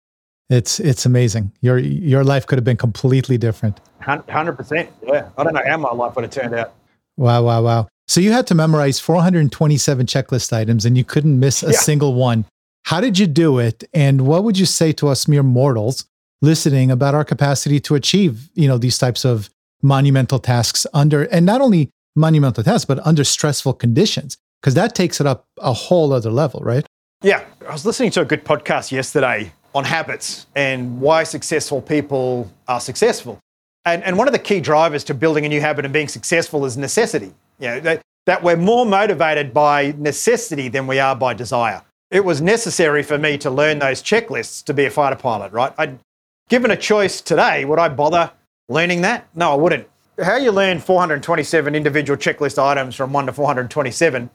It's 0.49 0.79
it's 0.79 1.05
amazing. 1.05 1.51
Your 1.61 1.77
your 1.77 2.23
life 2.23 2.47
could 2.47 2.57
have 2.57 2.63
been 2.63 2.77
completely 2.77 3.37
different. 3.37 3.79
Hundred 3.99 4.53
percent. 4.53 4.89
Yeah, 5.05 5.29
I 5.37 5.43
don't 5.43 5.53
know 5.53 5.61
how 5.63 5.77
my 5.77 5.91
life 5.91 6.15
would 6.15 6.23
have 6.23 6.31
turned 6.31 6.55
out. 6.55 6.73
Wow, 7.17 7.43
wow, 7.43 7.61
wow. 7.61 7.87
So 8.09 8.19
you 8.19 8.31
had 8.31 8.47
to 8.47 8.55
memorize 8.55 8.99
427 8.99 10.07
checklist 10.07 10.51
items, 10.51 10.83
and 10.83 10.97
you 10.97 11.03
couldn't 11.03 11.39
miss 11.39 11.61
a 11.61 11.67
Yeah. 11.73 11.79
single 11.79 12.15
one. 12.15 12.45
How 12.85 12.99
did 12.99 13.19
you 13.19 13.27
do 13.27 13.59
it? 13.59 13.83
And 13.93 14.21
what 14.21 14.43
would 14.43 14.57
you 14.57 14.65
say 14.65 14.91
to 14.93 15.09
us 15.09 15.27
mere 15.27 15.43
mortals 15.43 16.05
listening 16.41 16.89
about 16.89 17.13
our 17.13 17.23
capacity 17.23 17.79
to 17.81 17.93
achieve, 17.93 18.49
you 18.55 18.67
know, 18.67 18.79
these 18.79 18.97
types 18.97 19.25
of 19.25 19.51
monumental 19.83 20.39
tasks 20.39 20.87
under, 20.91 21.25
and 21.25 21.45
not 21.45 21.61
only 21.61 21.91
monumental 22.15 22.63
tasks, 22.63 22.85
but 22.85 22.99
under 23.05 23.23
stressful 23.23 23.73
conditions? 23.73 24.37
Because 24.59 24.73
that 24.73 24.95
takes 24.95 25.21
it 25.21 25.27
up 25.27 25.45
a 25.59 25.71
whole 25.73 26.11
other 26.11 26.31
level, 26.31 26.61
right? 26.63 26.87
Yeah, 27.21 27.43
I 27.67 27.71
was 27.73 27.85
listening 27.85 28.09
to 28.11 28.21
a 28.21 28.25
good 28.25 28.43
podcast 28.43 28.91
yesterday 28.91 29.51
on 29.75 29.83
habits 29.83 30.47
and 30.55 30.99
why 30.99 31.25
successful 31.25 31.79
people 31.79 32.51
are 32.67 32.79
successful. 32.81 33.37
And, 33.85 34.03
and 34.03 34.17
one 34.17 34.27
of 34.27 34.31
the 34.33 34.39
key 34.39 34.61
drivers 34.61 35.03
to 35.03 35.13
building 35.13 35.45
a 35.45 35.49
new 35.49 35.61
habit 35.61 35.85
and 35.85 35.93
being 35.93 36.07
successful 36.07 36.65
is 36.65 36.75
necessity. 36.75 37.33
You 37.59 37.67
know, 37.67 37.79
that, 37.81 38.01
that 38.25 38.43
we're 38.43 38.57
more 38.57 38.85
motivated 38.85 39.53
by 39.53 39.93
necessity 39.97 40.67
than 40.67 40.87
we 40.87 40.99
are 40.99 41.15
by 41.15 41.33
desire. 41.33 41.83
It 42.11 42.25
was 42.25 42.41
necessary 42.41 43.03
for 43.03 43.17
me 43.17 43.37
to 43.39 43.51
learn 43.51 43.79
those 43.79 44.01
checklists 44.01 44.63
to 44.65 44.73
be 44.73 44.85
a 44.85 44.89
fighter 44.89 45.15
pilot, 45.15 45.51
right? 45.51 45.73
I'd 45.77 45.99
given 46.49 46.71
a 46.71 46.77
choice 46.77 47.21
today, 47.21 47.65
would 47.65 47.79
I 47.79 47.89
bother 47.89 48.31
learning 48.67 49.01
that? 49.01 49.27
No, 49.35 49.51
I 49.51 49.55
wouldn't. 49.55 49.87
How 50.23 50.37
you 50.37 50.51
learn 50.51 50.79
427 50.79 51.75
individual 51.75 52.17
checklist 52.17 52.61
items 52.61 52.95
from 52.95 53.13
1 53.13 53.27
to 53.27 53.33
427 53.33 54.29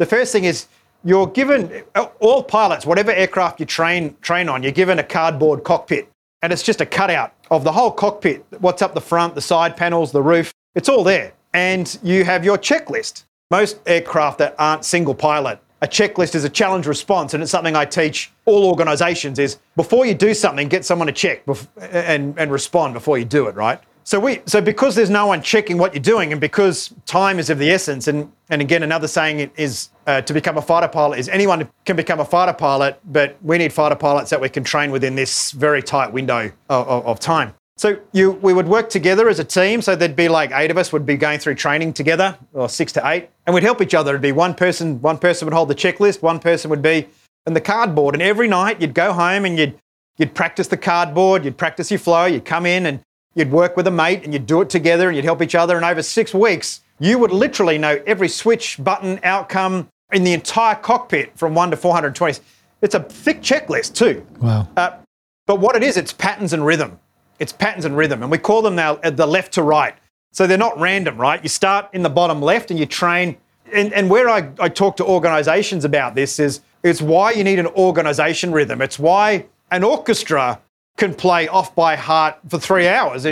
the 0.00 0.06
first 0.06 0.32
thing 0.32 0.44
is 0.44 0.66
you're 1.04 1.26
given 1.26 1.84
uh, 1.94 2.06
all 2.20 2.42
pilots, 2.42 2.86
whatever 2.86 3.12
aircraft 3.12 3.60
you 3.60 3.66
train 3.66 4.16
train 4.22 4.48
on, 4.48 4.62
you're 4.62 4.72
given 4.72 4.98
a 4.98 5.04
cardboard 5.04 5.62
cockpit, 5.62 6.08
and 6.40 6.54
it's 6.54 6.62
just 6.62 6.80
a 6.80 6.86
cutout 6.86 7.34
of 7.50 7.64
the 7.64 7.72
whole 7.72 7.90
cockpit. 7.90 8.42
What's 8.60 8.80
up 8.80 8.94
the 8.94 9.00
front, 9.02 9.34
the 9.34 9.42
side 9.42 9.76
panels, 9.76 10.10
the 10.10 10.22
roof, 10.22 10.54
it's 10.74 10.88
all 10.88 11.04
there, 11.04 11.34
and 11.52 11.98
you 12.02 12.24
have 12.24 12.44
your 12.44 12.58
checklist. 12.58 13.24
Most 13.50 13.80
aircraft 13.86 14.38
that 14.38 14.54
aren't 14.58 14.84
single 14.84 15.14
pilot, 15.14 15.60
a 15.82 15.88
checklist 15.88 16.34
is 16.34 16.44
a 16.44 16.48
challenge 16.48 16.86
response, 16.86 17.34
and 17.34 17.42
it's 17.42 17.50
something 17.50 17.74
I 17.74 17.84
teach 17.84 18.30
all 18.44 18.64
organisations: 18.64 19.38
is 19.38 19.58
before 19.76 20.06
you 20.06 20.14
do 20.14 20.34
something, 20.34 20.68
get 20.68 20.84
someone 20.84 21.06
to 21.06 21.12
check 21.12 21.42
and 21.80 22.38
and 22.38 22.52
respond 22.52 22.94
before 22.94 23.18
you 23.18 23.24
do 23.24 23.46
it, 23.48 23.54
right? 23.54 23.80
So 24.04 24.18
we 24.18 24.42
so 24.46 24.60
because 24.60 24.94
there's 24.94 25.10
no 25.10 25.26
one 25.26 25.42
checking 25.42 25.78
what 25.78 25.94
you're 25.94 26.02
doing, 26.02 26.32
and 26.32 26.40
because 26.40 26.92
time 27.06 27.38
is 27.38 27.48
of 27.48 27.58
the 27.58 27.70
essence, 27.70 28.08
and 28.08 28.30
and 28.50 28.60
again 28.60 28.82
another 28.82 29.08
saying 29.08 29.50
is 29.56 29.90
uh, 30.06 30.20
to 30.22 30.34
become 30.34 30.58
a 30.58 30.62
fighter 30.62 30.88
pilot 30.88 31.18
is 31.18 31.28
anyone 31.28 31.68
can 31.84 31.96
become 31.96 32.20
a 32.20 32.24
fighter 32.24 32.52
pilot, 32.52 33.00
but 33.06 33.36
we 33.42 33.56
need 33.56 33.72
fighter 33.72 33.94
pilots 33.94 34.30
that 34.30 34.40
we 34.40 34.48
can 34.48 34.64
train 34.64 34.90
within 34.90 35.14
this 35.14 35.52
very 35.52 35.82
tight 35.82 36.12
window 36.12 36.50
of, 36.68 36.88
of, 36.88 37.06
of 37.06 37.20
time. 37.20 37.54
So 37.80 37.98
you 38.12 38.32
we 38.32 38.52
would 38.52 38.68
work 38.68 38.90
together 38.90 39.30
as 39.30 39.38
a 39.38 39.44
team. 39.44 39.80
So 39.80 39.96
there'd 39.96 40.14
be 40.14 40.28
like 40.28 40.50
eight 40.52 40.70
of 40.70 40.76
us 40.76 40.92
would 40.92 41.06
be 41.06 41.16
going 41.16 41.38
through 41.38 41.54
training 41.54 41.94
together, 41.94 42.36
or 42.52 42.68
six 42.68 42.92
to 42.92 43.08
eight, 43.08 43.30
and 43.46 43.54
we'd 43.54 43.62
help 43.62 43.80
each 43.80 43.94
other. 43.94 44.10
It'd 44.10 44.20
be 44.20 44.32
one 44.32 44.52
person, 44.52 45.00
one 45.00 45.16
person 45.16 45.46
would 45.46 45.54
hold 45.54 45.70
the 45.70 45.74
checklist, 45.74 46.20
one 46.20 46.40
person 46.40 46.68
would 46.68 46.82
be 46.82 47.08
in 47.46 47.54
the 47.54 47.60
cardboard, 47.62 48.14
and 48.14 48.20
every 48.20 48.48
night 48.48 48.82
you'd 48.82 48.92
go 48.92 49.14
home 49.14 49.46
and 49.46 49.58
you'd 49.58 49.78
you'd 50.18 50.34
practice 50.34 50.68
the 50.68 50.76
cardboard, 50.76 51.42
you'd 51.42 51.56
practice 51.56 51.90
your 51.90 51.98
flow, 51.98 52.26
you'd 52.26 52.44
come 52.44 52.66
in 52.66 52.84
and 52.84 53.00
you'd 53.34 53.50
work 53.50 53.78
with 53.78 53.86
a 53.86 53.90
mate 53.90 54.24
and 54.24 54.34
you'd 54.34 54.44
do 54.44 54.60
it 54.60 54.68
together 54.68 55.08
and 55.08 55.16
you'd 55.16 55.24
help 55.24 55.40
each 55.40 55.54
other. 55.54 55.76
And 55.76 55.84
over 55.86 56.02
six 56.02 56.34
weeks, 56.34 56.82
you 56.98 57.18
would 57.18 57.32
literally 57.32 57.78
know 57.78 57.98
every 58.06 58.28
switch, 58.28 58.76
button, 58.84 59.18
outcome 59.22 59.88
in 60.12 60.22
the 60.22 60.34
entire 60.34 60.74
cockpit 60.74 61.32
from 61.34 61.54
1 61.54 61.70
to 61.70 61.78
420. 61.78 62.40
It's 62.82 62.94
a 62.94 63.00
thick 63.00 63.40
checklist 63.40 63.94
too. 63.94 64.26
Wow. 64.38 64.68
Uh, 64.76 64.98
but 65.46 65.60
what 65.60 65.76
it 65.76 65.82
is, 65.82 65.96
it's 65.96 66.12
patterns 66.12 66.52
and 66.52 66.66
rhythm. 66.66 66.98
It's 67.40 67.52
patterns 67.52 67.84
and 67.84 67.96
rhythm. 67.96 68.22
And 68.22 68.30
we 68.30 68.38
call 68.38 68.62
them 68.62 68.76
now 68.76 68.96
uh, 68.96 69.10
the 69.10 69.26
left 69.26 69.52
to 69.54 69.62
right. 69.62 69.94
So 70.32 70.46
they're 70.46 70.58
not 70.58 70.78
random, 70.78 71.18
right? 71.18 71.42
You 71.42 71.48
start 71.48 71.88
in 71.92 72.02
the 72.04 72.10
bottom 72.10 72.40
left 72.40 72.70
and 72.70 72.78
you 72.78 72.86
train. 72.86 73.36
And, 73.72 73.92
and 73.92 74.08
where 74.08 74.28
I, 74.28 74.50
I 74.60 74.68
talk 74.68 74.96
to 74.98 75.04
organizations 75.04 75.84
about 75.84 76.14
this 76.14 76.38
is 76.38 76.60
it's 76.84 77.02
why 77.02 77.32
you 77.32 77.42
need 77.42 77.58
an 77.58 77.66
organization 77.66 78.52
rhythm. 78.52 78.80
It's 78.80 78.98
why 78.98 79.46
an 79.70 79.82
orchestra 79.82 80.60
can 80.96 81.14
play 81.14 81.48
off 81.48 81.74
by 81.74 81.96
heart 81.96 82.36
for 82.48 82.58
three 82.58 82.86
hours, 82.86 83.26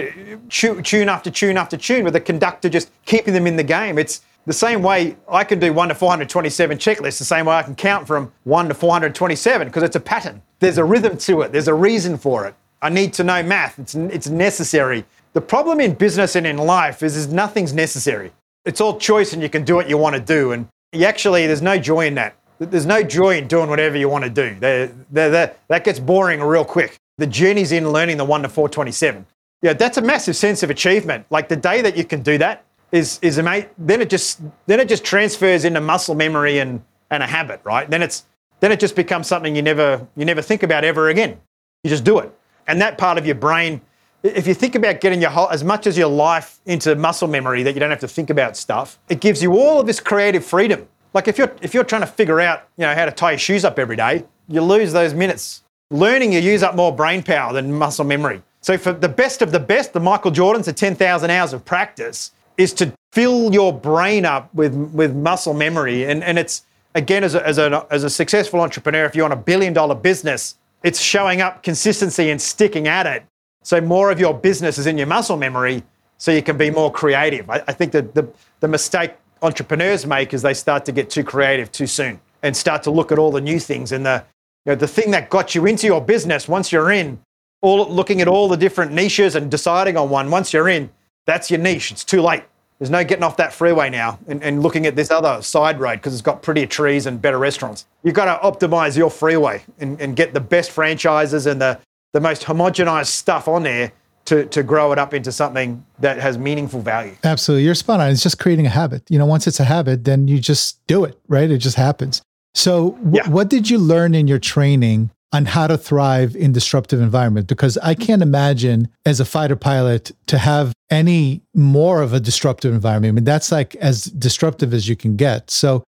tune 0.49 1.09
after 1.09 1.31
tune 1.31 1.57
after 1.59 1.77
tune, 1.77 2.05
with 2.05 2.15
the 2.15 2.21
conductor 2.21 2.69
just 2.69 2.91
keeping 3.05 3.35
them 3.35 3.47
in 3.47 3.57
the 3.57 3.63
game. 3.63 3.99
It's 3.99 4.23
the 4.47 4.55
same 4.55 4.83
way 4.83 5.17
I 5.29 5.45
can 5.45 5.59
do 5.59 5.73
1 5.75 5.89
to 5.89 5.95
427 5.95 6.79
checklists, 6.79 7.19
the 7.19 7.25
same 7.25 7.45
way 7.45 7.57
I 7.57 7.63
can 7.63 7.75
count 7.75 8.07
from 8.07 8.33
1 8.45 8.69
to 8.69 8.75
427, 8.75 9.69
because 9.69 9.83
it's 9.83 9.97
a 9.97 10.01
pattern. 10.01 10.41
There's 10.61 10.79
a 10.79 10.85
rhythm 10.85 11.19
to 11.19 11.43
it, 11.43 11.53
there's 11.53 11.69
a 11.69 11.75
reason 11.75 12.17
for 12.17 12.47
it. 12.47 12.55
I 12.81 12.89
need 12.89 13.13
to 13.15 13.25
know 13.25 13.43
math, 13.43 13.79
it's, 13.79 13.95
it's 13.95 14.29
necessary. 14.29 15.05
The 15.33 15.41
problem 15.41 15.81
in 15.81 15.95
business 15.95 16.37
and 16.37 16.47
in 16.47 16.57
life 16.57 17.03
is, 17.03 17.17
is 17.17 17.29
nothing's 17.33 17.73
necessary. 17.73 18.33
It's 18.65 18.81
all 18.81 18.99
choice 18.99 19.33
and 19.33 19.43
you 19.43 19.49
can 19.49 19.65
do 19.65 19.75
what 19.75 19.89
you 19.89 19.99
want 19.99 20.15
to 20.17 20.21
do. 20.21 20.53
And 20.53 20.69
you 20.93 21.05
actually, 21.05 21.47
there's 21.47 21.63
no 21.63 21.79
joy 21.79 22.07
in 22.07 22.15
that. 22.15 22.37
There's 22.59 22.87
no 22.87 23.03
joy 23.03 23.39
in 23.39 23.47
doing 23.47 23.69
whatever 23.69 23.97
you 23.97 24.09
want 24.09 24.25
to 24.25 24.31
do. 24.31 24.57
They're, 24.59 24.91
they're, 25.11 25.31
they're, 25.31 25.55
that 25.69 25.85
gets 25.85 26.01
boring 26.01 26.41
real 26.41 26.65
quick. 26.65 26.97
The 27.19 27.27
journey's 27.27 27.73
in 27.73 27.91
learning 27.93 28.17
the 28.17 28.25
1 28.25 28.43
to 28.43 28.49
427. 28.49 29.27
Yeah, 29.63 29.73
that's 29.73 29.97
a 29.97 30.03
massive 30.03 30.37
sense 30.37 30.63
of 30.63 30.71
achievement. 30.71 31.27
Like 31.31 31.49
the 31.49 31.57
day 31.57 31.83
that 31.83 31.97
you 31.97 32.05
can 32.05 32.23
do 32.23 32.39
that 32.39 32.65
is 32.93 33.19
is 33.23 33.39
amazing. 33.39 33.69
Then 33.77 34.01
it 34.01 34.09
just 34.09 34.41
then 34.67 34.81
it 34.81 34.89
just 34.89 35.05
transfers 35.05 35.65
into 35.65 35.81
muscle 35.81 36.15
memory 36.15 36.59
and 36.59 36.83
and 37.11 37.23
a 37.23 37.27
habit, 37.27 37.61
right? 37.65 37.89
Then 37.91 38.03
it's 38.03 38.25
then 38.61 38.73
it 38.73 38.81
just 38.81 38.95
becomes 38.95 39.27
something 39.27 39.57
you 39.57 39.63
never 39.63 40.07
you 40.17 40.25
never 40.25 40.43
think 40.43 40.63
about 40.63 40.85
ever 40.85 41.09
again. 41.09 41.41
You 41.83 41.91
just 41.91 42.05
do 42.05 42.19
it, 42.19 42.33
and 42.69 42.81
that 42.81 42.99
part 42.99 43.19
of 43.19 43.27
your 43.27 43.35
brain. 43.35 43.81
If 44.23 44.47
you 44.47 44.55
think 44.55 44.75
about 44.75 45.01
getting 45.01 45.21
your 45.21 45.31
whole, 45.31 45.49
as 45.49 45.63
much 45.65 45.87
as 45.87 45.97
your 45.97 46.09
life 46.09 46.61
into 46.67 46.95
muscle 46.95 47.29
memory 47.29 47.63
that 47.63 47.75
you 47.75 47.81
don't 47.81 47.91
have 47.91 48.01
to 48.01 48.09
think 48.09 48.31
about 48.31 48.57
stuff, 48.57 48.99
it 49.09 49.21
gives 49.21 49.43
you 49.43 49.55
all 49.55 49.81
of 49.81 49.87
this 49.87 50.01
creative 50.01 50.45
freedom. 50.45 50.87
Like 51.15 51.27
if 51.27 51.39
you're 51.39 51.53
if 51.63 51.75
you're 51.75 51.85
trying 51.85 52.03
to 52.03 52.07
figure 52.07 52.41
out 52.41 52.69
you 52.77 52.85
know 52.85 52.95
how 52.95 53.05
to 53.05 53.13
tie 53.13 53.33
your 53.33 53.39
shoes 53.39 53.65
up 53.65 53.79
every 53.79 53.97
day, 53.97 54.25
you 54.49 54.61
lose 54.61 54.93
those 54.93 55.15
minutes 55.15 55.63
learning, 55.91 56.33
you 56.33 56.41
use 56.41 56.63
up 56.63 56.75
more 56.75 56.95
brain 56.95 57.23
power 57.23 57.53
than 57.53 57.73
muscle 57.73 58.05
memory. 58.05 58.43
So, 58.61 58.77
for 58.77 58.93
the 58.93 59.09
best 59.09 59.43
of 59.43 59.53
the 59.53 59.61
best, 59.61 59.93
the 59.93 60.01
Michael 60.01 60.31
Jordans, 60.31 60.65
the 60.65 60.73
10,000 60.73 61.31
hours 61.31 61.53
of 61.53 61.65
practice, 61.65 62.33
is 62.57 62.73
to 62.75 62.93
fill 63.13 63.53
your 63.53 63.73
brain 63.73 64.25
up 64.25 64.53
with, 64.55 64.75
with 64.75 65.15
muscle 65.15 65.55
memory. 65.55 66.05
And, 66.05 66.23
and 66.23 66.39
it's, 66.39 66.65
again, 66.95 67.25
as 67.25 67.35
a, 67.35 67.47
as, 67.47 67.59
a, 67.59 67.87
as 67.91 68.05
a 68.05 68.11
successful 68.11 68.61
entrepreneur, 68.61 69.05
if 69.05 69.15
you're 69.15 69.25
on 69.25 69.33
a 69.33 69.37
billion 69.37 69.73
dollar 69.73 69.95
business, 69.95 70.57
it's 70.83 71.01
showing 71.01 71.41
up 71.41 71.63
consistency 71.63 72.31
and 72.31 72.41
sticking 72.41 72.89
at 72.89 73.07
it. 73.07 73.25
So, 73.63 73.81
more 73.81 74.11
of 74.11 74.21
your 74.21 74.35
business 74.35 74.79
is 74.79 74.87
in 74.87 74.97
your 74.97 75.07
muscle 75.07 75.37
memory 75.37 75.83
so 76.17 76.33
you 76.33 76.43
can 76.43 76.57
be 76.57 76.71
more 76.71 76.91
creative. 76.91 77.49
I, 77.51 77.63
I 77.69 77.73
think 77.73 77.93
that 77.93 78.15
the, 78.15 78.29
the 78.61 78.69
mistake 78.69 79.15
entrepreneurs 79.43 80.07
make 80.07 80.35
is 80.35 80.43
they 80.43 80.55
start 80.55 80.85
to 80.87 80.93
get 80.93 81.11
too 81.11 81.25
creative 81.25 81.71
too 81.71 81.87
soon 81.87 82.21
and 82.43 82.57
start 82.57 82.83
to 82.85 82.91
look 82.91 83.13
at 83.13 83.19
all 83.19 83.31
the 83.31 83.41
new 83.41 83.59
things 83.59 83.93
and 83.93 84.05
the 84.05 84.25
you 84.67 84.73
know, 84.73 84.77
the 84.77 84.89
thing 84.89 85.13
that 85.13 85.31
got 85.31 85.55
you 85.55 85.67
into 85.67 85.87
your 85.87 86.01
business 86.01 86.49
once 86.49 86.73
you're 86.73 86.91
in, 86.91 87.21
all 87.63 87.89
looking 87.89 88.21
at 88.21 88.29
all 88.29 88.49
the 88.49 88.57
different 88.57 88.93
niches 88.93 89.35
and 89.35 89.51
deciding 89.51 89.97
on 89.97 90.11
one, 90.11 90.31
once 90.31 90.53
you're 90.53 90.69
in, 90.69 90.91
that's 91.27 91.51
your 91.51 91.59
niche. 91.59 91.91
It's 91.91 92.05
too 92.05 92.21
late. 92.21 92.45
There's 92.79 92.91
no 92.91 93.03
getting 93.03 93.25
off 93.25 93.37
that 93.39 93.53
freeway 93.53 93.91
now 93.91 94.19
and, 94.29 94.43
and 94.43 94.63
looking 94.63 94.87
at 94.87 94.95
this 94.95 95.11
other 95.11 95.43
side 95.43 95.81
road 95.81 95.97
because 95.97 96.13
it's 96.13 96.23
got 96.23 96.43
prettier 96.43 96.67
trees 96.67 97.07
and 97.07 97.21
better 97.21 97.39
restaurants. 97.39 97.87
You've 98.05 98.15
got 98.15 98.27
to 98.41 98.67
optimize 98.67 98.97
your 98.97 99.11
freeway 99.11 99.63
and, 99.81 100.01
and 100.01 100.15
get 100.15 100.33
the 100.33 100.41
best 100.41 100.71
franchises 100.71 101.47
and 101.47 101.61
the, 101.61 101.81
the 102.13 102.21
most 102.21 102.43
homogenized 102.43 103.07
stuff 103.07 103.49
on 103.49 103.65
there 103.65 103.93
to, 104.27 104.45
to 104.47 104.63
grow 104.63 104.93
it 104.93 104.99
up 104.99 105.13
into 105.13 105.33
something 105.33 105.85
that 105.99 106.19
has 106.19 106.39
meaningful 106.39 106.81
value. 106.81 107.17
Absolutely. 107.25 107.65
You're 107.65 107.75
spot 107.75 107.99
on. 107.99 108.11
It's 108.11 108.23
just 108.23 108.39
creating 108.39 108.67
a 108.67 108.71
habit. 108.71 109.03
You 109.09 109.19
know, 109.19 109.27
once 109.27 109.47
it's 109.47 109.59
a 109.59 109.65
habit, 109.65 110.05
then 110.05 110.29
you 110.29 110.39
just 110.39 110.87
do 110.87 111.05
it, 111.05 111.19
right? 111.29 111.51
It 111.51 111.59
just 111.59 111.77
happens. 111.77 112.23
So, 112.55 112.93
w- 112.93 113.17
yeah. 113.17 113.29
what 113.29 113.49
did 113.49 113.71
you 113.71 113.79
learn 113.79 114.15
in 114.15 114.29
your 114.29 114.39
training 114.39 115.11
on 115.33 115.45
how 115.47 115.67
to 115.67 115.77
thrive 115.77 116.35
in 116.37 116.53
disruptive 116.53 117.01
environment? 117.01 117.47
Because 117.47 117.77
I 117.79 117.95
can't 117.95 118.23
imagine 118.23 118.89
as 119.05 119.21
a 119.21 119.25
fighter 119.25 119.57
pilot 119.57 120.13
to 120.27 120.39
have 120.39 120.73
any 120.91 121.43
more 121.55 122.03
of 122.03 122.13
a 122.13 122.21
disruptive 122.21 122.73
environment. 122.73 123.13
I 123.13 123.15
mean, 123.15 123.25
that's 123.25 123.53
like 123.53 123.75
as 123.77 124.05
disruptive 124.05 124.73
as 124.73 124.89
you 124.89 124.97
can 124.97 125.17
get. 125.17 125.51
So, 125.51 125.85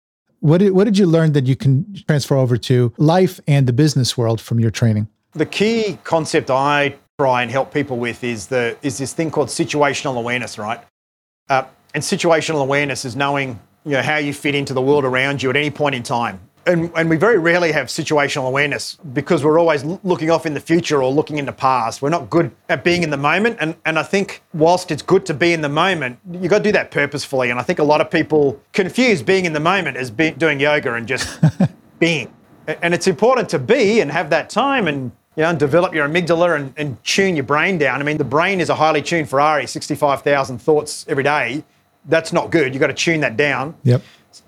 what 0.41 0.59
did, 0.59 0.73
what 0.73 0.85
did 0.85 0.99
you 0.99 1.07
learn 1.07 1.33
that 1.33 1.47
you 1.47 1.57
can 1.57 1.87
transfer 2.07 2.37
over 2.37 2.59
to 2.59 2.93
life 2.99 3.41
and 3.49 3.67
the 3.67 3.73
business 3.73 4.19
world 4.19 4.41
from 4.41 4.61
your 4.61 4.71
training? 4.71 5.09
The 5.33 5.47
key 5.47 5.99
concept 6.05 6.51
I 6.51 6.97
try 7.19 7.43
and 7.43 7.51
help 7.51 7.73
people 7.73 7.97
with 7.97 8.23
is 8.23 8.49
the 8.49 8.77
is 8.83 8.99
this 8.99 9.13
thing 9.13 9.31
called 9.31 9.49
situational 9.49 10.19
awareness, 10.19 10.59
right? 10.59 10.81
Uh, 11.49 11.65
and 11.95 12.03
situational 12.03 12.61
awareness 12.61 13.05
is 13.05 13.17
knowing 13.17 13.59
you 13.85 13.93
know, 13.93 14.03
how 14.03 14.17
you 14.17 14.33
fit 14.33 14.55
into 14.55 14.75
the 14.75 14.83
world 14.83 15.05
around 15.05 15.43
you 15.43 15.51
at 15.51 15.57
any 15.57 15.71
point 15.71 15.95
in 15.95 16.03
time. 16.03 16.41
And, 16.67 16.91
and 16.97 17.11
we 17.11 17.17
very 17.17 17.39
rarely 17.39 17.73
have 17.73 17.89
situational 17.89 18.47
awareness 18.47 18.97
because 19.13 19.45
we're 19.45 19.59
always 19.59 19.85
looking 19.85 20.31
off 20.31 20.47
in 20.47 20.55
the 20.55 20.61
future 20.61 21.03
or 21.03 21.13
looking 21.13 21.39
in 21.39 21.47
the 21.47 21.53
past. 21.53 22.01
We're 22.01 22.11
not 22.11 22.31
good 22.31 22.51
at 22.69 22.85
being 22.85 23.03
in 23.03 23.11
the 23.11 23.17
moment. 23.17 23.59
And, 23.61 23.77
and 23.85 23.99
I 23.99 24.03
think 24.03 24.43
whilst 24.53 24.91
it's 24.91 25.03
good 25.03 25.27
to 25.27 25.35
be 25.35 25.53
in 25.53 25.61
the 25.61 25.69
moment, 25.69 26.19
you've 26.31 26.49
got 26.51 26.59
to 26.59 26.65
do 26.65 26.73
that 26.73 26.91
purposefully. 26.91 27.51
And 27.51 27.61
I 27.61 27.63
think 27.63 27.79
a 27.79 27.85
lot 27.85 28.01
of 28.01 28.11
people 28.11 28.61
confuse 28.73 29.23
being 29.23 29.45
in 29.45 29.53
the 29.53 29.61
moment 29.61 29.97
as 29.97 30.11
be, 30.11 30.31
doing 30.31 30.59
yoga 30.59 30.95
and 30.95 31.07
just 31.07 31.39
being. 31.99 32.33
And 32.67 32.95
it's 32.95 33.07
important 33.07 33.49
to 33.51 33.59
be 33.59 34.01
and 34.01 34.11
have 34.11 34.31
that 34.31 34.49
time 34.49 34.89
and 34.89 35.13
you 35.37 35.43
know, 35.43 35.51
and 35.51 35.59
develop 35.59 35.93
your 35.93 36.09
amygdala 36.09 36.57
and, 36.57 36.73
and, 36.77 37.03
tune 37.03 37.35
your 37.35 37.45
brain 37.45 37.77
down. 37.77 38.01
I 38.01 38.05
mean, 38.05 38.19
the 38.19 38.25
brain 38.25 38.61
is 38.61 38.71
a 38.71 38.75
highly 38.77 39.03
tuned 39.03 39.29
Ferrari, 39.29 39.67
65,000 39.67 40.59
thoughts 40.59 41.05
every 41.09 41.25
day 41.25 41.65
that's 42.07 42.33
not 42.33 42.51
good. 42.51 42.75
You've 42.75 42.81
got 42.81 42.89
to 42.89 42.95
tune 42.95 43.21
that 43.21 43.37
down. 43.37 43.75
Yep. 43.85 44.03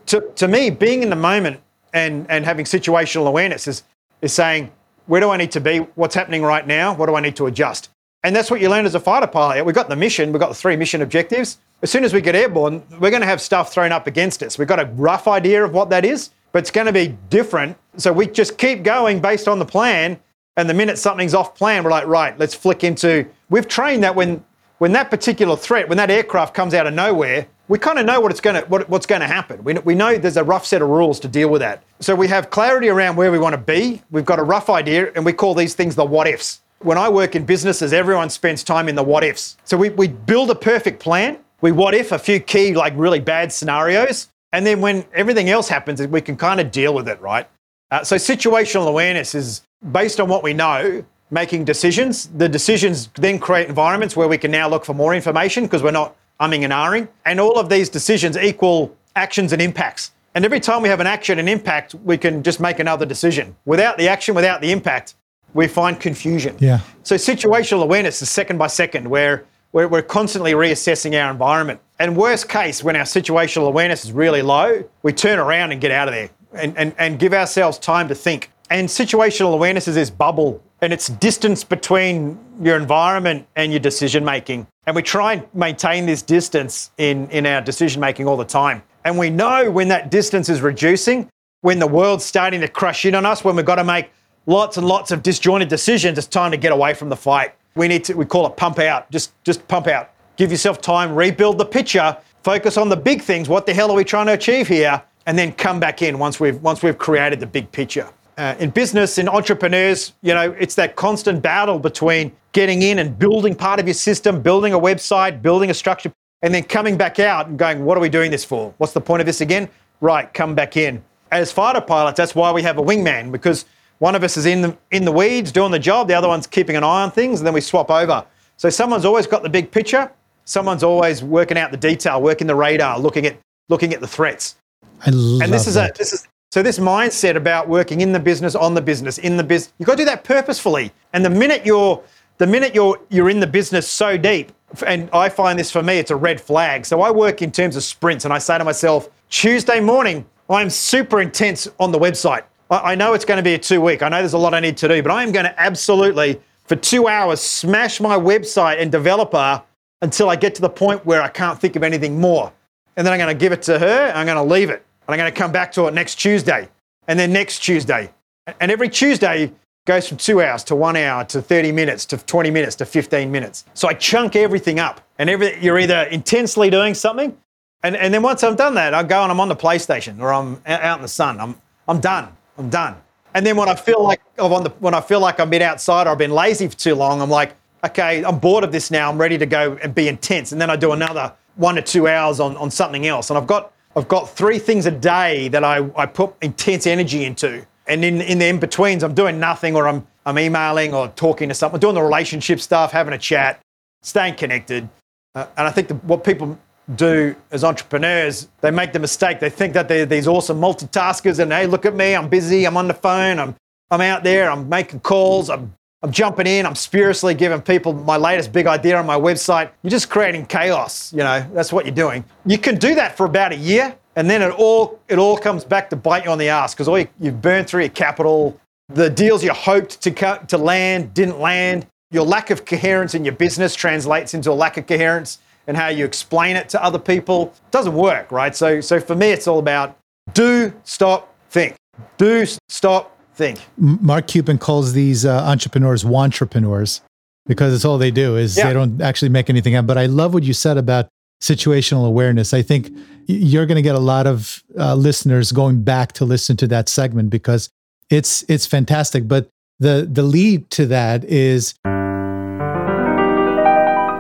To, 0.07 0.21
to 0.37 0.49
me, 0.49 0.71
being 0.71 1.03
in 1.03 1.11
the 1.11 1.17
moment 1.17 1.61
and, 1.93 2.27
and 2.31 2.45
having 2.45 2.65
situational 2.65 3.27
awareness 3.27 3.67
is, 3.67 3.83
is 4.23 4.33
saying, 4.33 4.71
where 5.07 5.21
do 5.21 5.31
I 5.31 5.37
need 5.37 5.53
to 5.53 5.61
be? 5.61 5.79
What's 5.95 6.15
happening 6.15 6.43
right 6.43 6.67
now? 6.67 6.95
What 6.95 7.07
do 7.07 7.15
I 7.15 7.21
need 7.21 7.37
to 7.37 7.47
adjust? 7.47 7.91
And 8.25 8.35
that's 8.35 8.51
what 8.51 8.61
you 8.61 8.69
learn 8.69 8.87
as 8.87 8.95
a 8.95 9.01
fighter 9.01 9.27
pilot. 9.27 9.65
We've 9.65 9.75
got 9.75 9.89
the 9.89 9.97
mission, 9.97 10.33
we've 10.33 10.41
got 10.41 10.49
the 10.49 10.55
three 10.55 10.77
mission 10.77 11.03
objectives. 11.03 11.59
As 11.83 11.91
soon 11.91 12.05
as 12.05 12.13
we 12.13 12.21
get 12.21 12.35
airborne, 12.35 12.83
we're 12.99 13.11
going 13.11 13.21
to 13.21 13.27
have 13.27 13.41
stuff 13.41 13.73
thrown 13.73 13.93
up 13.93 14.07
against 14.07 14.43
us. 14.43 14.59
We've 14.59 14.67
got 14.67 14.81
a 14.81 14.87
rough 14.95 15.29
idea 15.29 15.65
of 15.65 15.73
what 15.73 15.91
that 15.91 16.05
is, 16.05 16.31
but 16.53 16.61
it's 16.61 16.71
going 16.71 16.87
to 16.87 16.93
be 16.93 17.17
different. 17.31 17.77
So 17.99 18.13
we 18.13 18.27
just 18.27 18.59
keep 18.59 18.83
going 18.83 19.21
based 19.21 19.47
on 19.47 19.59
the 19.59 19.67
plan. 19.67 20.19
And 20.57 20.69
the 20.71 20.75
minute 20.75 20.99
something's 20.99 21.35
off 21.35 21.55
plan, 21.55 21.85
we're 21.85 21.91
like, 21.91 22.07
right, 22.07 22.37
let's 22.39 22.55
flick 22.55 22.83
into. 22.83 23.27
We've 23.51 23.69
trained 23.69 24.03
that 24.03 24.15
when 24.15 24.43
when 24.79 24.93
that 24.93 25.11
particular 25.11 25.57
threat, 25.57 25.89
when 25.89 25.97
that 25.99 26.11
aircraft 26.11 26.55
comes 26.55 26.75
out 26.75 26.87
of 26.87 26.95
nowhere, 26.95 27.47
we 27.69 27.79
kind 27.79 27.99
of 27.99 28.07
know 28.07 28.21
what 28.21 28.35
to, 28.35 28.65
what, 28.69 28.89
what's 28.89 29.07
going 29.07 29.21
to 29.21 29.27
happen. 29.27 29.63
We, 29.65 29.75
we 29.75 29.95
know 29.95 30.17
there's 30.17 30.37
a 30.37 30.45
rough 30.45 30.67
set 30.67 30.83
of 30.83 30.89
rules 30.89 31.19
to 31.21 31.29
deal 31.29 31.49
with 31.49 31.61
that. 31.61 31.83
So 32.01 32.15
we 32.15 32.29
have 32.29 32.51
clarity 32.51 32.89
around 32.89 33.17
where 33.17 33.33
we 33.33 33.39
want 33.39 33.55
to 33.55 33.61
be. 33.61 34.03
We've 34.11 34.25
got 34.25 34.39
a 34.39 34.45
rough 34.45 34.71
idea, 34.71 35.13
and 35.15 35.25
we 35.25 35.33
call 35.33 35.55
these 35.55 35.75
things 35.75 35.95
the 35.95 36.05
what 36.05 36.27
ifs. 36.27 36.61
When 36.81 36.99
I 36.99 37.09
work 37.09 37.35
in 37.35 37.45
businesses, 37.45 37.93
everyone 37.93 38.31
spends 38.31 38.63
time 38.63 38.89
in 38.89 38.95
the 38.95 39.03
what 39.03 39.25
ifs. 39.25 39.57
So 39.65 39.77
we, 39.77 39.91
we 39.91 40.09
build 40.09 40.51
a 40.51 40.55
perfect 40.55 41.01
plan. 41.01 41.39
We 41.61 41.73
what 41.73 41.95
if 41.95 42.13
a 42.13 42.19
few 42.19 42.39
key, 42.39 42.75
like 42.75 42.93
really 42.97 43.21
bad 43.21 43.53
scenarios. 43.53 44.29
And 44.53 44.67
then 44.67 44.81
when 44.81 45.05
everything 45.13 45.49
else 45.49 45.69
happens, 45.69 46.07
we 46.07 46.21
can 46.21 46.37
kind 46.37 46.61
of 46.61 46.71
deal 46.71 46.95
with 46.95 47.09
it, 47.09 47.21
right? 47.21 47.49
Uh, 47.91 48.05
so 48.05 48.17
situational 48.17 48.89
awareness 48.89 49.35
is 49.35 49.63
based 49.93 50.21
on 50.21 50.29
what 50.29 50.43
we 50.43 50.53
know 50.53 51.05
making 51.31 51.65
decisions. 51.65 52.29
The 52.29 52.49
decisions 52.49 53.09
then 53.15 53.39
create 53.39 53.69
environments 53.69 54.17
where 54.17 54.29
we 54.29 54.39
can 54.39 54.51
now 54.51 54.69
look 54.69 54.85
for 54.85 54.95
more 54.95 55.15
information 55.15 55.65
because 55.65 55.83
we're 55.83 55.91
not 55.91 56.17
umming 56.41 56.65
and 56.65 56.73
ahhing. 56.73 57.09
And 57.25 57.41
all 57.41 57.59
of 57.59 57.69
these 57.69 57.89
decisions 57.89 58.37
equal 58.37 58.97
actions 59.15 59.53
and 59.53 59.63
impacts. 59.63 60.13
And 60.35 60.45
every 60.45 60.61
time 60.61 60.83
we 60.83 60.89
have 60.91 61.01
an 61.01 61.07
action 61.07 61.39
and 61.39 61.49
impact, 61.49 61.95
we 61.95 62.19
can 62.19 62.43
just 62.43 62.61
make 62.61 62.79
another 62.79 63.07
decision. 63.07 63.57
Without 63.65 63.97
the 63.97 64.09
action, 64.09 64.35
without 64.35 64.61
the 64.61 64.71
impact, 64.71 65.15
we 65.55 65.67
find 65.67 65.99
confusion. 65.99 66.57
Yeah. 66.59 66.81
So 67.03 67.15
situational 67.15 67.83
awareness 67.83 68.21
is 68.21 68.29
second 68.29 68.59
by 68.59 68.67
second, 68.67 69.09
where 69.09 69.45
we're, 69.73 69.89
we're 69.89 70.03
constantly 70.03 70.53
reassessing 70.53 71.19
our 71.19 71.31
environment. 71.31 71.81
And 71.99 72.17
worst 72.17 72.49
case, 72.51 72.85
when 72.85 72.97
our 72.97 73.05
situational 73.05 73.67
awareness 73.67 74.05
is 74.05 74.13
really 74.13 74.43
low, 74.43 74.85
we 75.03 75.13
turn 75.15 75.39
around 75.39 75.73
and 75.73 75.81
get 75.81 75.91
out 75.91 76.09
of 76.09 76.15
there 76.15 76.31
and, 76.53 76.77
and, 76.77 76.95
and 76.99 77.19
give 77.19 77.33
ourselves 77.33 77.79
time 77.79 78.09
to 78.09 78.15
think. 78.15 78.51
And 78.71 78.89
situational 78.89 79.53
awareness 79.53 79.87
is 79.87 79.95
this 79.95 80.11
bubble 80.11 80.63
and 80.81 80.93
it's 80.93 81.09
distance 81.09 81.63
between 81.65 82.39
your 82.61 82.77
environment 82.77 83.47
and 83.57 83.73
your 83.73 83.81
decision 83.81 84.25
making. 84.25 84.67
And 84.87 84.97
we 84.97 85.03
try 85.03 85.35
and 85.35 85.55
maintain 85.55 86.07
this 86.07 86.23
distance 86.23 86.91
in, 86.99 87.31
in 87.31 87.47
our 87.47 87.61
decision 87.61 88.01
making 88.01 88.27
all 88.27 88.37
the 88.37 88.45
time. 88.45 88.83
And 89.05 89.19
we 89.19 89.31
know 89.31 89.71
when 89.71 89.89
that 89.89 90.11
distance 90.11 90.49
is 90.49 90.61
reducing, 90.61 91.29
when 91.61 91.79
the 91.79 91.87
world's 91.87 92.25
starting 92.25 92.61
to 92.61 92.69
crush 92.69 93.05
in 93.05 93.15
on 93.15 93.25
us, 93.25 93.45
when 93.45 93.57
we've 93.57 93.65
got 93.65 93.77
to 93.77 93.85
make 93.85 94.11
lots 94.47 94.77
and 94.77 94.87
lots 94.87 95.11
of 95.11 95.23
disjointed 95.23 95.69
decisions, 95.69 96.19
it's 96.19 96.27
time 96.27 96.51
to 96.51 96.57
get 96.57 96.73
away 96.73 96.93
from 96.93 97.09
the 97.09 97.17
fight. 97.17 97.55
we 97.77 97.89
need 97.89 98.05
to, 98.05 98.15
we 98.15 98.25
call 98.25 98.47
it 98.47 98.57
pump 98.57 98.79
out. 98.79 99.11
Just, 99.11 99.33
just 99.45 99.67
pump 99.69 99.87
out. 99.87 100.11
Give 100.37 100.51
yourself 100.51 100.81
time, 100.81 101.15
rebuild 101.15 101.59
the 101.59 101.65
picture, 101.65 102.17
focus 102.43 102.77
on 102.77 102.89
the 102.89 102.97
big 102.97 103.23
things. 103.23 103.49
What 103.49 103.65
the 103.65 103.75
hell 103.75 103.91
are 103.91 103.97
we 103.97 104.05
trying 104.05 104.27
to 104.27 104.33
achieve 104.33 104.69
here? 104.69 105.03
And 105.27 105.39
then 105.39 105.53
come 105.53 105.81
back 105.81 106.03
in 106.03 106.19
once 106.19 106.39
we've, 106.39 106.61
once 106.63 106.83
we've 106.83 106.99
created 106.99 107.41
the 107.41 107.47
big 107.47 107.73
picture. 107.73 108.09
Uh, 108.37 108.55
in 108.59 108.69
business, 108.69 109.17
in 109.17 109.29
entrepreneurs, 109.29 110.13
you 110.21 110.35
know, 110.35 110.53
it's 110.59 110.75
that 110.75 110.95
constant 110.95 111.41
battle 111.41 111.79
between 111.79 112.31
getting 112.53 112.83
in 112.83 112.99
and 112.99 113.19
building 113.19 113.55
part 113.55 113.81
of 113.81 113.87
your 113.87 113.95
system, 113.95 114.43
building 114.43 114.75
a 114.75 114.79
website, 114.79 115.41
building 115.41 115.71
a 115.71 115.75
structure, 115.75 116.13
and 116.43 116.53
then 116.53 116.63
coming 116.63 116.99
back 116.99 117.19
out 117.19 117.49
and 117.49 117.59
going, 117.59 117.85
what 117.85 117.97
are 117.97 118.01
we 118.01 118.11
doing 118.11 118.31
this 118.31 118.45
for? 118.45 118.75
What's 118.77 118.93
the 118.93 119.01
point 119.01 119.21
of 119.21 119.27
this 119.27 119.41
again? 119.41 119.71
Right, 120.03 120.33
come 120.35 120.55
back 120.55 120.77
in. 120.77 121.03
As 121.33 121.51
fighter 121.51 121.81
pilots, 121.81 122.19
that's 122.19 122.35
why 122.35 122.53
we 122.53 122.63
have 122.63 122.77
a 122.77 122.83
wingman 122.83 123.33
because 123.33 123.65
one 123.99 124.15
of 124.15 124.23
us 124.23 124.37
is 124.37 124.45
in 124.45 124.61
the, 124.61 124.77
in 124.91 125.07
the 125.07 125.13
weeds 125.13 125.51
doing 125.51 125.73
the 125.73 125.79
job, 125.79 126.07
the 126.07 126.15
other 126.15 126.29
one's 126.29 126.47
keeping 126.47 126.77
an 126.77 126.85
eye 126.85 127.03
on 127.03 127.11
things, 127.11 127.41
and 127.41 127.47
then 127.47 127.55
we 127.55 127.63
swap 127.63 127.91
over. 127.91 128.25
So 128.59 128.69
someone's 128.69 129.07
always 129.07 129.27
got 129.27 129.43
the 129.43 129.49
big 129.49 129.71
picture, 129.71 130.11
someone's 130.45 130.83
always 130.83 131.23
working 131.23 131.57
out 131.57 131.71
the 131.71 131.79
detail, 131.79 132.21
working 132.21 132.47
the 132.47 132.55
radar, 132.55 132.99
looking 132.99 133.25
at 133.25 133.39
looking 133.71 133.95
at 133.95 134.01
the 134.01 134.07
threats. 134.07 134.57
I 135.05 135.11
love 135.11 135.43
And 135.43 135.53
this 135.53 135.67
is 135.67 135.75
that. 135.75 135.95
a 135.95 135.99
this 135.99 136.13
is 136.13 136.29
so 136.51 136.63
this 136.63 136.79
mindset 136.79 137.37
about 137.37 137.69
working 137.69 138.01
in 138.01 138.13
the 138.13 138.21
business, 138.21 138.55
on 138.55 138.75
the 138.75 138.81
business, 138.81 139.19
in 139.19 139.37
the 139.37 139.45
business, 139.45 139.73
you've 139.79 139.87
got 139.87 139.95
to 139.95 139.99
do 139.99 140.05
that 140.07 140.25
purposefully. 140.25 140.93
And 141.13 141.25
the 141.25 141.31
minute 141.31 141.67
you're 141.67 142.03
the 142.39 142.47
minute 142.47 142.75
you're 142.75 142.99
you're 143.09 143.31
in 143.31 143.41
the 143.41 143.47
business 143.47 143.89
so 143.89 144.17
deep, 144.17 144.53
and 144.87 145.11
I 145.13 145.29
find 145.29 145.59
this 145.59 145.71
for 145.71 145.83
me, 145.83 145.99
it's 145.99 146.11
a 146.11 146.17
red 146.17 146.41
flag. 146.41 146.87
So 146.87 147.01
I 147.01 147.11
work 147.11 147.43
in 147.43 147.51
terms 147.51 147.77
of 147.77 147.83
sprints, 147.83 148.25
and 148.25 148.33
I 148.33 148.39
say 148.39 148.59
to 148.59 148.65
myself, 148.65 149.09
Tuesday 149.29 149.81
morning, 149.81 150.25
I'm 150.49 150.71
super 150.71 151.21
intense 151.21 151.69
on 151.81 151.93
the 151.93 151.99
website. 151.99 152.45
I, 152.71 152.93
I 152.93 152.95
know 152.95 153.15
it's 153.15 153.25
going 153.25 153.39
to 153.39 153.43
be 153.43 153.55
a 153.55 153.59
two 153.59 153.81
week. 153.81 154.03
I 154.03 154.09
know 154.09 154.19
there's 154.19 154.35
a 154.35 154.39
lot 154.39 154.55
I 154.55 154.61
need 154.61 154.77
to 154.79 154.89
do, 154.89 155.03
but 155.03 155.11
I 155.11 155.23
am 155.23 155.33
going 155.33 155.47
to 155.47 155.61
absolutely 155.61 156.41
for 156.67 156.77
two 156.77 157.09
hours 157.09 157.41
smash 157.41 158.01
my 158.01 158.17
website 158.17 158.81
and 158.81 158.91
developer 158.91 159.63
until 160.03 160.29
I 160.29 160.37
get 160.37 160.55
to 160.57 160.63
the 160.63 160.69
point 160.69 161.05
where 161.07 161.23
I 161.23 161.29
can't 161.29 161.61
think 161.61 161.77
of 161.77 161.83
anything 161.83 162.21
more. 162.21 162.53
And 162.97 163.07
then 163.07 163.13
I'm 163.13 163.19
going 163.19 163.35
to 163.35 163.39
give 163.39 163.53
it 163.53 163.63
to 163.63 163.79
her, 163.79 164.13
I'm 164.15 164.27
going 164.27 164.37
to 164.37 164.55
leave 164.55 164.71
it. 164.71 164.85
And 165.07 165.15
I'm 165.15 165.19
going 165.19 165.33
to 165.33 165.39
come 165.39 165.53
back 165.53 165.73
to 165.73 165.87
it 165.87 165.95
next 165.95 166.17
Tuesday, 166.17 166.69
and 167.09 167.19
then 167.19 167.33
next 167.33 167.61
Tuesday. 167.61 168.13
And 168.61 168.71
every 168.71 168.89
Tuesday 168.89 169.53
goes 169.85 170.09
from 170.09 170.17
two 170.17 170.43
hours 170.43 170.65
to 170.65 170.75
one 170.75 170.97
hour 170.97 171.25
to 171.25 171.41
30 171.41 171.73
minutes 171.73 172.05
to 172.07 172.17
20 172.17 172.51
minutes 172.51 172.75
to 172.77 172.87
15 172.87 173.31
minutes. 173.31 173.65
So 173.75 173.89
I 173.89 173.95
chunk 173.95 174.37
everything 174.37 174.81
up, 174.81 175.01
and 175.19 175.31
every, 175.31 175.63
you're 175.63 175.79
either 175.79 176.03
intensely 176.05 176.71
doing 176.71 176.95
something, 176.95 177.37
and, 177.83 177.97
and 177.97 178.13
then 178.13 178.23
once 178.23 178.43
I've 178.43 178.57
done 178.57 178.75
that, 178.75 178.95
I 178.95 179.03
go 179.03 179.23
and 179.23 179.31
I'm 179.31 179.39
on 179.39 179.49
the 179.49 179.57
PlayStation 179.57 180.21
or 180.21 180.33
I'm 180.33 180.61
out 180.67 180.99
in 180.99 181.03
the 181.03 181.09
sun. 181.09 181.39
I'm, 181.41 181.55
I'm 181.87 182.01
done. 182.01 182.29
I'm 182.59 182.69
done. 182.69 182.97
And 183.35 183.47
then 183.47 183.57
when 183.57 183.69
I 183.69 183.77
feel 183.77 184.03
like 184.03 184.21
I'm 184.39 184.53
on 184.53 184.65
the, 184.65 184.71
when 184.71 184.95
I 184.95 185.01
feel 185.01 185.21
like 185.21 185.39
I've 185.39 185.51
been 185.51 185.63
outside 185.63 186.07
or 186.07 186.11
I've 186.11 186.19
been 186.19 186.31
lazy 186.33 186.67
for 186.67 186.77
too 186.77 186.95
long, 186.95 187.21
I'm 187.21 187.31
like, 187.31 187.55
okay, 187.85 188.25
I'm 188.25 188.39
bored 188.39 188.65
of 188.65 188.73
this 188.73 188.91
now. 188.91 189.09
I'm 189.09 189.19
ready 189.19 189.39
to 189.39 189.47
go 189.47 189.79
and 189.83 189.95
be 189.95 190.09
intense. 190.09 190.53
And 190.53 190.61
then 190.61 190.71
I 190.71 190.77
do 190.77 190.93
another 190.93 191.33
one 191.55 191.77
to 191.77 191.83
two 191.83 192.09
hours 192.09 192.41
on, 192.41 192.57
on 192.57 192.71
something 192.71 193.07
else. 193.07 193.31
And 193.31 193.39
I've 193.39 193.47
got 193.47 193.73
I've 193.97 194.09
got 194.09 194.29
three 194.29 194.59
things 194.59 194.85
a 194.85 194.91
day 194.91 195.49
that 195.49 195.65
I, 195.65 195.91
I 195.97 196.05
put 196.05 196.35
intense 196.43 196.87
energy 196.87 197.25
into. 197.25 197.67
And 197.87 198.05
in, 198.05 198.21
in 198.21 198.39
the 198.39 198.47
in-betweens, 198.47 199.03
I'm 199.03 199.15
doing 199.15 199.41
nothing 199.41 199.75
or 199.75 199.89
I'm, 199.89 200.07
I'm 200.27 200.39
emailing 200.39 200.93
or 200.93 201.09
talking 201.09 201.49
to 201.49 201.55
someone, 201.55 201.81
doing 201.81 201.95
the 201.95 202.03
relationship 202.03 202.61
stuff, 202.61 202.93
having 202.93 203.15
a 203.15 203.19
chat, 203.19 203.61
staying 204.03 204.35
connected. 204.35 204.87
Uh, 205.35 205.47
and 205.57 205.67
I 205.67 205.71
think 205.71 205.89
the, 205.89 205.95
what 205.95 206.25
people 206.25 206.59
do 206.95 207.35
as 207.51 207.65
entrepreneurs, 207.65 208.49
they 208.61 208.71
make 208.71 208.93
the 208.93 208.99
mistake. 208.99 209.41
They 209.41 209.51
think 209.51 209.73
that 209.73 209.89
they're 209.89 210.05
these 210.05 210.29
awesome 210.29 210.61
multitaskers 210.61 211.39
and, 211.39 211.51
hey, 211.51 211.67
look 211.67 211.87
at 211.87 211.95
me, 211.95 212.15
I'm 212.15 212.29
busy, 212.29 212.67
I'm 212.67 212.77
on 212.77 212.89
the 212.89 212.95
phone, 212.95 213.39
I'm, 213.39 213.57
I'm 213.91 214.01
out 214.03 214.25
there, 214.25 214.51
I'm 214.51 214.69
making 214.69 215.01
calls, 215.01 215.49
I'm, 215.49 215.75
I'm 216.07 216.13
jumping 216.13 216.47
in, 216.47 216.67
I'm 216.67 216.77
spuriously 216.77 217.35
giving 217.35 217.61
people 217.61 217.93
my 217.93 218.17
latest 218.17 218.53
big 218.53 218.69
idea 218.69 218.97
on 218.97 219.07
my 219.07 219.19
website. 219.19 219.71
You're 219.83 219.91
just 219.91 220.09
creating 220.09 220.47
chaos, 220.47 221.13
you 221.13 221.19
know, 221.19 221.45
that's 221.53 221.73
what 221.73 221.85
you're 221.85 221.97
doing. 221.97 222.25
You 222.45 222.59
can 222.59 222.77
do 222.77 222.95
that 222.95 223.17
for 223.17 223.27
about 223.27 223.51
a 223.51 223.57
year 223.57 223.93
and 224.15 224.31
then 224.31 224.41
it 224.41 224.51
all, 224.51 225.01
it 225.09 225.19
all 225.19 225.37
comes 225.37 225.65
back 225.65 225.91
to 225.91 225.97
bite 225.97 226.25
you 226.25 226.31
on 226.31 226.39
the 226.39 226.49
ass 226.49 226.75
because 226.75 226.87
all 226.87 226.97
you, 226.97 227.09
you've 227.19 227.43
burned 227.43 227.67
through 227.67 227.81
your 227.81 227.91
capital. 227.91 228.57
The 228.89 229.11
deals 229.11 229.43
you 229.43 229.53
hoped 229.53 230.01
to, 230.03 230.13
co- 230.13 230.39
to 230.47 230.57
land 230.57 231.13
didn't 231.13 231.41
land. 231.41 231.89
Your 232.13 232.25
lack 232.25 232.51
of 232.51 232.65
coherence 232.65 233.17
in 233.17 233.25
your 233.25 233.35
business 233.35 233.75
translates 233.75 234.33
into 234.33 234.53
a 234.53 234.55
lack 234.55 234.77
of 234.77 234.87
coherence 234.87 235.41
and 235.67 235.77
how 235.77 235.89
you 235.89 236.05
explain 236.05 236.55
it 236.55 236.69
to 236.69 236.85
other 236.85 237.01
people. 237.01 237.53
It 237.67 237.73
doesn't 237.73 237.95
work, 237.95 238.31
right? 238.31 238.55
So, 238.55 238.81
so 238.81 239.01
for 239.01 239.17
me, 239.17 239.31
it's 239.31 239.49
all 239.49 239.59
about 239.59 239.99
do, 240.35 240.73
stop, 240.85 241.35
think. 241.51 241.75
Do, 242.17 242.47
stop, 242.69 243.16
think. 243.37 243.61
Mark 243.77 244.27
Cuban 244.27 244.59
calls 244.59 244.93
these 244.93 245.25
uh, 245.25 245.43
entrepreneurs 245.45 246.05
wantrepreneurs 246.05 247.01
because 247.47 247.75
it's 247.75 247.85
all 247.85 247.99
they 247.99 248.11
do 248.11 248.37
is 248.37 248.57
Yeah. 248.57 248.67
they 248.69 248.73
don't 248.73 249.01
actually 249.01 249.29
make 249.29 249.49
anything 249.51 249.75
happen. 249.75 249.87
But 249.87 249.99
I 249.99 250.07
love 250.07 250.35
what 250.35 250.43
you 250.43 250.53
said 250.53 250.77
about 250.79 251.09
situational 251.43 252.07
awareness. 252.07 252.53
I 252.55 252.63
think 252.63 252.91
you're 253.27 253.67
going 253.67 253.77
to 253.77 253.83
get 253.83 253.95
a 253.95 254.01
lot 254.01 254.27
of 254.27 254.63
uh, 254.79 254.95
listeners 254.95 255.53
going 255.53 255.83
back 255.83 256.13
to 256.13 256.25
listen 256.25 256.57
to 256.57 256.67
that 256.69 256.89
segment 256.89 257.31
because 257.31 257.69
it's 258.11 258.45
it's 258.49 258.67
fantastic. 258.67 259.29
But 259.29 259.49
the 259.79 260.09
the 260.11 260.23
lead 260.23 260.71
to 260.71 260.87
that 260.87 261.25
is 261.25 261.75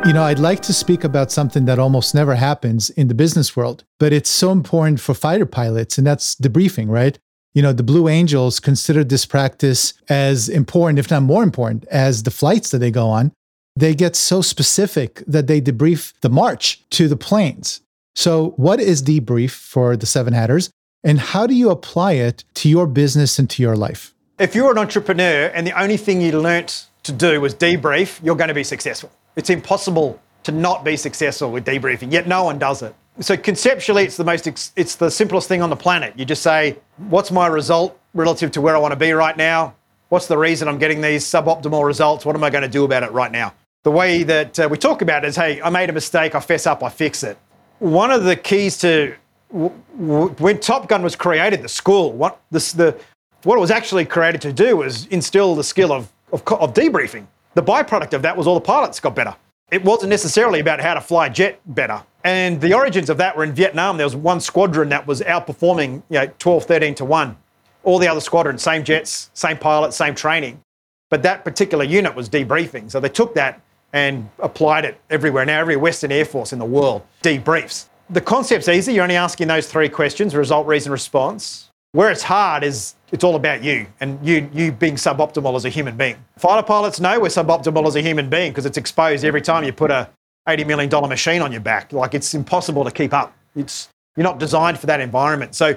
you 0.06 0.12
know, 0.12 0.22
I'd 0.22 0.38
like 0.38 0.60
to 0.62 0.72
speak 0.72 1.02
about 1.02 1.32
something 1.32 1.64
that 1.64 1.80
almost 1.80 2.14
never 2.14 2.36
happens 2.36 2.90
in 2.90 3.08
the 3.08 3.14
business 3.14 3.56
world, 3.56 3.82
but 3.98 4.12
it's 4.12 4.30
so 4.30 4.52
important 4.52 5.00
for 5.00 5.14
fighter 5.14 5.46
pilots, 5.46 5.98
and 5.98 6.06
that's 6.06 6.36
debriefing, 6.36 6.88
right? 6.88 7.18
You 7.56 7.62
know, 7.62 7.72
the 7.72 7.82
Blue 7.82 8.06
Angels 8.06 8.60
consider 8.60 9.02
this 9.02 9.24
practice 9.24 9.94
as 10.10 10.50
important, 10.50 10.98
if 10.98 11.10
not 11.10 11.22
more 11.22 11.42
important, 11.42 11.86
as 11.86 12.24
the 12.24 12.30
flights 12.30 12.70
that 12.70 12.80
they 12.80 12.90
go 12.90 13.08
on. 13.08 13.32
They 13.74 13.94
get 13.94 14.14
so 14.14 14.42
specific 14.42 15.22
that 15.26 15.46
they 15.46 15.62
debrief 15.62 16.12
the 16.20 16.28
march 16.28 16.86
to 16.90 17.08
the 17.08 17.16
planes. 17.16 17.80
So, 18.14 18.50
what 18.56 18.78
is 18.78 19.02
debrief 19.02 19.52
for 19.52 19.96
the 19.96 20.04
Seven 20.04 20.34
Hatters, 20.34 20.68
and 21.02 21.18
how 21.18 21.46
do 21.46 21.54
you 21.54 21.70
apply 21.70 22.12
it 22.12 22.44
to 22.56 22.68
your 22.68 22.86
business 22.86 23.38
and 23.38 23.48
to 23.48 23.62
your 23.62 23.74
life? 23.74 24.12
If 24.38 24.54
you're 24.54 24.70
an 24.70 24.76
entrepreneur 24.76 25.50
and 25.54 25.66
the 25.66 25.80
only 25.80 25.96
thing 25.96 26.20
you 26.20 26.38
learnt 26.38 26.88
to 27.04 27.12
do 27.12 27.40
was 27.40 27.54
debrief, 27.54 28.22
you're 28.22 28.36
going 28.36 28.48
to 28.48 28.54
be 28.54 28.64
successful. 28.64 29.10
It's 29.34 29.48
impossible 29.48 30.20
to 30.42 30.52
not 30.52 30.84
be 30.84 30.98
successful 30.98 31.50
with 31.50 31.64
debriefing, 31.64 32.12
yet 32.12 32.28
no 32.28 32.44
one 32.44 32.58
does 32.58 32.82
it. 32.82 32.94
So 33.20 33.36
conceptually, 33.36 34.04
it's 34.04 34.16
the 34.16 34.24
most, 34.24 34.46
it's 34.76 34.96
the 34.96 35.10
simplest 35.10 35.48
thing 35.48 35.62
on 35.62 35.70
the 35.70 35.76
planet. 35.76 36.12
You 36.18 36.24
just 36.24 36.42
say, 36.42 36.76
what's 37.08 37.30
my 37.30 37.46
result 37.46 37.98
relative 38.12 38.50
to 38.52 38.60
where 38.60 38.76
I 38.76 38.78
want 38.78 38.92
to 38.92 38.96
be 38.96 39.12
right 39.12 39.36
now? 39.36 39.74
What's 40.10 40.26
the 40.26 40.36
reason 40.36 40.68
I'm 40.68 40.78
getting 40.78 41.00
these 41.00 41.24
suboptimal 41.24 41.84
results? 41.84 42.26
What 42.26 42.36
am 42.36 42.44
I 42.44 42.50
going 42.50 42.62
to 42.62 42.68
do 42.68 42.84
about 42.84 43.02
it 43.02 43.12
right 43.12 43.32
now? 43.32 43.54
The 43.84 43.90
way 43.90 44.22
that 44.24 44.58
uh, 44.58 44.68
we 44.70 44.76
talk 44.76 45.00
about 45.00 45.24
it 45.24 45.28
is, 45.28 45.36
hey, 45.36 45.62
I 45.62 45.70
made 45.70 45.88
a 45.88 45.92
mistake, 45.92 46.34
I 46.34 46.40
fess 46.40 46.66
up, 46.66 46.82
I 46.82 46.88
fix 46.88 47.22
it. 47.22 47.38
One 47.78 48.10
of 48.10 48.24
the 48.24 48.36
keys 48.36 48.78
to 48.78 49.14
w- 49.52 49.72
w- 49.98 50.28
when 50.38 50.60
Top 50.60 50.88
Gun 50.88 51.02
was 51.02 51.16
created, 51.16 51.62
the 51.62 51.68
school, 51.68 52.12
what 52.12 52.40
this, 52.50 52.72
the 52.72 52.98
what 53.44 53.56
it 53.56 53.60
was 53.60 53.70
actually 53.70 54.04
created 54.04 54.40
to 54.42 54.52
do 54.52 54.78
was 54.78 55.06
instill 55.06 55.54
the 55.54 55.64
skill 55.64 55.92
of, 55.92 56.12
of, 56.32 56.42
of 56.48 56.74
debriefing. 56.74 57.26
The 57.54 57.62
byproduct 57.62 58.12
of 58.12 58.22
that 58.22 58.36
was 58.36 58.46
all 58.46 58.54
the 58.54 58.60
pilots 58.60 58.98
got 58.98 59.14
better. 59.14 59.34
It 59.72 59.84
wasn't 59.84 60.10
necessarily 60.10 60.60
about 60.60 60.80
how 60.80 60.94
to 60.94 61.00
fly 61.00 61.28
jet 61.28 61.60
better. 61.66 62.00
And 62.22 62.60
the 62.60 62.72
origins 62.72 63.10
of 63.10 63.16
that 63.16 63.36
were 63.36 63.42
in 63.42 63.52
Vietnam. 63.52 63.96
There 63.96 64.06
was 64.06 64.14
one 64.14 64.40
squadron 64.40 64.88
that 64.90 65.06
was 65.06 65.22
outperforming, 65.22 66.02
you 66.08 66.20
know, 66.20 66.26
12, 66.38 66.64
13 66.64 66.94
to 66.96 67.04
1. 67.04 67.36
All 67.82 67.98
the 67.98 68.06
other 68.06 68.20
squadrons, 68.20 68.62
same 68.62 68.84
jets, 68.84 69.30
same 69.34 69.58
pilots, 69.58 69.96
same 69.96 70.14
training. 70.14 70.60
But 71.10 71.22
that 71.24 71.44
particular 71.44 71.84
unit 71.84 72.14
was 72.14 72.28
debriefing. 72.28 72.90
So 72.90 73.00
they 73.00 73.08
took 73.08 73.34
that 73.34 73.60
and 73.92 74.28
applied 74.38 74.84
it 74.84 75.00
everywhere. 75.10 75.44
Now, 75.44 75.60
every 75.60 75.76
Western 75.76 76.12
Air 76.12 76.24
Force 76.24 76.52
in 76.52 76.58
the 76.58 76.64
world 76.64 77.02
debriefs. 77.22 77.86
The 78.10 78.20
concept's 78.20 78.68
easy. 78.68 78.94
You're 78.94 79.02
only 79.02 79.16
asking 79.16 79.48
those 79.48 79.66
three 79.66 79.88
questions 79.88 80.34
result, 80.36 80.66
reason, 80.66 80.92
response. 80.92 81.65
Where 81.96 82.10
it's 82.10 82.22
hard 82.22 82.62
is 82.62 82.94
it's 83.10 83.24
all 83.24 83.36
about 83.36 83.64
you 83.64 83.86
and 84.00 84.18
you, 84.22 84.50
you 84.52 84.70
being 84.70 84.96
suboptimal 84.96 85.56
as 85.56 85.64
a 85.64 85.70
human 85.70 85.96
being. 85.96 86.22
Fighter 86.36 86.62
pilots 86.62 87.00
know 87.00 87.18
we're 87.18 87.28
suboptimal 87.28 87.86
as 87.86 87.96
a 87.96 88.02
human 88.02 88.28
being 88.28 88.52
because 88.52 88.66
it's 88.66 88.76
exposed 88.76 89.24
every 89.24 89.40
time 89.40 89.64
you 89.64 89.72
put 89.72 89.90
a 89.90 90.10
$80 90.46 90.66
million 90.66 90.90
machine 91.08 91.40
on 91.40 91.52
your 91.52 91.62
back. 91.62 91.94
Like 91.94 92.12
it's 92.12 92.34
impossible 92.34 92.84
to 92.84 92.90
keep 92.90 93.14
up. 93.14 93.34
It's, 93.54 93.88
you're 94.14 94.24
not 94.24 94.38
designed 94.38 94.78
for 94.78 94.84
that 94.88 95.00
environment. 95.00 95.54
So 95.54 95.74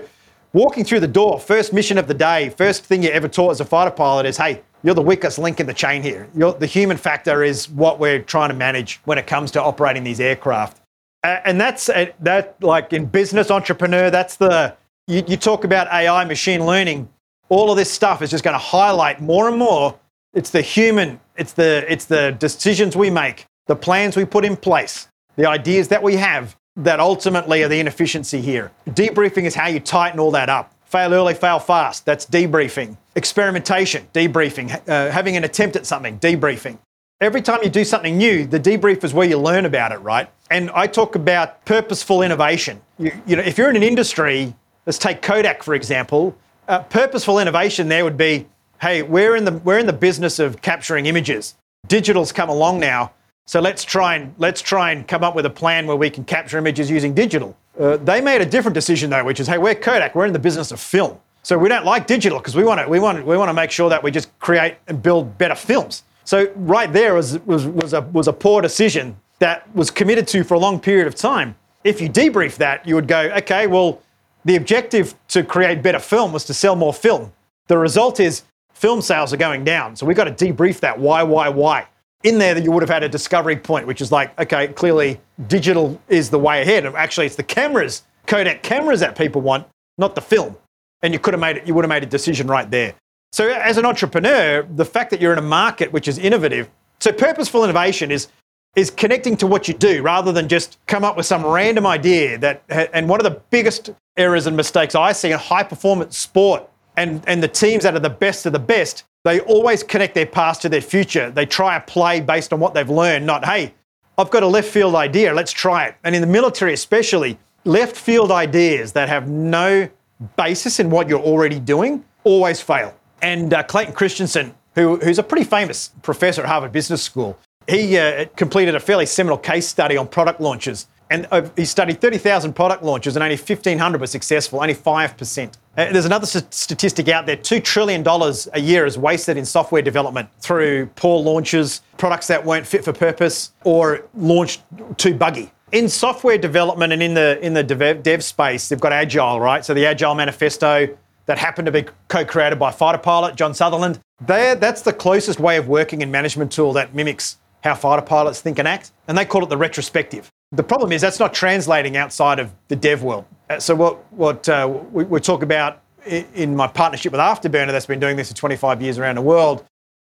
walking 0.52 0.84
through 0.84 1.00
the 1.00 1.08
door, 1.08 1.40
first 1.40 1.72
mission 1.72 1.98
of 1.98 2.10
the 2.10 2.14
day, 2.14 2.50
first 2.50 2.84
thing 2.84 3.02
you're 3.02 3.14
ever 3.14 3.30
taught 3.30 3.52
as 3.52 3.62
a 3.62 3.66
fighter 3.66 3.92
pilot 3.92 4.26
is, 4.26 4.36
hey, 4.36 4.62
you're 4.84 4.96
the 4.96 5.02
weakest 5.02 5.40
link 5.40 5.62
in 5.62 5.68
the 5.68 5.74
chain 5.74 6.04
here. 6.04 6.28
You're, 6.36 6.52
the 6.52 6.66
human 6.66 6.98
factor 6.98 7.46
is 7.46 7.70
what 7.70 7.98
we're 7.98 8.22
trying 8.22 8.50
to 8.50 8.56
manage 8.56 9.00
when 9.06 9.18
it 9.18 9.26
comes 9.26 9.52
to 9.52 9.64
operating 9.64 10.04
these 10.04 10.20
aircraft. 10.20 10.82
And 11.24 11.62
that's 11.62 11.86
that, 11.86 12.58
like 12.60 12.92
in 12.92 13.06
business 13.06 13.50
entrepreneur, 13.50 14.10
that's 14.10 14.36
the, 14.36 14.76
you, 15.10 15.24
you 15.28 15.38
talk 15.38 15.64
about 15.64 15.88
AI, 15.88 16.24
machine 16.24 16.66
learning, 16.66 17.10
all 17.50 17.72
of 17.72 17.78
this 17.78 17.92
stuff 17.92 18.22
is 18.22 18.30
just 18.30 18.44
going 18.44 18.54
to 18.54 18.60
highlight 18.60 19.20
more 19.20 19.50
and 19.50 19.58
more. 19.58 20.00
It's 20.34 20.52
the 20.52 20.62
human, 20.62 21.20
it's 21.36 21.54
the, 21.54 21.84
it's 21.92 22.06
the 22.06 22.32
decisions 22.38 22.96
we 22.96 23.10
make, 23.10 23.48
the 23.66 23.76
plans 23.76 24.16
we 24.16 24.24
put 24.24 24.46
in 24.46 24.56
place, 24.56 25.08
the 25.36 25.48
ideas 25.48 25.88
that 25.88 26.04
we 26.04 26.16
have 26.18 26.56
that 26.76 27.00
ultimately 27.00 27.64
are 27.64 27.68
the 27.68 27.80
inefficiency 27.80 28.40
here. 28.40 28.72
Debriefing 28.88 29.44
is 29.44 29.56
how 29.56 29.68
you 29.68 29.80
tighten 29.80 30.20
all 30.20 30.32
that 30.32 30.48
up. 30.48 30.74
Fail 30.86 31.14
early, 31.14 31.34
fail 31.34 31.60
fast. 31.60 32.06
That's 32.06 32.26
debriefing. 32.26 32.96
Experimentation, 33.16 34.08
debriefing. 34.14 34.72
Uh, 34.88 35.12
having 35.12 35.36
an 35.36 35.44
attempt 35.44 35.76
at 35.76 35.86
something, 35.86 36.20
debriefing. 36.20 36.78
every 37.20 37.42
time 37.42 37.60
you 37.64 37.70
do 37.70 37.84
something 37.84 38.18
new, 38.18 38.46
the 38.46 38.60
debrief 38.60 39.04
is 39.04 39.14
where 39.14 39.28
you 39.28 39.38
learn 39.38 39.66
about 39.66 39.92
it, 39.92 39.98
right? 39.98 40.30
And 40.52 40.70
I 40.72 40.88
talk 40.88 41.16
about 41.16 41.66
purposeful 41.66 42.22
innovation. 42.22 42.82
You, 42.98 43.12
you 43.26 43.36
know, 43.36 43.44
if 43.44 43.58
you're 43.58 43.70
in 43.70 43.76
an 43.76 43.84
industry, 43.84 44.56
let's 44.90 44.98
take 44.98 45.22
Kodak 45.22 45.62
for 45.62 45.76
example. 45.76 46.36
Uh, 46.68 46.82
purposeful 46.82 47.38
innovation 47.38 47.90
there 47.90 48.04
would 48.04 48.18
be, 48.18 48.48
hey, 48.82 49.04
we're 49.04 49.36
in 49.36 49.46
the 49.46 49.52
we're 49.60 49.78
in 49.78 49.86
the 49.86 49.94
business 49.94 50.40
of 50.40 50.64
capturing 50.64 51.06
images. 51.06 51.54
Digital's 51.88 52.32
come 52.32 52.50
along 52.50 52.80
now, 52.80 53.12
so 53.46 53.60
let's 53.60 53.84
try 53.84 54.16
and 54.16 54.34
let's 54.40 54.64
try 54.64 54.92
and 54.92 55.08
come 55.08 55.24
up 55.24 55.36
with 55.36 55.46
a 55.46 55.50
plan 55.50 55.86
where 55.86 55.96
we 55.96 56.10
can 56.10 56.24
capture 56.24 56.58
images 56.58 56.90
using 56.90 57.14
digital. 57.14 57.56
Uh, 57.80 57.98
they 57.98 58.20
made 58.20 58.42
a 58.42 58.46
different 58.48 58.74
decision 58.74 59.12
though, 59.12 59.24
which 59.24 59.40
is, 59.40 59.46
hey, 59.46 59.60
we're 59.60 59.76
Kodak, 59.76 60.16
we're 60.16 60.26
in 60.26 60.34
the 60.34 60.40
business 60.40 60.72
of 60.72 60.80
film. 60.80 61.20
So 61.44 61.56
we 61.56 61.70
don't 61.70 61.86
like 61.86 62.08
digital 62.08 62.40
because 62.40 62.56
we 62.56 62.64
want 62.64 62.82
to 62.82 62.90
we 62.90 63.00
want 63.00 63.24
we 63.24 63.38
want 63.38 63.50
to 63.50 63.54
make 63.54 63.70
sure 63.70 63.90
that 63.92 64.02
we 64.02 64.10
just 64.10 64.28
create 64.40 64.78
and 64.88 65.04
build 65.04 65.38
better 65.38 65.56
films. 65.56 66.02
So 66.24 66.52
right 66.56 66.92
there 66.92 67.14
was, 67.14 67.40
was, 67.46 67.66
was, 67.66 67.94
a, 67.94 68.02
was 68.02 68.28
a 68.28 68.34
poor 68.34 68.62
decision 68.62 69.18
that 69.38 69.68
was 69.76 69.90
committed 69.90 70.28
to 70.30 70.44
for 70.44 70.56
a 70.56 70.60
long 70.60 70.80
period 70.80 71.08
of 71.08 71.14
time. 71.16 71.56
If 71.84 72.02
you 72.02 72.10
debrief 72.10 72.58
that, 72.58 72.88
you 72.88 72.94
would 72.96 73.08
go, 73.08 73.22
okay, 73.38 73.66
well, 73.66 74.00
the 74.46 74.56
objective 74.56 75.16
to 75.30 75.44
create 75.44 75.82
better 75.82 76.00
film 76.00 76.32
was 76.32 76.46
to 76.46 76.54
sell 76.54 76.76
more 76.76 76.94
film. 76.94 77.32
The 77.68 77.78
result 77.78 78.20
is 78.20 78.44
film 78.74 79.02
sales 79.02 79.34
are 79.34 79.38
going 79.38 79.64
down. 79.64 79.96
So 79.96 80.06
we've 80.06 80.18
got 80.18 80.36
to 80.36 80.46
debrief 80.46 80.80
that. 80.80 80.98
Why, 81.00 81.24
why, 81.24 81.50
why? 81.50 81.88
In 82.24 82.38
there, 82.38 82.54
that 82.54 82.64
you 82.64 82.72
would 82.72 82.84
have 82.84 82.90
had 82.90 83.04
a 83.04 83.10
discovery 83.10 83.56
point, 83.56 83.88
which 83.88 84.02
is 84.02 84.12
like, 84.12 84.38
okay, 84.40 84.70
clearly 84.70 85.20
digital 85.48 86.02
is 86.10 86.30
the 86.30 86.40
way 86.40 86.62
ahead. 86.62 86.86
Actually, 86.86 87.28
it's 87.28 87.36
the 87.36 87.44
cameras, 87.44 88.04
Kodak 88.28 88.62
cameras 88.64 89.00
that 89.00 89.18
people 89.18 89.42
want, 89.42 89.68
not 89.98 90.16
the 90.16 90.22
film. 90.22 90.58
And 91.02 91.14
you 91.14 91.20
could 91.20 91.34
have 91.34 91.42
made 91.42 91.58
it, 91.58 91.68
you 91.68 91.74
would 91.74 91.86
have 91.86 91.90
made 91.90 92.04
a 92.04 92.08
decision 92.08 92.48
right 92.48 92.70
there. 92.70 92.94
So, 93.32 93.48
as 93.48 93.78
an 93.78 93.86
entrepreneur, 93.86 94.64
the 94.64 94.86
fact 94.86 95.12
that 95.12 95.22
you're 95.22 95.32
in 95.32 95.40
a 95.40 95.44
market 95.44 95.94
which 95.94 96.08
is 96.08 96.18
innovative, 96.18 96.70
so 97.00 97.12
purposeful 97.12 97.64
innovation 97.64 98.12
is 98.12 98.28
is 98.76 98.92
connecting 98.92 99.36
to 99.38 99.48
what 99.48 99.68
you 99.68 99.74
do 99.74 100.02
rather 100.02 100.32
than 100.32 100.48
just 100.48 100.78
come 100.88 101.04
up 101.04 101.18
with 101.18 101.26
some 101.26 101.46
random 101.46 101.86
idea 101.86 102.38
that 102.38 102.64
and 102.70 103.10
one 103.10 103.20
of 103.20 103.24
the 103.24 103.42
biggest 103.50 103.90
errors 104.18 104.48
and 104.48 104.56
mistakes 104.56 104.96
I 104.96 105.12
see 105.12 105.32
in 105.32 105.40
high 105.40 105.64
performance 105.64 106.18
sport 106.18 106.70
and, 106.96 107.24
and 107.28 107.42
the 107.42 107.48
teams 107.48 107.84
that 107.84 107.96
are 107.96 108.00
the 108.00 108.10
best 108.10 108.46
of 108.46 108.54
the 108.54 108.60
best, 108.60 109.06
they 109.24 109.40
always 109.42 109.84
connect 109.84 110.16
their 110.16 110.26
past 110.26 110.62
to 110.64 110.70
their 110.70 110.82
future. 110.82 111.32
They 111.32 111.46
try 111.46 111.78
a 111.78 111.82
play 111.82 112.20
based 112.20 112.52
on 112.52 112.60
what 112.60 112.74
they've 112.74 112.90
learned, 112.90 113.26
not, 113.26 113.46
hey, 113.46 113.74
I've 114.18 114.30
got 114.30 114.44
a 114.44 114.48
left 114.48 114.68
field 114.70 114.96
idea, 114.96 115.34
let's 115.34 115.54
try 115.54 115.86
it. 115.86 115.96
And 116.04 116.14
in 116.14 116.22
the 116.22 116.28
military 116.28 116.74
especially, 116.74 117.40
left 117.64 117.96
field 117.96 118.32
ideas 118.32 118.92
that 118.94 119.08
have 119.08 119.30
no 119.30 119.90
basis 120.36 120.80
in 120.80 120.90
what 120.90 121.08
you're 121.08 121.22
already 121.22 121.60
doing 121.60 122.04
always 122.26 122.60
fail. 122.60 122.94
And 123.22 123.54
uh, 123.54 123.64
Clayton 123.64 123.94
Christensen, 123.94 124.54
who, 124.76 124.98
who's 124.98 125.20
a 125.20 125.24
pretty 125.24 125.46
famous 125.46 125.92
professor 126.02 126.42
at 126.42 126.48
Harvard 126.48 126.74
Business 126.74 127.02
School, 127.02 127.38
he 127.70 127.98
uh, 127.98 128.26
completed 128.36 128.76
a 128.76 128.80
fairly 128.80 129.06
seminal 129.06 129.38
case 129.38 129.68
study 129.68 129.96
on 129.98 130.08
product 130.08 130.42
launches. 130.42 130.88
And 131.12 131.28
uh, 131.32 131.50
he 131.56 131.66
studied 131.66 132.02
30,000 132.02 132.54
product 132.54 132.84
launches 132.84 133.16
and 133.16 133.24
only 133.24 133.36
1,500 133.36 134.00
were 134.00 134.08
successful, 134.08 134.62
only 134.62 134.76
5%. 134.76 135.48
Uh, 135.48 135.92
there's 135.92 136.06
another 136.06 136.28
st- 136.28 136.54
statistic 136.54 137.08
out 137.08 137.26
there 137.26 137.38
$2 137.38 137.64
trillion 137.64 138.06
a 138.54 138.60
year 138.60 138.86
is 138.86 138.98
wasted 138.98 139.36
in 139.38 139.46
software 139.46 139.82
development 139.82 140.30
through 140.40 140.86
poor 140.96 141.20
launches, 141.20 141.82
products 141.98 142.28
that 142.28 142.44
weren't 142.46 142.66
fit 142.66 142.84
for 142.84 142.94
purpose, 142.94 143.54
or 143.64 144.06
launched 144.14 144.62
too 144.98 145.16
buggy. 145.16 145.52
In 145.72 145.90
software 145.90 146.38
development 146.38 146.94
and 146.94 147.02
in 147.02 147.14
the, 147.14 147.40
in 147.44 147.54
the 147.54 147.64
dev, 147.64 148.04
dev 148.04 148.24
space, 148.24 148.70
they've 148.70 148.80
got 148.80 148.92
Agile, 148.92 149.40
right? 149.40 149.66
So 149.66 149.74
the 149.74 149.86
Agile 149.86 150.16
Manifesto, 150.16 150.96
that 151.26 151.38
happened 151.38 151.68
to 151.68 151.72
be 151.72 151.86
co-created 152.08 152.58
by 152.60 152.72
fighter 152.72 152.98
pilot 152.98 153.36
John 153.36 153.54
Sutherland. 153.54 154.00
There, 154.22 154.56
that's 154.56 154.82
the 154.82 154.94
closest 154.94 155.40
way 155.40 155.58
of 155.58 155.68
working 155.68 156.02
in 156.02 156.12
management 156.12 156.52
tool 156.52 156.74
that 156.74 156.94
mimics 156.94 157.38
how 157.64 157.76
fighter 157.76 158.02
pilots 158.02 158.42
think 158.42 158.60
and 158.60 158.68
act, 158.68 158.92
and 159.08 159.18
they 159.18 159.26
call 159.26 159.44
it 159.44 159.50
the 159.50 159.58
retrospective. 159.58 160.30
The 160.52 160.64
problem 160.64 160.92
is 160.92 161.02
that's 161.02 161.20
not 161.20 161.34
translating 161.34 161.98
outside 161.98 162.40
of 162.40 162.52
the 162.70 162.76
dev 162.76 163.04
world. 163.04 163.26
Uh, 163.50 163.60
so 163.60 163.76
what, 163.76 164.12
what 164.12 164.50
uh, 164.50 164.68
we, 164.92 165.04
we, 165.04 165.20
talk 165.20 165.44
about 165.44 165.82
in 166.08 166.56
my 166.56 166.68
partnership 166.68 167.12
with 167.12 167.22
Afterburner 167.22 167.72
that's 167.72 167.86
been 167.86 168.00
doing 168.00 168.16
this 168.16 168.30
for 168.30 168.36
25 168.36 168.82
years 168.82 168.98
around 168.98 169.16
the 169.16 169.22
world, 169.22 169.66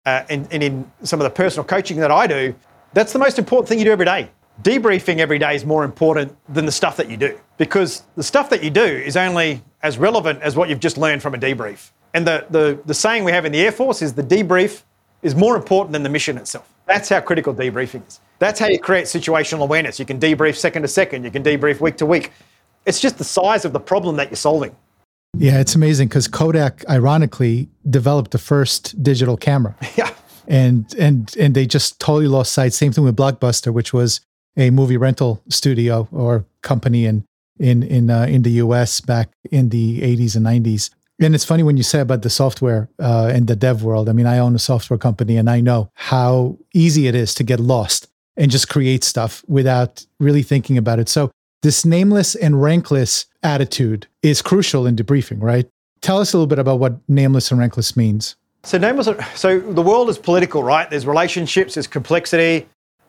uh, 0.05 0.23
and, 0.29 0.47
and 0.51 0.63
in 0.63 0.91
some 1.03 1.19
of 1.19 1.25
the 1.25 1.29
personal 1.29 1.65
coaching 1.65 1.97
that 1.97 2.11
I 2.11 2.27
do, 2.27 2.55
that's 2.93 3.13
the 3.13 3.19
most 3.19 3.37
important 3.37 3.67
thing 3.67 3.79
you 3.79 3.85
do 3.85 3.91
every 3.91 4.05
day. 4.05 4.29
Debriefing 4.63 5.19
every 5.19 5.39
day 5.39 5.55
is 5.55 5.65
more 5.65 5.83
important 5.83 6.35
than 6.53 6.65
the 6.65 6.71
stuff 6.71 6.97
that 6.97 7.09
you 7.09 7.17
do 7.17 7.39
because 7.57 8.03
the 8.15 8.23
stuff 8.23 8.49
that 8.49 8.63
you 8.63 8.69
do 8.69 8.83
is 8.83 9.15
only 9.15 9.61
as 9.83 9.97
relevant 9.97 10.41
as 10.41 10.55
what 10.55 10.67
you've 10.69 10.79
just 10.79 10.97
learned 10.97 11.21
from 11.21 11.33
a 11.33 11.37
debrief. 11.37 11.91
And 12.13 12.25
the, 12.25 12.45
the, 12.49 12.79
the 12.85 12.93
saying 12.93 13.23
we 13.23 13.31
have 13.31 13.45
in 13.45 13.51
the 13.51 13.59
Air 13.59 13.71
Force 13.71 14.01
is 14.01 14.13
the 14.13 14.23
debrief 14.23 14.83
is 15.21 15.35
more 15.35 15.55
important 15.55 15.93
than 15.93 16.03
the 16.03 16.09
mission 16.09 16.37
itself. 16.37 16.73
That's 16.89 17.07
how 17.07 17.21
critical 17.21 17.53
debriefing 17.53 18.05
is. 18.07 18.19
That's 18.39 18.59
how 18.59 18.67
you 18.67 18.79
create 18.79 19.05
situational 19.05 19.61
awareness. 19.61 19.99
You 19.99 20.05
can 20.05 20.19
debrief 20.19 20.55
second 20.55 20.81
to 20.81 20.87
second, 20.87 21.23
you 21.23 21.29
can 21.29 21.43
debrief 21.43 21.79
week 21.79 21.97
to 21.97 22.05
week. 22.07 22.31
It's 22.87 22.99
just 22.99 23.19
the 23.19 23.23
size 23.23 23.63
of 23.63 23.73
the 23.73 23.79
problem 23.79 24.15
that 24.15 24.29
you're 24.29 24.37
solving. 24.37 24.75
Yeah, 25.37 25.59
it's 25.59 25.75
amazing 25.75 26.07
because 26.07 26.27
Kodak, 26.27 26.83
ironically, 26.89 27.69
developed 27.87 28.31
the 28.31 28.39
first 28.39 29.01
digital 29.03 29.37
camera. 29.37 29.75
Yeah. 29.95 30.09
And 30.47 30.91
and 30.97 31.31
and 31.37 31.53
they 31.53 31.67
just 31.67 31.99
totally 31.99 32.27
lost 32.27 32.53
sight. 32.53 32.73
Same 32.73 32.91
thing 32.91 33.03
with 33.03 33.15
Blockbuster, 33.15 33.71
which 33.71 33.93
was 33.93 34.21
a 34.57 34.71
movie 34.71 34.97
rental 34.97 35.43
studio 35.47 36.07
or 36.11 36.43
company, 36.63 37.05
and 37.05 37.23
in 37.59 37.83
in 37.83 38.09
uh, 38.09 38.23
in 38.23 38.41
the 38.41 38.49
U.S. 38.65 38.99
back 38.99 39.29
in 39.51 39.69
the 39.69 40.01
80s 40.01 40.35
and 40.35 40.47
90s. 40.47 40.89
And 41.21 41.35
it's 41.35 41.45
funny 41.45 41.63
when 41.63 41.75
you 41.75 41.83
say 41.83 41.99
about 41.99 42.21
the 42.21 42.29
software 42.29 42.89
uh, 42.97 43.31
and 43.33 43.47
the 43.47 43.55
dev 43.55 43.83
world. 43.83 44.07
I 44.07 44.13
mean, 44.13 44.25
I 44.25 44.39
own 44.39 44.55
a 44.55 44.59
software 44.59 44.97
company, 44.97 45.35
and 45.35 45.49
I 45.49 45.59
know 45.59 45.91
how 45.95 46.57
easy 46.73 47.07
it 47.07 47.15
is 47.15 47.33
to 47.35 47.43
get 47.43 47.59
lost 47.59 48.07
and 48.37 48.49
just 48.49 48.69
create 48.69 49.03
stuff 49.03 49.43
without 49.47 50.05
really 50.19 50.43
thinking 50.43 50.77
about 50.77 50.97
it. 50.99 51.09
So 51.09 51.29
this 51.61 51.85
nameless 51.85 52.35
and 52.35 52.55
rankless 52.55 53.25
attitude 53.43 54.07
is 54.23 54.41
crucial 54.41 54.87
in 54.87 54.95
debriefing, 54.95 55.41
right? 55.41 55.67
Tell 56.01 56.19
us 56.19 56.31
a 56.31 56.37
little 56.37 56.47
bit 56.47 56.59
about 56.59 56.79
what 56.79 56.97
nameless 57.09 57.51
and 57.51 57.59
rankless 57.59 57.97
means. 57.97 58.37
So 58.63 58.77
nameless. 58.77 59.09
So 59.35 59.59
the 59.59 59.81
world 59.81 60.09
is 60.09 60.17
political, 60.17 60.63
right? 60.63 60.89
There's 60.89 61.05
relationships, 61.05 61.73
there's 61.73 61.87
complexity. 61.87 62.67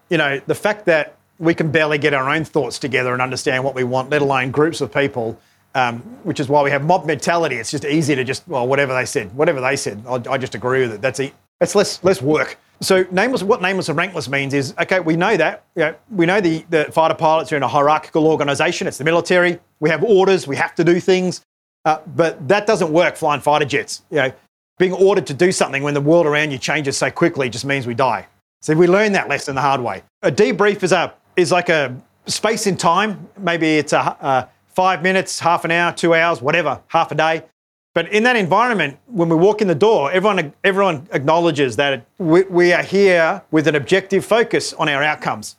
You 0.08 0.18
know, 0.18 0.40
the 0.46 0.54
fact 0.56 0.86
that 0.86 1.16
we 1.38 1.54
can 1.54 1.70
barely 1.70 1.98
get 1.98 2.12
our 2.12 2.28
own 2.28 2.44
thoughts 2.44 2.78
together 2.78 3.12
and 3.12 3.22
understand 3.22 3.62
what 3.62 3.76
we 3.76 3.84
want, 3.84 4.10
let 4.10 4.22
alone 4.22 4.50
groups 4.50 4.80
of 4.80 4.92
people. 4.92 5.40
Um, 5.72 6.00
which 6.24 6.40
is 6.40 6.48
why 6.48 6.62
we 6.62 6.70
have 6.70 6.84
mob 6.84 7.06
mentality. 7.06 7.56
It's 7.56 7.70
just 7.70 7.84
easy 7.84 8.16
to 8.16 8.24
just 8.24 8.46
well, 8.48 8.66
whatever 8.66 8.92
they 8.92 9.04
said, 9.04 9.32
whatever 9.36 9.60
they 9.60 9.76
said, 9.76 10.02
I, 10.08 10.14
I 10.28 10.36
just 10.36 10.56
agree 10.56 10.80
with 10.80 10.94
it. 10.94 11.00
That's 11.00 11.20
it. 11.20 11.32
that's 11.60 11.76
less 11.76 12.02
less 12.02 12.20
work. 12.20 12.58
So 12.82 13.06
nameless, 13.10 13.42
what 13.42 13.60
nameless 13.60 13.88
and 13.88 13.98
rankless 13.98 14.28
means 14.28 14.54
is 14.54 14.74
okay. 14.80 15.00
We 15.00 15.14
know 15.14 15.36
that. 15.36 15.64
You 15.76 15.82
know, 15.82 15.94
we 16.10 16.26
know 16.26 16.40
the, 16.40 16.64
the 16.70 16.84
fighter 16.86 17.14
pilots 17.14 17.52
are 17.52 17.56
in 17.56 17.62
a 17.62 17.68
hierarchical 17.68 18.26
organisation. 18.26 18.86
It's 18.86 18.98
the 18.98 19.04
military. 19.04 19.60
We 19.80 19.90
have 19.90 20.02
orders. 20.02 20.46
We 20.46 20.56
have 20.56 20.74
to 20.76 20.84
do 20.84 20.98
things. 20.98 21.42
Uh, 21.84 21.98
but 22.16 22.48
that 22.48 22.66
doesn't 22.66 22.90
work 22.90 23.16
flying 23.16 23.40
fighter 23.40 23.64
jets. 23.64 24.02
You 24.10 24.16
know, 24.16 24.32
being 24.78 24.92
ordered 24.92 25.26
to 25.26 25.34
do 25.34 25.52
something 25.52 25.82
when 25.82 25.94
the 25.94 26.00
world 26.00 26.26
around 26.26 26.50
you 26.50 26.58
changes 26.58 26.96
so 26.96 27.10
quickly 27.10 27.50
just 27.50 27.66
means 27.66 27.86
we 27.86 27.94
die. 27.94 28.26
So 28.62 28.74
we 28.74 28.86
learn 28.86 29.12
that 29.12 29.28
lesson 29.28 29.54
the 29.54 29.60
hard 29.60 29.80
way. 29.80 30.02
A 30.22 30.32
debrief 30.32 30.82
is 30.82 30.92
a 30.92 31.12
is 31.36 31.52
like 31.52 31.68
a 31.68 31.94
space 32.26 32.66
in 32.66 32.76
time. 32.76 33.28
Maybe 33.38 33.76
it's 33.76 33.92
a, 33.92 33.98
a 33.98 34.48
five 34.80 35.02
minutes, 35.02 35.40
half 35.40 35.66
an 35.66 35.70
hour, 35.70 35.92
two 35.92 36.14
hours, 36.14 36.40
whatever, 36.40 36.80
half 36.88 37.12
a 37.12 37.14
day. 37.14 37.42
But 37.92 38.10
in 38.10 38.22
that 38.22 38.34
environment, 38.36 38.96
when 39.08 39.28
we 39.28 39.36
walk 39.36 39.60
in 39.60 39.68
the 39.68 39.74
door, 39.74 40.10
everyone, 40.10 40.54
everyone 40.64 41.06
acknowledges 41.12 41.76
that 41.76 42.06
we, 42.16 42.44
we 42.44 42.72
are 42.72 42.82
here 42.82 43.42
with 43.50 43.68
an 43.68 43.74
objective 43.74 44.24
focus 44.24 44.72
on 44.72 44.88
our 44.88 45.02
outcomes. 45.02 45.58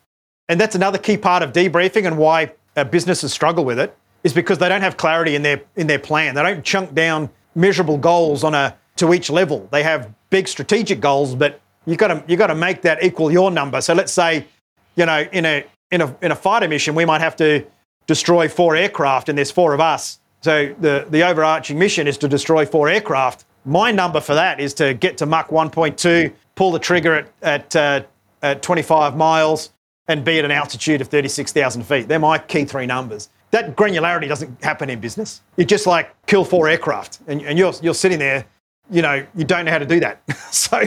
And 0.50 0.60
that's 0.60 0.74
another 0.74 0.98
key 0.98 1.18
part 1.18 1.44
of 1.44 1.54
debriefing 1.54 2.08
and 2.08 2.18
why 2.18 2.54
businesses 2.90 3.32
struggle 3.32 3.64
with 3.64 3.78
it 3.78 3.96
is 4.24 4.34
because 4.34 4.58
they 4.58 4.70
don't 4.70 4.82
have 4.82 4.98
clarity 4.98 5.36
in 5.36 5.44
their, 5.44 5.62
in 5.76 5.86
their 5.86 6.00
plan. 6.00 6.34
They 6.34 6.42
don't 6.42 6.66
chunk 6.66 6.96
down 6.96 7.30
measurable 7.54 8.00
goals 8.00 8.44
on 8.44 8.56
a, 8.56 8.76
to 8.96 9.14
each 9.14 9.30
level. 9.30 9.68
They 9.72 9.84
have 9.84 10.12
big 10.32 10.48
strategic 10.48 11.00
goals, 11.00 11.36
but 11.36 11.62
you've 11.86 12.00
got 12.00 12.08
to, 12.08 12.24
you've 12.28 12.40
got 12.40 12.48
to 12.48 12.56
make 12.56 12.82
that 12.82 13.04
equal 13.04 13.32
your 13.32 13.52
number. 13.52 13.82
So 13.82 13.94
let's 13.94 14.12
say 14.12 14.48
you 14.96 15.06
know, 15.06 15.26
in 15.32 15.46
a 15.46 15.66
in 15.92 16.02
a 16.02 16.16
in 16.22 16.32
a 16.32 16.36
fighter 16.36 16.68
mission, 16.68 16.96
we 16.96 17.06
might 17.06 17.22
have 17.22 17.36
to 17.38 17.66
destroy 18.12 18.50
four 18.50 18.76
aircraft, 18.76 19.30
and 19.30 19.38
there's 19.38 19.52
four 19.52 19.74
of 19.74 19.80
us. 19.80 20.20
So 20.42 20.76
the 20.80 21.06
the 21.10 21.22
overarching 21.30 21.80
mission 21.80 22.08
is 22.08 22.18
to 22.18 22.28
destroy 22.28 22.66
four 22.66 22.90
aircraft. 22.90 23.46
My 23.64 23.90
number 23.92 24.20
for 24.20 24.36
that 24.36 24.60
is 24.60 24.74
to 24.76 24.94
get 24.94 25.18
to 25.20 25.26
Mach 25.26 25.48
1.2, 25.50 26.34
pull 26.56 26.72
the 26.72 26.80
trigger 26.80 27.14
at 27.16 27.28
at, 27.42 27.76
uh, 27.76 28.02
at 28.42 28.62
25 28.62 29.16
miles, 29.16 29.70
and 30.10 30.26
be 30.26 30.40
at 30.40 30.46
an 30.46 30.52
altitude 30.52 31.00
of 31.00 31.08
36,000 31.08 31.84
feet. 31.84 32.10
They're 32.10 32.20
my 32.20 32.38
key 32.38 32.66
three 32.66 32.86
numbers. 32.86 33.30
That 33.52 33.78
granularity 33.78 34.28
doesn't 34.28 34.62
happen 34.62 34.90
in 34.90 35.00
business. 35.00 35.42
You 35.56 35.64
just 35.64 35.88
like 35.88 36.14
kill 36.26 36.44
four 36.44 36.68
aircraft, 36.68 37.20
and, 37.28 37.42
and 37.44 37.58
you're 37.58 37.74
you're 37.82 38.02
sitting 38.04 38.20
there, 38.20 38.46
you 38.90 39.02
know, 39.02 39.26
you 39.36 39.46
don't 39.46 39.64
know 39.66 39.72
how 39.72 39.80
to 39.88 39.92
do 39.96 40.02
that. 40.02 40.22
so 40.52 40.78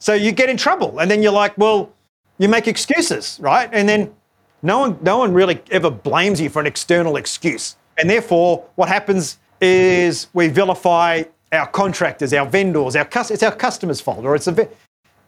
so 0.00 0.12
you 0.14 0.32
get 0.32 0.48
in 0.48 0.56
trouble, 0.56 0.98
and 0.98 1.08
then 1.08 1.22
you're 1.22 1.38
like, 1.44 1.56
well 1.56 1.92
you 2.38 2.48
make 2.48 2.66
excuses, 2.66 3.38
right? 3.40 3.68
And 3.72 3.88
then 3.88 4.12
no 4.64 4.78
one, 4.78 4.98
no 5.02 5.18
one 5.18 5.34
really 5.34 5.62
ever 5.70 5.90
blames 5.90 6.40
you 6.40 6.48
for 6.48 6.58
an 6.58 6.66
external 6.66 7.16
excuse. 7.16 7.76
And 7.98 8.08
therefore, 8.08 8.64
what 8.74 8.88
happens 8.88 9.38
is 9.60 10.28
we 10.32 10.48
vilify 10.48 11.24
our 11.52 11.66
contractors, 11.66 12.32
our 12.32 12.46
vendors, 12.46 12.96
our 12.96 13.08
it's 13.14 13.42
our 13.42 13.54
customers' 13.54 14.00
fault, 14.00 14.24
or 14.24 14.34
it's 14.34 14.46
a. 14.46 14.68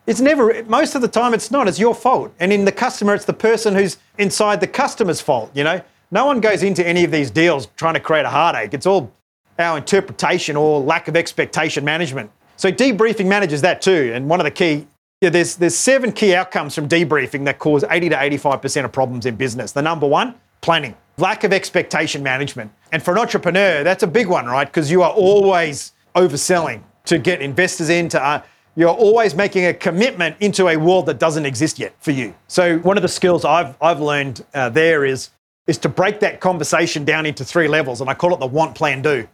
It's 0.06 0.20
never, 0.20 0.62
most 0.64 0.94
of 0.94 1.02
the 1.02 1.08
time, 1.08 1.34
it's 1.34 1.50
not. 1.50 1.66
It's 1.68 1.78
your 1.80 1.94
fault. 1.94 2.32
And 2.38 2.52
in 2.52 2.64
the 2.64 2.72
customer, 2.72 3.14
it's 3.14 3.24
the 3.24 3.32
person 3.32 3.74
who's 3.74 3.98
inside 4.18 4.60
the 4.60 4.66
customer's 4.68 5.20
fault, 5.20 5.50
you 5.52 5.64
know? 5.64 5.82
No 6.12 6.24
one 6.24 6.40
goes 6.40 6.62
into 6.62 6.86
any 6.86 7.02
of 7.02 7.10
these 7.10 7.28
deals 7.28 7.66
trying 7.76 7.94
to 7.94 8.00
create 8.00 8.24
a 8.24 8.30
heartache. 8.30 8.72
It's 8.72 8.86
all 8.86 9.12
our 9.58 9.76
interpretation 9.76 10.56
or 10.56 10.80
lack 10.80 11.08
of 11.08 11.16
expectation 11.16 11.84
management. 11.84 12.30
So 12.56 12.70
debriefing 12.70 13.26
manages 13.26 13.62
that 13.62 13.82
too. 13.82 14.12
And 14.14 14.28
one 14.28 14.38
of 14.38 14.44
the 14.44 14.50
key, 14.52 14.86
yeah, 15.20 15.30
there's, 15.30 15.56
there's 15.56 15.74
seven 15.74 16.12
key 16.12 16.34
outcomes 16.34 16.74
from 16.74 16.88
debriefing 16.88 17.46
that 17.46 17.58
cause 17.58 17.84
80 17.88 18.10
to 18.10 18.16
85% 18.16 18.84
of 18.84 18.92
problems 18.92 19.24
in 19.24 19.36
business. 19.36 19.72
The 19.72 19.80
number 19.80 20.06
one, 20.06 20.34
planning. 20.60 20.94
Lack 21.16 21.44
of 21.44 21.54
expectation 21.54 22.22
management. 22.22 22.70
And 22.92 23.02
for 23.02 23.12
an 23.12 23.18
entrepreneur, 23.18 23.82
that's 23.82 24.02
a 24.02 24.06
big 24.06 24.26
one, 24.26 24.44
right? 24.44 24.66
Because 24.66 24.90
you 24.90 25.02
are 25.02 25.12
always 25.12 25.92
overselling 26.14 26.82
to 27.06 27.18
get 27.18 27.40
investors 27.40 27.88
in, 27.88 28.10
to, 28.10 28.22
uh, 28.22 28.42
you're 28.74 28.90
always 28.90 29.34
making 29.34 29.64
a 29.64 29.72
commitment 29.72 30.36
into 30.40 30.68
a 30.68 30.76
world 30.76 31.06
that 31.06 31.18
doesn't 31.18 31.46
exist 31.46 31.78
yet 31.78 31.94
for 32.00 32.10
you. 32.10 32.34
So 32.46 32.78
one 32.80 32.98
of 32.98 33.02
the 33.02 33.08
skills 33.08 33.46
I've, 33.46 33.74
I've 33.80 34.00
learned 34.00 34.44
uh, 34.52 34.68
there 34.68 35.06
is, 35.06 35.30
is 35.66 35.78
to 35.78 35.88
break 35.88 36.20
that 36.20 36.40
conversation 36.40 37.06
down 37.06 37.24
into 37.24 37.42
three 37.42 37.68
levels. 37.68 38.02
And 38.02 38.10
I 38.10 38.14
call 38.14 38.34
it 38.34 38.40
the 38.40 38.46
want, 38.46 38.74
plan, 38.74 39.00
do. 39.00 39.26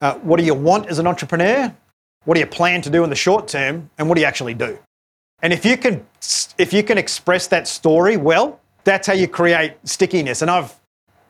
Uh, 0.00 0.14
what 0.18 0.38
do 0.38 0.44
you 0.44 0.54
want 0.54 0.86
as 0.86 1.00
an 1.00 1.08
entrepreneur? 1.08 1.74
What 2.24 2.34
do 2.34 2.40
you 2.40 2.46
plan 2.46 2.82
to 2.82 2.90
do 2.90 3.02
in 3.02 3.10
the 3.10 3.16
short 3.16 3.48
term? 3.48 3.90
And 3.98 4.08
what 4.08 4.14
do 4.14 4.20
you 4.20 4.28
actually 4.28 4.54
do? 4.54 4.78
And 5.44 5.52
if 5.52 5.66
you 5.66 5.76
can, 5.76 6.06
if 6.56 6.72
you 6.72 6.82
can 6.82 6.96
express 6.96 7.46
that 7.48 7.68
story 7.68 8.16
well, 8.16 8.60
that's 8.82 9.06
how 9.06 9.12
you 9.12 9.28
create 9.28 9.74
stickiness. 9.84 10.40
And 10.40 10.50
I've 10.50 10.74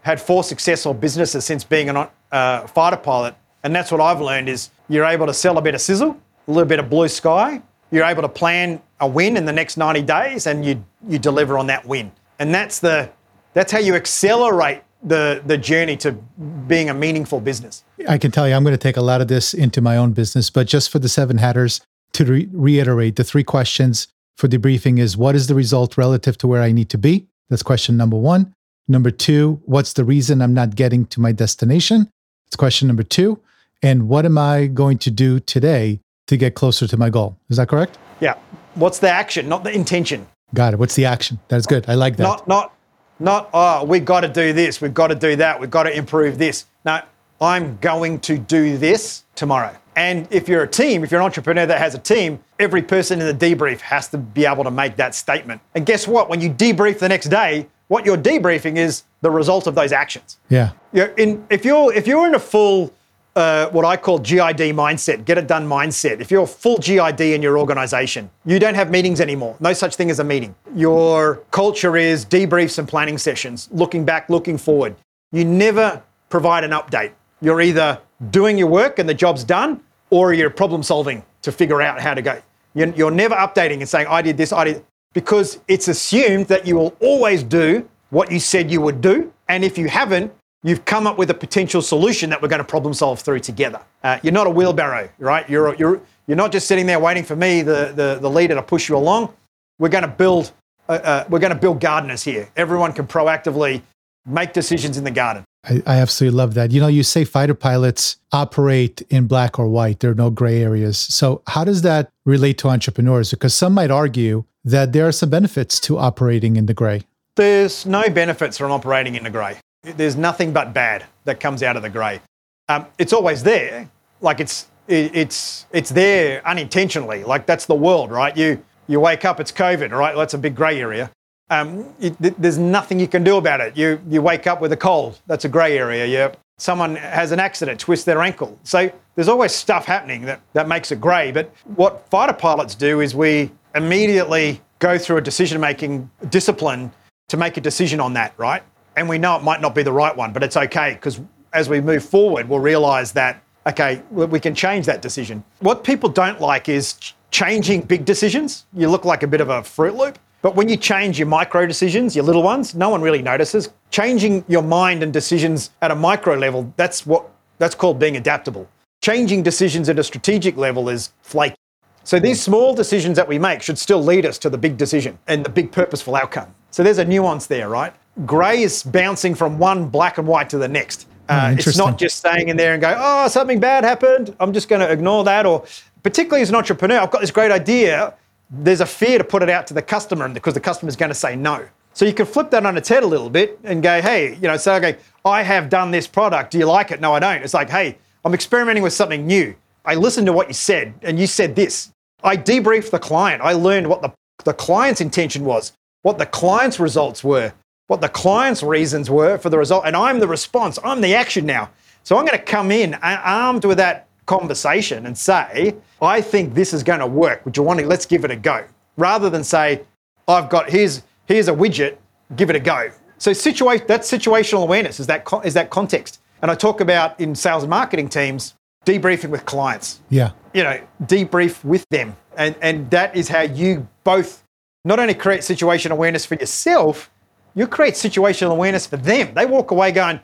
had 0.03 0.21
four 0.21 0.45
successful 0.45 0.95
businesses 0.95 1.45
since 1.45 1.65
being 1.65 1.89
a 1.89 2.09
uh, 2.31 2.67
fighter 2.69 2.97
pilot. 2.97 3.35
And 3.65 3.75
that's 3.75 3.91
what 3.91 4.01
I've 4.01 4.21
learned 4.21 4.49
is 4.49 4.71
you're 4.89 5.05
able 5.05 5.27
to 5.27 5.35
sell 5.35 5.59
a 5.59 5.62
bit 5.62 5.75
of 5.75 5.81
sizzle 5.81 6.17
a 6.47 6.51
little 6.51 6.69
bit 6.69 6.79
of 6.79 6.89
blue 6.89 7.09
sky. 7.09 7.61
You're 7.91 8.05
able 8.05 8.23
to 8.23 8.29
plan 8.29 8.81
a 9.01 9.09
win 9.09 9.37
in 9.37 9.45
the 9.45 9.53
next 9.53 9.77
90 9.77 10.03
days 10.03 10.47
and 10.47 10.65
you, 10.65 10.85
you 11.09 11.19
deliver 11.19 11.59
on 11.59 11.67
that 11.67 11.85
win. 11.85 12.12
And 12.39 12.55
that's, 12.55 12.79
the, 12.79 13.11
that's 13.53 13.73
how 13.73 13.79
you 13.79 13.95
accelerate 13.95 14.83
the, 15.03 15.43
the 15.47 15.59
journey 15.59 15.97
to 15.99 16.12
being 16.12 16.89
a 16.89 16.95
meaningful 16.95 17.41
business. 17.41 17.85
I 18.09 18.19
can 18.19 18.31
tell 18.31 18.49
you, 18.49 18.55
I'm 18.55 18.62
going 18.62 18.75
to 18.75 18.79
take 18.79 18.97
a 18.97 19.03
lot 19.03 19.21
of 19.21 19.29
this 19.29 19.55
into 19.55 19.81
my 19.81 19.97
own 19.97 20.12
business, 20.12 20.51
but 20.51 20.67
just 20.67 20.91
for 20.91 20.99
the 20.99 21.09
seven 21.09 21.39
hatters, 21.39 21.81
to 22.15 22.25
re- 22.25 22.49
reiterate, 22.53 23.17
the 23.17 23.25
three 23.25 23.45
questions 23.45 24.09
for 24.37 24.49
debriefing 24.49 24.99
is 24.99 25.17
what 25.17 25.35
is 25.35 25.47
the 25.47 25.55
result 25.55 25.97
relative 25.97 26.37
to 26.39 26.47
where 26.49 26.62
I 26.62 26.73
need 26.73 26.91
to 26.91 26.99
be? 26.99 27.27
That's 27.51 27.62
question 27.62 27.97
number 27.97 28.17
one. 28.17 28.55
Number 28.89 29.11
two, 29.11 29.62
what's 29.65 29.93
the 29.93 30.05
reason 30.05 30.43
I'm 30.43 30.55
not 30.55 30.75
getting 30.75 31.07
to 31.07 31.21
my 31.21 31.33
destination? 31.33 32.11
It's 32.47 32.57
question 32.57 32.89
number 32.89 33.03
two. 33.03 33.41
And 33.83 34.09
what 34.09 34.25
am 34.25 34.39
I 34.39 34.67
going 34.67 34.99
to 34.99 35.11
do 35.11 35.41
today 35.41 36.01
to 36.27 36.37
get 36.37 36.55
closer 36.55 36.87
to 36.87 36.97
my 36.97 37.11
goal. 37.11 37.39
Is 37.51 37.57
that 37.57 37.69
correct? 37.69 37.99
Yeah. 38.21 38.35
What's 38.75 38.99
the 38.99 39.11
action, 39.11 39.49
not 39.49 39.65
the 39.65 39.73
intention? 39.73 40.27
Got 40.55 40.75
it. 40.75 40.79
What's 40.79 40.95
the 40.95 41.05
action? 41.05 41.39
That's 41.49 41.67
good. 41.67 41.89
I 41.89 41.95
like 41.95 42.17
that. 42.17 42.23
Not, 42.23 42.49
not, 42.49 42.75
not. 43.19 43.51
Oh, 43.53 43.85
we've 43.85 44.05
got 44.05 44.21
to 44.21 44.29
do 44.29 44.53
this. 44.53 44.81
We've 44.81 44.95
got 44.95 45.09
to 45.09 45.15
do 45.15 45.37
that. 45.37 45.61
We've 45.61 45.71
got 45.71 45.85
to 45.85 45.97
improve 45.97 46.39
this. 46.39 46.67
No, 46.85 47.01
I'm 47.41 47.77
going 47.79 48.21
to 48.21 48.39
do 48.39 48.79
this 48.79 49.25
tomorrow. 49.35 49.77
And 49.97 50.26
if 50.30 50.49
you're 50.49 50.62
a 50.62 50.68
team, 50.68 51.05
if 51.05 51.11
you're 51.11 51.20
an 51.20 51.24
entrepreneur 51.24 51.66
that 51.66 51.78
has 51.78 51.95
a 51.95 51.99
team, 51.99 52.40
every 52.59 52.82
person 52.82 53.20
in 53.20 53.26
the 53.26 53.34
debrief 53.34 53.80
has 53.80 54.09
to 54.09 54.18
be 54.18 54.45
able 54.47 54.64
to 54.64 54.70
make 54.70 54.97
that 54.97 55.14
statement. 55.14 55.61
And 55.74 55.86
guess 55.86 56.09
what? 56.09 56.28
When 56.28 56.40
you 56.40 56.51
debrief 56.51 56.99
the 56.99 57.09
next 57.09 57.28
day, 57.28 57.68
what 57.88 58.05
you're 58.05 58.16
debriefing 58.16 58.76
is 58.76 59.05
the 59.20 59.30
result 59.30 59.66
of 59.66 59.74
those 59.74 59.92
actions. 59.92 60.38
Yeah. 60.49 60.72
You're 60.92 61.09
in, 61.09 61.47
if 61.51 61.64
you're 61.64 61.92
if 61.92 62.07
you're 62.07 62.26
in 62.26 62.34
a 62.34 62.40
full 62.40 62.92
uh, 63.36 63.68
what 63.70 63.84
I 63.84 63.97
call 63.97 64.18
GID 64.18 64.74
mindset, 64.74 65.24
get 65.24 65.38
it 65.38 65.47
done 65.47 65.66
mindset. 65.66 66.20
If 66.20 66.30
you're 66.30 66.47
full 66.47 66.78
GID 66.78 67.20
in 67.20 67.42
your 67.42 67.59
organization, 67.59 68.30
you 68.45 68.59
don't 68.59 68.74
have 68.74 68.90
meetings 68.90 69.20
anymore. 69.20 69.57
No 69.61 69.72
such 69.72 69.97
thing 69.97 70.11
as 70.11 70.20
a 70.20 70.24
meeting. 70.24 70.55
Your 70.74 71.36
culture 71.51 71.97
is 71.97 72.24
debriefs 72.24 72.78
and 72.78 72.86
planning 72.88 73.18
sessions, 73.18 73.68
looking 73.72 74.05
back, 74.05 74.30
looking 74.30 74.57
forward. 74.57 74.95
You 75.32 75.45
never 75.45 76.03
provide 76.28 76.64
an 76.64 76.70
update. 76.70 77.12
You're 77.40 77.61
either 77.61 78.01
doing 78.31 78.59
your 78.59 78.68
work 78.68 78.99
and 78.99 79.09
the 79.09 79.14
job's 79.14 79.45
done, 79.45 79.81
or 80.11 80.33
you're 80.33 80.51
problem 80.51 80.83
solving 80.83 81.25
to 81.43 81.53
figure 81.53 81.83
out 81.83 82.01
how 82.01 82.14
to 82.14 82.22
go. 82.22 82.41
You're 82.75 83.11
never 83.11 83.35
updating 83.37 83.81
and 83.81 83.89
saying, 83.89 84.07
I 84.09 84.22
did 84.22 84.37
this, 84.37 84.53
I 84.53 84.64
did, 84.64 84.85
because 85.12 85.61
it's 85.68 85.89
assumed 85.89 86.47
that 86.49 86.66
you 86.66 86.77
will 86.77 86.97
always 87.01 87.43
do 87.43 87.89
what 88.11 88.31
you 88.31 88.41
said 88.41 88.70
you 88.70 88.81
would 88.81 89.01
do. 89.01 89.33
And 89.49 89.64
if 89.64 89.79
you 89.79 89.89
haven't, 89.89 90.33
you've 90.62 90.85
come 90.85 91.07
up 91.07 91.18
with 91.18 91.31
a 91.31 91.35
potential 91.35 91.83
solution 91.83 92.31
that 92.31 92.41
we're 92.41 92.49
going 92.49 92.59
to 92.59 92.64
problem 92.64 92.95
solve 92.95 93.20
through 93.20 93.41
together. 93.41 93.81
Uh, 94.03 94.18
you're 94.22 94.33
not 94.33 94.47
a 94.47 94.51
wheelbarrow, 94.51 95.09
right? 95.18 95.49
You're, 95.49 95.75
you're, 95.77 96.01
you're 96.27 96.37
not 96.37 96.53
just 96.53 96.66
sitting 96.66 96.87
there 96.87 96.99
waiting 96.99 97.22
for 97.22 97.37
me, 97.37 97.62
the, 97.62 97.93
the, 97.95 98.18
the 98.20 98.31
leader, 98.31 98.55
to 98.55 98.62
push 98.62 98.89
you 98.89 98.97
along. 98.97 99.33
We're 99.79 99.91
going 99.91 100.03
to 100.03 100.09
build, 100.09 100.53
uh, 100.89 100.93
uh, 100.93 101.25
we're 101.29 101.41
going 101.41 101.53
to 101.53 101.59
build 101.59 101.81
gardeners 101.81 102.22
here. 102.22 102.49
Everyone 102.57 102.93
can 102.93 103.07
proactively 103.07 103.83
make 104.27 104.53
decisions 104.53 104.97
in 104.97 105.05
the 105.05 105.11
garden. 105.11 105.45
I, 105.69 105.83
I, 105.87 105.97
absolutely 106.01 106.37
love 106.37 106.55
that. 106.55 106.73
You 106.73 106.81
know, 106.81 106.89
you 106.89 107.03
say 107.03 107.25
fighter 107.25 107.55
pilots 107.55 108.17
operate 108.33 109.03
in 109.11 109.27
black 109.27 109.59
or 109.59 109.69
white, 109.69 110.01
there 110.01 110.11
are 110.11 110.15
no 110.15 110.31
gray 110.31 110.62
areas. 110.62 110.99
So, 110.99 111.43
how 111.47 111.65
does 111.65 111.83
that 111.83 112.11
relate 112.25 112.59
to 112.59 112.69
entrepreneurs? 112.69 113.31
Because 113.31 113.55
some 113.55 113.73
might 113.73 113.91
argue 113.91 114.45
that 114.65 114.93
there 114.93 115.07
are 115.07 115.12
some 115.12 115.31
benefits 115.31 115.81
to 115.81 115.99
operating 115.99 116.57
in 116.57 116.67
the 116.67 116.75
gray. 116.75 117.03
There's 117.37 117.85
no 117.85 118.09
benefits 118.09 118.59
from 118.59 118.71
operating 118.71 119.15
in 119.15 119.25
the 119.25 119.31
grey 119.31 119.59
there's 119.85 120.17
nothing 120.17 120.53
but 120.53 120.73
bad 120.73 121.05
that 121.25 121.41
comes 121.41 121.62
out 121.62 121.77
of 121.77 121.83
the 121.83 121.91
grey. 121.91 122.21
Um, 122.69 122.87
it's 122.99 123.12
always 123.12 123.43
there, 123.43 123.89
like 124.21 124.41
it's 124.41 124.67
it, 124.89 125.15
it's 125.15 125.67
it's 125.73 125.91
there 125.91 126.47
unintentionally. 126.47 127.25
Like 127.25 127.47
that's 127.47 127.67
the 127.67 127.75
world, 127.75 128.11
right? 128.11 128.37
You 128.37 128.62
you 128.87 129.01
wake 129.01 129.25
up, 129.25 129.41
it's 129.41 129.53
COVID, 129.53 129.91
right? 129.91 130.15
Well, 130.15 130.21
that's 130.21 130.35
a 130.35 130.39
big 130.39 130.55
grey 130.55 130.81
area. 130.81 131.11
Um, 131.51 131.95
there's 132.20 132.59
nothing 132.59 132.99
you 132.99 133.07
can 133.07 133.22
do 133.22 133.36
about 133.36 133.61
it. 133.61 133.76
You 133.76 134.01
you 134.09 134.22
wake 134.22 134.47
up 134.47 134.61
with 134.61 134.72
a 134.72 134.76
cold, 134.76 135.20
that's 135.26 135.45
a 135.45 135.49
grey 135.49 135.78
area. 135.78 136.07
You 136.07 136.32
someone 136.57 136.97
has 136.97 137.32
an 137.32 137.40
accident, 137.40 137.80
twists 137.80 138.05
their 138.05 138.22
ankle. 138.22 138.59
So 138.62 138.90
there's 139.14 139.28
always 139.28 139.53
stuff 139.53 139.84
happening 139.84 140.22
that, 140.22 140.40
that 140.53 140.68
makes 140.68 140.92
it 140.92 141.01
grey. 141.01 141.32
But 141.32 141.53
what 141.76 142.09
fighter 142.09 142.32
pilots 142.32 142.74
do 142.74 143.01
is 143.01 143.14
we 143.14 143.51
immediately 143.74 144.61
go 144.78 144.97
through 144.97 145.16
a 145.16 145.20
decision 145.20 145.61
making 145.61 146.09
discipline 146.28 146.92
to 147.28 147.36
make 147.36 147.57
a 147.57 147.61
decision 147.61 148.01
on 148.01 148.12
that, 148.14 148.34
right? 148.36 148.62
and 148.97 149.09
we 149.09 149.18
know 149.18 149.36
it 149.36 149.42
might 149.42 149.61
not 149.61 149.74
be 149.74 149.82
the 149.82 149.92
right 149.92 150.14
one, 150.14 150.32
but 150.32 150.42
it's 150.42 150.57
okay 150.57 150.95
because 150.95 151.20
as 151.53 151.68
we 151.68 151.80
move 151.80 152.05
forward, 152.05 152.49
we'll 152.49 152.61
realize 152.61 153.12
that, 153.12 153.42
okay, 153.66 154.03
we 154.11 154.40
can 154.40 154.55
change 154.55 154.86
that 154.86 155.03
decision. 155.03 155.45
What 155.61 155.84
people 155.84 156.09
don't 156.09 156.40
like 156.40 156.68
is 156.68 156.97
changing 157.30 157.82
big 157.82 158.05
decisions. 158.05 158.66
You 158.72 158.88
look 158.88 159.05
like 159.05 159.22
a 159.22 159.26
bit 159.26 159.40
of 159.40 159.49
a 159.49 159.62
Fruit 159.62 159.95
Loop. 159.95 160.18
But 160.45 160.57
when 160.57 160.68
you 160.68 160.76
change 160.76 161.18
your 161.18 161.26
micro 161.26 161.64
decisions, 161.64 162.14
your 162.14 162.26
little 162.26 162.42
ones, 162.42 162.74
no 162.74 162.90
one 162.90 163.01
really 163.01 163.22
notices. 163.22 163.70
Changing 163.90 164.45
your 164.47 164.61
mind 164.61 165.03
and 165.03 165.11
decisions 165.11 165.70
at 165.80 165.90
a 165.90 165.95
micro 165.95 166.34
level, 166.34 166.70
that's 166.76 167.07
what 167.07 167.30
that's 167.57 167.74
called 167.74 167.99
being 167.99 168.18
adaptable. 168.18 168.68
Changing 169.03 169.42
decisions 169.42 169.88
at 169.88 169.99
a 169.99 170.05
strategic 170.05 170.59
level 170.59 170.90
is 170.90 171.12
flaky. 171.22 171.57
So 172.03 172.20
these 172.20 172.42
small 172.42 172.74
decisions 172.74 173.16
that 173.16 173.26
we 173.26 173.38
make 173.38 173.62
should 173.62 173.78
still 173.78 174.05
lead 174.05 174.26
us 174.26 174.36
to 174.40 174.51
the 174.51 174.59
big 174.59 174.76
decision 174.76 175.18
and 175.28 175.42
the 175.42 175.49
big 175.49 175.72
purposeful 175.72 176.14
outcome. 176.14 176.55
So 176.70 176.82
there's 176.82 176.99
a 176.99 177.07
nuance 177.07 177.47
there, 177.47 177.70
right? 177.70 177.95
grey 178.26 178.62
is 178.62 178.82
bouncing 178.82 179.34
from 179.34 179.59
one 179.59 179.88
black 179.88 180.18
and 180.18 180.26
white 180.26 180.49
to 180.51 180.59
the 180.59 180.68
next. 180.68 181.09
Uh, 181.28 181.49
oh, 181.51 181.55
it's 181.55 181.78
not 181.78 181.97
just 181.99 182.18
staying 182.18 182.49
in 182.49 182.57
there 182.57 182.74
and 182.74 182.82
going, 182.82 182.97
oh, 182.99 183.28
something 183.28 183.59
bad 183.59 183.82
happened. 183.82 184.36
I'm 184.38 184.53
just 184.53 184.68
going 184.68 184.80
to 184.80 184.92
ignore 184.92 185.24
that. 185.24 185.47
Or 185.47 185.64
particularly 186.03 186.42
as 186.42 186.51
an 186.51 186.55
entrepreneur, 186.55 187.01
I've 187.01 187.11
got 187.11 187.22
this 187.22 187.30
great 187.30 187.51
idea. 187.51 188.14
There's 188.51 188.80
a 188.80 188.86
fear 188.86 189.18
to 189.18 189.24
put 189.24 189.42
it 189.42 189.51
out 189.51 189.66
to 189.68 189.74
the 189.74 189.82
customer 189.82 190.28
because 190.28 190.55
the 190.55 190.61
customer 190.61 190.88
is 190.88 190.97
going 190.97 191.11
to 191.11 191.14
say 191.14 191.36
no. 191.36 191.66
So 191.92 192.05
you 192.05 192.12
can 192.12 192.26
flip 192.26 192.51
that 192.51 192.66
on 192.66 192.76
its 192.76 192.88
head 192.88 193.03
a 193.03 193.07
little 193.07 193.30
bit 193.30 193.59
and 193.64 193.82
go, 193.82 194.03
hey, 194.03 194.34
you 194.34 194.49
know, 194.49 194.57
say, 194.57 194.76
okay, 194.76 194.99
I 195.24 195.42
have 195.42 195.68
done 195.68 195.90
this 195.90 196.07
product. 196.07 196.51
Do 196.51 196.59
you 196.59 196.66
like 196.66 196.90
it? 196.90 197.01
No, 197.01 197.14
I 197.14 197.20
don't. 197.20 197.42
It's 197.42 197.55
like, 197.55 197.70
hey, 197.70 197.99
I'm 198.24 198.34
experimenting 198.34 198.82
with 198.82 198.92
something 198.92 199.26
new. 199.26 199.55
I 199.84 199.95
listened 199.95 200.26
to 200.26 200.32
what 200.32 200.49
you 200.49 200.55
said 200.55 200.95
and 201.03 201.18
you 201.18 201.26
said 201.26 201.55
this. 201.55 201.90
I 202.22 202.36
debriefed 202.36 202.90
the 202.90 202.99
client. 202.99 203.42
I 203.42 203.53
learned 203.53 203.88
what 203.88 204.03
the, 204.03 204.12
the 204.45 204.55
client's 204.55 205.01
intention 205.01 205.45
was, 205.45 205.72
what 206.03 206.18
the 206.18 206.26
client's 206.26 206.80
results 206.80 207.22
were 207.22 207.53
what 207.86 208.01
the 208.01 208.09
client's 208.09 208.62
reasons 208.62 209.11
were 209.11 209.38
for 209.38 209.51
the 209.51 209.59
result, 209.59 209.84
and 209.86 209.97
I'm 209.97 210.18
the 210.18 210.28
response. 210.28 210.78
I'm 210.82 211.01
the 211.01 211.14
action 211.14 211.45
now. 211.45 211.70
So 212.03 212.16
I'm 212.16 212.24
going 212.24 212.38
to 212.38 212.45
come 212.45 212.70
in 212.70 212.95
armed 212.95 213.64
with 213.64 213.78
that 213.78 214.09
conversation 214.27 215.07
and 215.07 215.16
say, 215.16 215.75
I 216.01 216.20
think 216.20 216.55
this 216.55 216.72
is 216.72 216.83
going 216.83 217.01
to 217.01 217.07
work. 217.07 217.45
Would 217.45 217.57
you 217.57 217.62
want 217.62 217.81
to? 217.81 217.87
Let's 217.87 218.07
give 218.07 218.25
it 218.25 218.31
a 218.31 218.37
go. 218.37 218.64
Rather 218.97 219.29
than 219.31 219.45
say, 219.45 219.83
I've 220.29 220.49
got 220.49 220.70
here's 220.70 221.03
here's 221.27 221.49
a 221.49 221.53
widget, 221.53 221.97
give 222.37 222.51
it 222.51 222.57
a 222.57 222.61
go. 222.61 222.91
So 223.18 223.33
situation 223.33 223.87
that's 223.87 224.11
situational 224.11 224.62
awareness 224.62 225.01
is 225.01 225.07
that 225.07 225.27
is 225.45 225.55
that 225.55 225.70
context. 225.70 226.20
And 226.43 226.51
I 226.51 226.55
talk 226.55 226.81
about 226.81 227.18
in 227.20 227.35
sales 227.35 227.62
and 227.62 227.70
marketing 227.70 228.09
teams 228.09 228.55
debriefing 228.85 229.31
with 229.31 229.47
clients. 229.47 230.01
Yeah. 230.11 230.33
You 230.53 230.64
know, 230.64 230.81
debrief 231.03 231.64
with 231.64 231.87
them. 231.91 232.16
And 232.37 232.55
and 232.61 232.91
that 232.91 233.16
is 233.16 233.29
how 233.29 233.43
you 233.43 233.89
both 234.05 234.45
not 234.85 234.99
only 234.99 235.14
create 235.14 235.41
situational 235.41 235.93
awareness 235.93 236.27
for 236.27 236.35
yourself, 236.35 237.11
you 237.55 237.66
create 237.66 237.95
situational 237.95 238.51
awareness 238.51 238.87
for 238.87 238.97
them. 238.97 239.33
They 239.35 239.47
walk 239.47 239.70
away 239.70 239.93
going, 239.93 240.20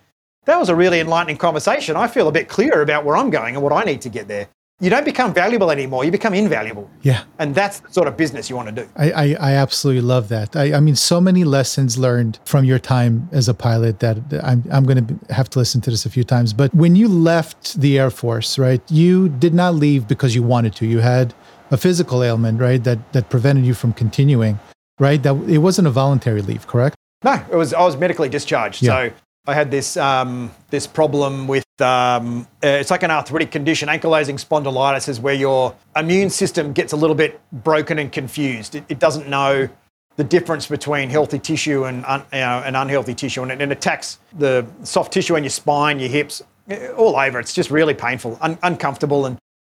that 0.47 0.59
was 0.59 0.69
a 0.69 0.75
really 0.75 1.01
enlightening 1.01 1.37
conversation. 1.37 1.97
I 1.97 2.09
feel 2.09 2.29
a 2.29 2.33
bit 2.33 2.49
clearer 2.49 2.83
about 2.83 3.05
where 3.05 3.17
I'm 3.17 3.31
going 3.31 3.55
and 3.57 3.63
what 3.63 3.73
I 3.73 3.85
need 3.85 4.01
to 4.03 4.09
get 4.09 4.27
there. 4.29 4.49
you 4.81 4.89
don't 4.89 5.05
become 5.05 5.35
valuable 5.35 5.71
anymore. 5.71 6.05
You 6.05 6.11
become 6.11 6.33
invaluable. 6.33 6.91
Yeah. 7.03 7.25
And 7.39 7.55
that's 7.55 7.81
the 7.81 7.93
sort 7.93 8.09
of 8.09 8.17
business 8.17 8.49
you 8.49 8.57
want 8.57 8.75
to 8.75 8.75
do. 8.83 8.89
I, 8.97 9.13
I, 9.13 9.37
I 9.39 9.53
absolutely 9.53 10.01
love 10.01 10.29
that. 10.31 10.57
I, 10.57 10.73
I 10.75 10.81
mean, 10.81 10.97
so 10.97 11.21
many 11.21 11.45
lessons 11.45 11.99
learned 11.99 12.39
from 12.47 12.65
your 12.65 12.79
time 12.79 13.29
as 13.31 13.47
a 13.49 13.53
pilot 13.55 14.01
that 14.01 14.17
I'm, 14.43 14.65
I'm 14.73 14.85
going 14.85 15.07
to 15.07 15.35
have 15.35 15.51
to 15.51 15.59
listen 15.59 15.83
to 15.83 15.91
this 15.91 16.07
a 16.07 16.11
few 16.11 16.25
times. 16.25 16.55
But 16.55 16.75
when 16.75 16.97
you 16.97 17.09
left 17.09 17.79
the 17.79 17.99
Air 17.99 18.11
Force, 18.11 18.59
right, 18.59 18.81
you 18.91 19.29
did 19.29 19.53
not 19.53 19.75
leave 19.75 20.09
because 20.09 20.35
you 20.35 20.43
wanted 20.43 20.75
to. 20.77 20.87
You 20.87 21.01
had 21.01 21.35
a 21.71 21.77
physical 21.77 22.25
ailment, 22.25 22.59
right, 22.59 22.83
that, 22.85 23.13
that 23.13 23.29
prevented 23.29 23.67
you 23.67 23.75
from 23.75 23.93
continuing, 23.93 24.59
right? 24.99 25.23
That 25.23 25.37
it 25.47 25.59
wasn't 25.59 25.89
a 25.89 25.91
voluntary 25.91 26.41
leave, 26.41 26.67
correct? 26.67 26.97
No, 27.23 27.35
it 27.53 27.55
was. 27.55 27.75
I 27.75 27.83
was 27.83 27.99
medically 27.99 28.31
discharged. 28.31 28.83
Yeah. 28.83 29.09
So 29.09 29.15
I 29.47 29.55
had 29.55 29.71
this 29.71 29.97
um, 29.97 30.51
this 30.69 30.87
problem 30.87 31.49
with 31.49 31.65
um, 31.81 32.47
uh, 32.63 32.69
it's 32.69 32.91
like 32.91 33.03
an 33.03 33.11
arthritic 33.11 33.51
condition. 33.51 33.89
Ankylosing 33.89 34.39
spondylitis 34.39 35.09
is 35.09 35.19
where 35.19 35.35
your 35.35 35.75
immune 35.97 36.29
system 36.29 36.73
gets 36.73 36.93
a 36.93 36.97
little 36.97 37.17
bit 37.17 37.41
broken 37.51 37.99
and 37.99 38.13
confused. 38.13 38.75
It, 38.75 38.85
it 38.89 38.99
doesn't 38.99 39.29
know 39.29 39.69
the 40.17 40.25
difference 40.25 40.67
between 40.67 41.09
healthy 41.09 41.39
tissue 41.39 41.85
and 41.85 42.05
un, 42.05 42.23
you 42.33 42.41
know, 42.41 42.63
unhealthy 42.65 43.15
tissue, 43.15 43.43
and 43.43 43.53
it, 43.53 43.63
and 43.63 43.73
attacks 43.73 44.19
the 44.39 44.67
soft 44.83 45.13
tissue 45.13 45.37
in 45.37 45.43
your 45.43 45.51
spine, 45.51 45.99
your 45.99 46.11
hips, 46.11 46.43
uh, 46.71 46.89
all 46.93 47.17
over. 47.17 47.41
It's 47.41 47.55
just 47.55 47.71
really 47.71 47.95
painful, 47.95 48.37
un, 48.43 48.59
uncomfortable, 48.63 49.25
and 49.25 49.39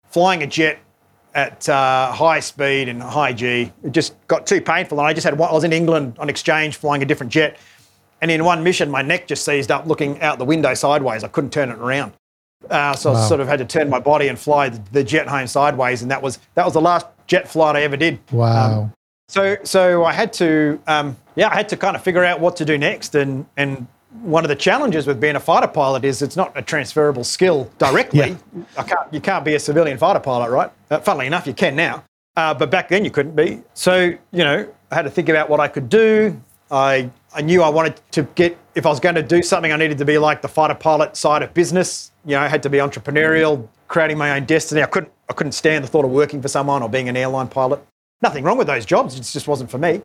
flying 0.09 0.41
a 0.41 0.47
jet 0.47 0.79
at 1.33 1.67
uh, 1.69 2.11
high 2.11 2.39
speed 2.39 2.89
and 2.89 3.01
high 3.01 3.33
G, 3.33 3.71
it 3.83 3.91
just 3.91 4.15
got 4.27 4.45
too 4.45 4.61
painful. 4.61 4.99
And 4.99 5.07
I 5.07 5.13
just 5.13 5.23
had 5.23 5.37
one, 5.37 5.49
I 5.49 5.53
was 5.53 5.63
in 5.63 5.71
England 5.71 6.17
on 6.19 6.29
exchange 6.29 6.75
flying 6.75 7.01
a 7.03 7.05
different 7.05 7.31
jet. 7.31 7.57
And 8.21 8.29
in 8.29 8.45
one 8.45 8.63
mission, 8.63 8.89
my 8.89 9.01
neck 9.01 9.27
just 9.27 9.43
seized 9.43 9.71
up 9.71 9.87
looking 9.87 10.21
out 10.21 10.37
the 10.37 10.45
window 10.45 10.73
sideways. 10.73 11.23
I 11.23 11.27
couldn't 11.27 11.51
turn 11.51 11.69
it 11.69 11.79
around. 11.79 12.13
Uh, 12.69 12.95
so 12.95 13.13
I 13.13 13.27
sort 13.27 13.41
of 13.41 13.47
had 13.47 13.57
to 13.57 13.65
turn 13.65 13.89
my 13.89 13.99
body 13.99 14.27
and 14.27 14.37
fly 14.37 14.69
the, 14.69 14.79
the 14.91 15.03
jet 15.03 15.27
home 15.27 15.47
sideways. 15.47 16.03
And 16.03 16.11
that 16.11 16.21
was, 16.21 16.37
that 16.53 16.63
was 16.63 16.75
the 16.75 16.81
last 16.81 17.07
jet 17.25 17.47
flight 17.47 17.75
I 17.75 17.81
ever 17.81 17.97
did. 17.97 18.19
Wow. 18.31 18.81
Um, 18.81 18.93
so, 19.27 19.57
so 19.63 20.05
I 20.05 20.13
had 20.13 20.31
to, 20.33 20.79
um, 20.85 21.17
yeah, 21.35 21.49
I 21.49 21.55
had 21.55 21.69
to 21.69 21.77
kind 21.77 21.95
of 21.95 22.03
figure 22.03 22.23
out 22.23 22.39
what 22.39 22.55
to 22.57 22.65
do 22.65 22.77
next. 22.77 23.15
And, 23.15 23.47
and 23.57 23.87
one 24.21 24.43
of 24.43 24.49
the 24.49 24.55
challenges 24.55 25.07
with 25.07 25.19
being 25.19 25.35
a 25.35 25.39
fighter 25.39 25.67
pilot 25.67 26.05
is 26.05 26.21
it's 26.21 26.35
not 26.35 26.51
a 26.55 26.61
transferable 26.61 27.23
skill 27.23 27.71
directly. 27.79 28.19
Yeah. 28.19 28.63
I 28.77 28.83
can't, 28.83 29.13
you 29.13 29.21
can't 29.21 29.43
be 29.43 29.55
a 29.55 29.59
civilian 29.59 29.97
fighter 29.97 30.19
pilot, 30.19 30.51
right? 30.51 30.71
Uh, 30.91 30.99
funnily 30.99 31.25
enough, 31.25 31.47
you 31.47 31.53
can 31.53 31.75
now. 31.75 32.03
Uh, 32.35 32.53
but 32.53 32.69
back 32.69 32.89
then 32.89 33.03
you 33.03 33.09
couldn't 33.09 33.35
be. 33.35 33.63
So, 33.73 34.13
you 34.31 34.43
know, 34.43 34.71
I 34.91 34.95
had 34.95 35.03
to 35.03 35.09
think 35.09 35.29
about 35.29 35.49
what 35.49 35.59
I 35.59 35.67
could 35.67 35.89
do. 35.89 36.39
I, 36.69 37.09
I 37.33 37.41
knew 37.41 37.63
I 37.63 37.69
wanted 37.69 37.99
to 38.11 38.23
get, 38.35 38.57
if 38.75 38.85
I 38.85 38.89
was 38.89 38.99
going 38.99 39.15
to 39.15 39.23
do 39.23 39.41
something, 39.41 39.71
I 39.71 39.77
needed 39.77 39.97
to 39.99 40.05
be 40.05 40.17
like 40.17 40.41
the 40.41 40.47
fighter 40.47 40.75
pilot 40.75 41.15
side 41.15 41.41
of 41.41 41.53
business. 41.53 42.11
You 42.25 42.31
know, 42.31 42.41
I 42.41 42.47
had 42.47 42.61
to 42.63 42.69
be 42.69 42.79
entrepreneurial, 42.79 43.67
creating 43.87 44.17
my 44.17 44.35
own 44.35 44.45
destiny. 44.45 44.83
I 44.83 44.87
couldn't, 44.87 45.11
I 45.29 45.33
couldn't 45.33 45.53
stand 45.53 45.83
the 45.83 45.87
thought 45.87 46.03
of 46.03 46.11
working 46.11 46.41
for 46.41 46.49
someone 46.49 46.83
or 46.83 46.89
being 46.89 47.07
an 47.07 47.15
airline 47.15 47.47
pilot. 47.47 47.81
Nothing 48.21 48.43
wrong 48.43 48.57
with 48.57 48.67
those 48.67 48.85
jobs, 48.85 49.15
it 49.15 49.23
just 49.23 49.47
wasn't 49.47 49.71
for 49.71 49.77
me. 49.77 50.01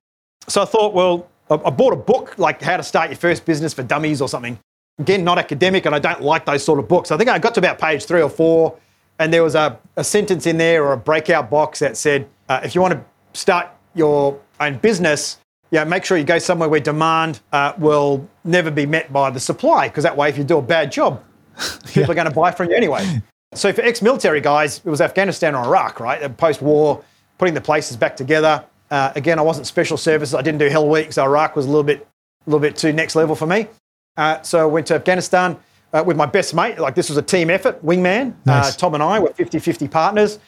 So 0.49 0.62
I 0.62 0.64
thought, 0.64 0.95
well, 0.95 1.29
I, 1.51 1.70
bought 1.70 1.93
a 1.93 1.97
book 1.97 2.39
like 2.39 2.62
How 2.62 2.77
to 2.77 2.83
Start 2.83 3.11
Your 3.11 3.16
First 3.16 3.45
Business 3.45 3.74
for 3.74 3.83
Dummies 3.83 4.20
or 4.20 4.29
something. 4.29 4.59
Again, 4.99 5.24
not 5.24 5.39
academic, 5.39 5.87
and 5.87 5.95
I 5.95 5.99
don't 5.99 6.22
like 6.22 6.47
those 6.47 6.64
sort 6.64 6.79
of 6.79 6.89
books. 6.89 7.11
I 7.11 7.16
think 7.16 7.29
I 7.29 7.39
got 7.39 7.55
to 7.55 7.61
about 7.61 7.79
page 7.79 8.05
three 8.05 8.22
or 8.22 8.31
four, 8.31 8.79
and 9.18 9.33
there 9.33 9.43
was 9.43 9.55
a, 9.55 9.79
a 9.97 10.03
sentence 10.05 10.47
in 10.47 10.57
there 10.57 10.85
or 10.85 10.93
a 10.93 10.97
breakout 10.97 11.51
box 11.51 11.81
that 11.81 11.97
said, 11.97 12.29
uh, 12.49 12.61
if 12.64 12.74
you 12.74 12.81
want 12.81 12.95
to 12.95 13.05
start 13.39 13.68
your 13.95 14.41
own 14.61 14.79
business, 14.79 15.39
yeah, 15.71 15.85
make 15.85 16.05
sure 16.05 16.17
you 16.17 16.25
go 16.25 16.39
somewhere 16.39 16.69
where 16.69 16.81
demand 16.81 17.41
uh, 17.53 17.73
will 17.79 18.29
never 18.45 18.71
be 18.71 18.87
met 18.87 19.12
by 19.12 19.31
the 19.31 19.41
supply, 19.41 19.89
because 19.89 20.05
that 20.05 20.17
way, 20.17 20.29
if 20.29 20.39
you 20.39 20.45
do 20.45 20.59
a 20.59 20.62
bad 20.62 20.93
job, 20.93 21.23
people 21.87 22.11
are 22.11 22.14
going 22.14 22.29
to 22.29 22.35
buy 22.35 22.51
from 22.51 22.71
you 22.71 22.77
anyway. 22.77 23.21
So 23.55 23.73
for 23.73 23.83
ex-military 23.83 24.41
guys, 24.41 24.79
it 24.85 24.91
was 24.91 25.01
Afghanistan 25.01 25.55
or 25.55 25.64
Iraq, 25.64 26.01
right? 26.01 26.37
Post-war, 26.37 27.03
putting 27.39 27.55
the 27.55 27.61
places 27.61 27.97
back 27.97 28.17
together. 28.17 28.64
Uh, 28.91 29.12
again, 29.17 29.39
I 29.39 29.43
wasn't 29.43 29.67
special 29.67 29.97
services. 29.97 30.35
I 30.35 30.43
didn't 30.43 30.59
do 30.59 30.69
Hell 30.69 30.89
Week, 30.89 31.12
so 31.12 31.25
Iraq 31.25 31.57
was 31.57 31.67
a 31.67 31.69
little 31.69 31.85
bit, 31.85 32.07
a 32.47 32.51
little 32.51 32.61
bit 32.61 32.77
too 32.77 32.93
next 32.93 33.17
level 33.17 33.35
for 33.35 33.47
me. 33.47 33.67
Uh, 34.17 34.41
so 34.43 34.61
I 34.61 34.64
went 34.67 34.87
to 34.89 34.95
Afghanistan 34.95 35.57
uh, 35.93 36.03
with 36.07 36.17
my 36.17 36.27
best 36.27 36.55
mate. 36.55 36.79
Like 36.79 36.95
this 36.95 37.09
was 37.09 37.19
a 37.19 37.23
team 37.23 37.51
effort, 37.51 37.85
wingman. 37.85 38.35
Nice. 38.45 38.75
Uh, 38.75 38.79
Tom 38.79 38.95
and 38.95 39.03
I 39.03 39.19
were 39.19 39.31
50-50 39.31 39.91
partners. 39.91 40.39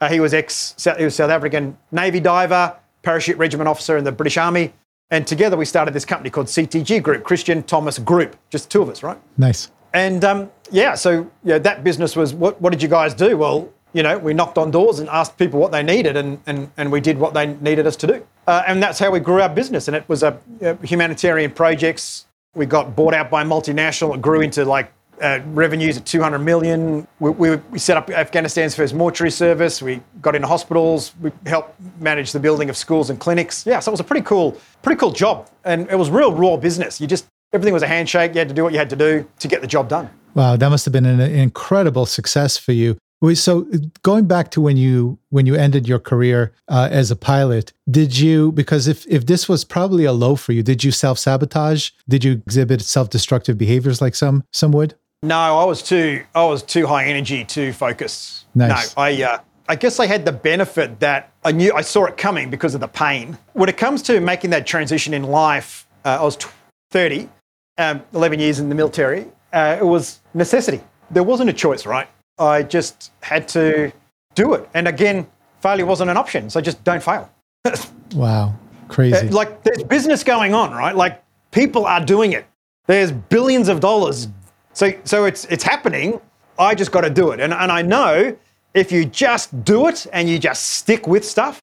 Uh, 0.00 0.08
he 0.08 0.20
was 0.20 0.32
ex, 0.32 0.74
he 0.96 1.04
was 1.04 1.16
South 1.16 1.30
African 1.30 1.76
Navy 1.90 2.20
diver, 2.20 2.76
parachute 3.08 3.38
regiment 3.38 3.66
officer 3.66 3.96
in 3.96 4.04
the 4.04 4.12
British 4.12 4.36
Army. 4.36 4.70
And 5.10 5.26
together 5.26 5.56
we 5.56 5.64
started 5.64 5.94
this 5.94 6.04
company 6.04 6.28
called 6.28 6.48
CTG 6.48 7.02
Group, 7.02 7.24
Christian 7.24 7.62
Thomas 7.62 7.98
Group, 7.98 8.36
just 8.50 8.70
two 8.70 8.82
of 8.82 8.90
us, 8.90 9.02
right? 9.02 9.16
Nice. 9.38 9.70
And 9.94 10.22
um, 10.26 10.50
yeah, 10.70 10.94
so 10.94 11.26
yeah, 11.42 11.56
that 11.56 11.82
business 11.82 12.14
was 12.14 12.34
what, 12.34 12.60
what 12.60 12.68
did 12.68 12.82
you 12.82 12.88
guys 12.90 13.14
do? 13.14 13.38
Well, 13.38 13.72
you 13.94 14.02
know, 14.02 14.18
we 14.18 14.34
knocked 14.34 14.58
on 14.58 14.70
doors 14.70 14.98
and 14.98 15.08
asked 15.08 15.38
people 15.38 15.58
what 15.58 15.72
they 15.72 15.82
needed, 15.82 16.18
and, 16.18 16.38
and, 16.44 16.70
and 16.76 16.92
we 16.92 17.00
did 17.00 17.16
what 17.16 17.32
they 17.32 17.46
needed 17.46 17.86
us 17.86 17.96
to 17.96 18.06
do. 18.06 18.26
Uh, 18.46 18.62
and 18.66 18.82
that's 18.82 18.98
how 18.98 19.10
we 19.10 19.20
grew 19.20 19.40
our 19.40 19.48
business. 19.48 19.88
And 19.88 19.96
it 19.96 20.06
was 20.06 20.22
a 20.22 20.38
uh, 20.62 20.74
humanitarian 20.82 21.50
projects. 21.50 22.26
We 22.54 22.66
got 22.66 22.94
bought 22.94 23.14
out 23.14 23.30
by 23.30 23.40
a 23.40 23.46
multinational. 23.46 24.14
It 24.14 24.20
grew 24.20 24.42
into 24.42 24.66
like 24.66 24.92
uh, 25.20 25.40
revenues 25.46 25.96
at 25.96 26.06
200 26.06 26.38
million. 26.38 27.06
We, 27.20 27.30
we, 27.30 27.56
we 27.56 27.78
set 27.78 27.96
up 27.96 28.10
Afghanistan's 28.10 28.74
first 28.74 28.94
mortuary 28.94 29.30
service. 29.30 29.82
We 29.82 30.00
got 30.20 30.34
into 30.34 30.48
hospitals. 30.48 31.12
We 31.20 31.32
helped 31.46 31.80
manage 32.00 32.32
the 32.32 32.40
building 32.40 32.70
of 32.70 32.76
schools 32.76 33.10
and 33.10 33.18
clinics. 33.18 33.66
Yeah, 33.66 33.80
so 33.80 33.90
it 33.90 33.94
was 33.94 34.00
a 34.00 34.04
pretty 34.04 34.24
cool, 34.24 34.58
pretty 34.82 34.98
cool 34.98 35.12
job. 35.12 35.48
And 35.64 35.88
it 35.90 35.96
was 35.96 36.10
real 36.10 36.32
raw 36.32 36.56
business. 36.56 37.00
You 37.00 37.06
just 37.06 37.26
everything 37.52 37.74
was 37.74 37.82
a 37.82 37.88
handshake. 37.88 38.34
You 38.34 38.38
had 38.38 38.48
to 38.48 38.54
do 38.54 38.64
what 38.64 38.72
you 38.72 38.78
had 38.78 38.90
to 38.90 38.96
do 38.96 39.28
to 39.38 39.48
get 39.48 39.60
the 39.60 39.66
job 39.66 39.88
done. 39.88 40.10
Wow, 40.34 40.56
that 40.56 40.68
must 40.68 40.84
have 40.84 40.92
been 40.92 41.06
an 41.06 41.20
incredible 41.20 42.06
success 42.06 42.56
for 42.56 42.72
you. 42.72 42.96
So 43.34 43.66
going 44.02 44.26
back 44.26 44.52
to 44.52 44.60
when 44.60 44.76
you 44.76 45.18
when 45.30 45.44
you 45.44 45.56
ended 45.56 45.88
your 45.88 45.98
career 45.98 46.52
uh, 46.68 46.88
as 46.90 47.10
a 47.10 47.16
pilot, 47.16 47.72
did 47.90 48.16
you 48.16 48.52
because 48.52 48.86
if 48.86 49.04
if 49.08 49.26
this 49.26 49.48
was 49.48 49.64
probably 49.64 50.04
a 50.04 50.12
low 50.12 50.36
for 50.36 50.52
you, 50.52 50.62
did 50.62 50.84
you 50.84 50.92
self 50.92 51.18
sabotage? 51.18 51.90
Did 52.08 52.22
you 52.22 52.42
exhibit 52.46 52.80
self 52.82 53.10
destructive 53.10 53.58
behaviors 53.58 54.00
like 54.00 54.14
some 54.14 54.44
some 54.52 54.70
would? 54.70 54.94
No, 55.22 55.36
I 55.36 55.64
was 55.64 55.82
too. 55.82 56.24
I 56.34 56.44
was 56.44 56.62
too 56.62 56.86
high 56.86 57.06
energy, 57.06 57.44
to 57.44 57.72
focus. 57.72 58.44
Nice. 58.54 58.96
No, 58.96 59.02
I. 59.02 59.22
Uh, 59.22 59.38
I 59.70 59.76
guess 59.76 60.00
I 60.00 60.06
had 60.06 60.24
the 60.24 60.32
benefit 60.32 60.98
that 61.00 61.30
I 61.44 61.52
knew 61.52 61.74
I 61.74 61.82
saw 61.82 62.06
it 62.06 62.16
coming 62.16 62.48
because 62.48 62.74
of 62.74 62.80
the 62.80 62.88
pain. 62.88 63.36
When 63.52 63.68
it 63.68 63.76
comes 63.76 64.00
to 64.04 64.18
making 64.18 64.48
that 64.50 64.66
transition 64.66 65.12
in 65.12 65.24
life, 65.24 65.86
uh, 66.06 66.16
I 66.20 66.24
was 66.24 66.36
tw- 66.38 66.48
30, 66.90 67.28
um, 67.76 68.02
11 68.14 68.38
years 68.40 68.60
in 68.60 68.70
the 68.70 68.74
military. 68.74 69.26
Uh, 69.52 69.76
it 69.78 69.84
was 69.84 70.20
necessity. 70.32 70.80
There 71.10 71.22
wasn't 71.22 71.50
a 71.50 71.52
choice, 71.52 71.84
right? 71.84 72.08
I 72.38 72.62
just 72.62 73.12
had 73.20 73.46
to 73.48 73.92
do 74.34 74.54
it. 74.54 74.66
And 74.72 74.88
again, 74.88 75.26
failure 75.60 75.84
wasn't 75.84 76.08
an 76.08 76.16
option. 76.16 76.48
So 76.48 76.62
just 76.62 76.82
don't 76.84 77.02
fail. 77.02 77.30
Wow, 78.14 78.54
crazy. 78.88 79.28
like 79.28 79.62
there's 79.64 79.82
business 79.82 80.24
going 80.24 80.54
on, 80.54 80.72
right? 80.72 80.96
Like 80.96 81.22
people 81.50 81.84
are 81.84 82.02
doing 82.02 82.32
it. 82.32 82.46
There's 82.86 83.12
billions 83.12 83.68
of 83.68 83.80
dollars. 83.80 84.28
So 84.72 84.92
so 85.04 85.24
it's 85.24 85.44
it's 85.46 85.64
happening. 85.64 86.20
I 86.58 86.74
just 86.74 86.92
got 86.92 87.02
to 87.02 87.10
do 87.10 87.30
it. 87.30 87.40
And 87.40 87.52
and 87.52 87.70
I 87.70 87.82
know 87.82 88.36
if 88.74 88.92
you 88.92 89.04
just 89.04 89.64
do 89.64 89.88
it 89.88 90.06
and 90.12 90.28
you 90.28 90.38
just 90.38 90.66
stick 90.70 91.06
with 91.06 91.24
stuff 91.24 91.60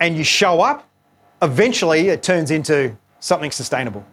and 0.00 0.16
you 0.16 0.24
show 0.24 0.60
up, 0.60 0.88
eventually 1.42 2.08
it 2.08 2.22
turns 2.22 2.50
into 2.50 2.96
something 3.20 3.50
sustainable. 3.50 4.04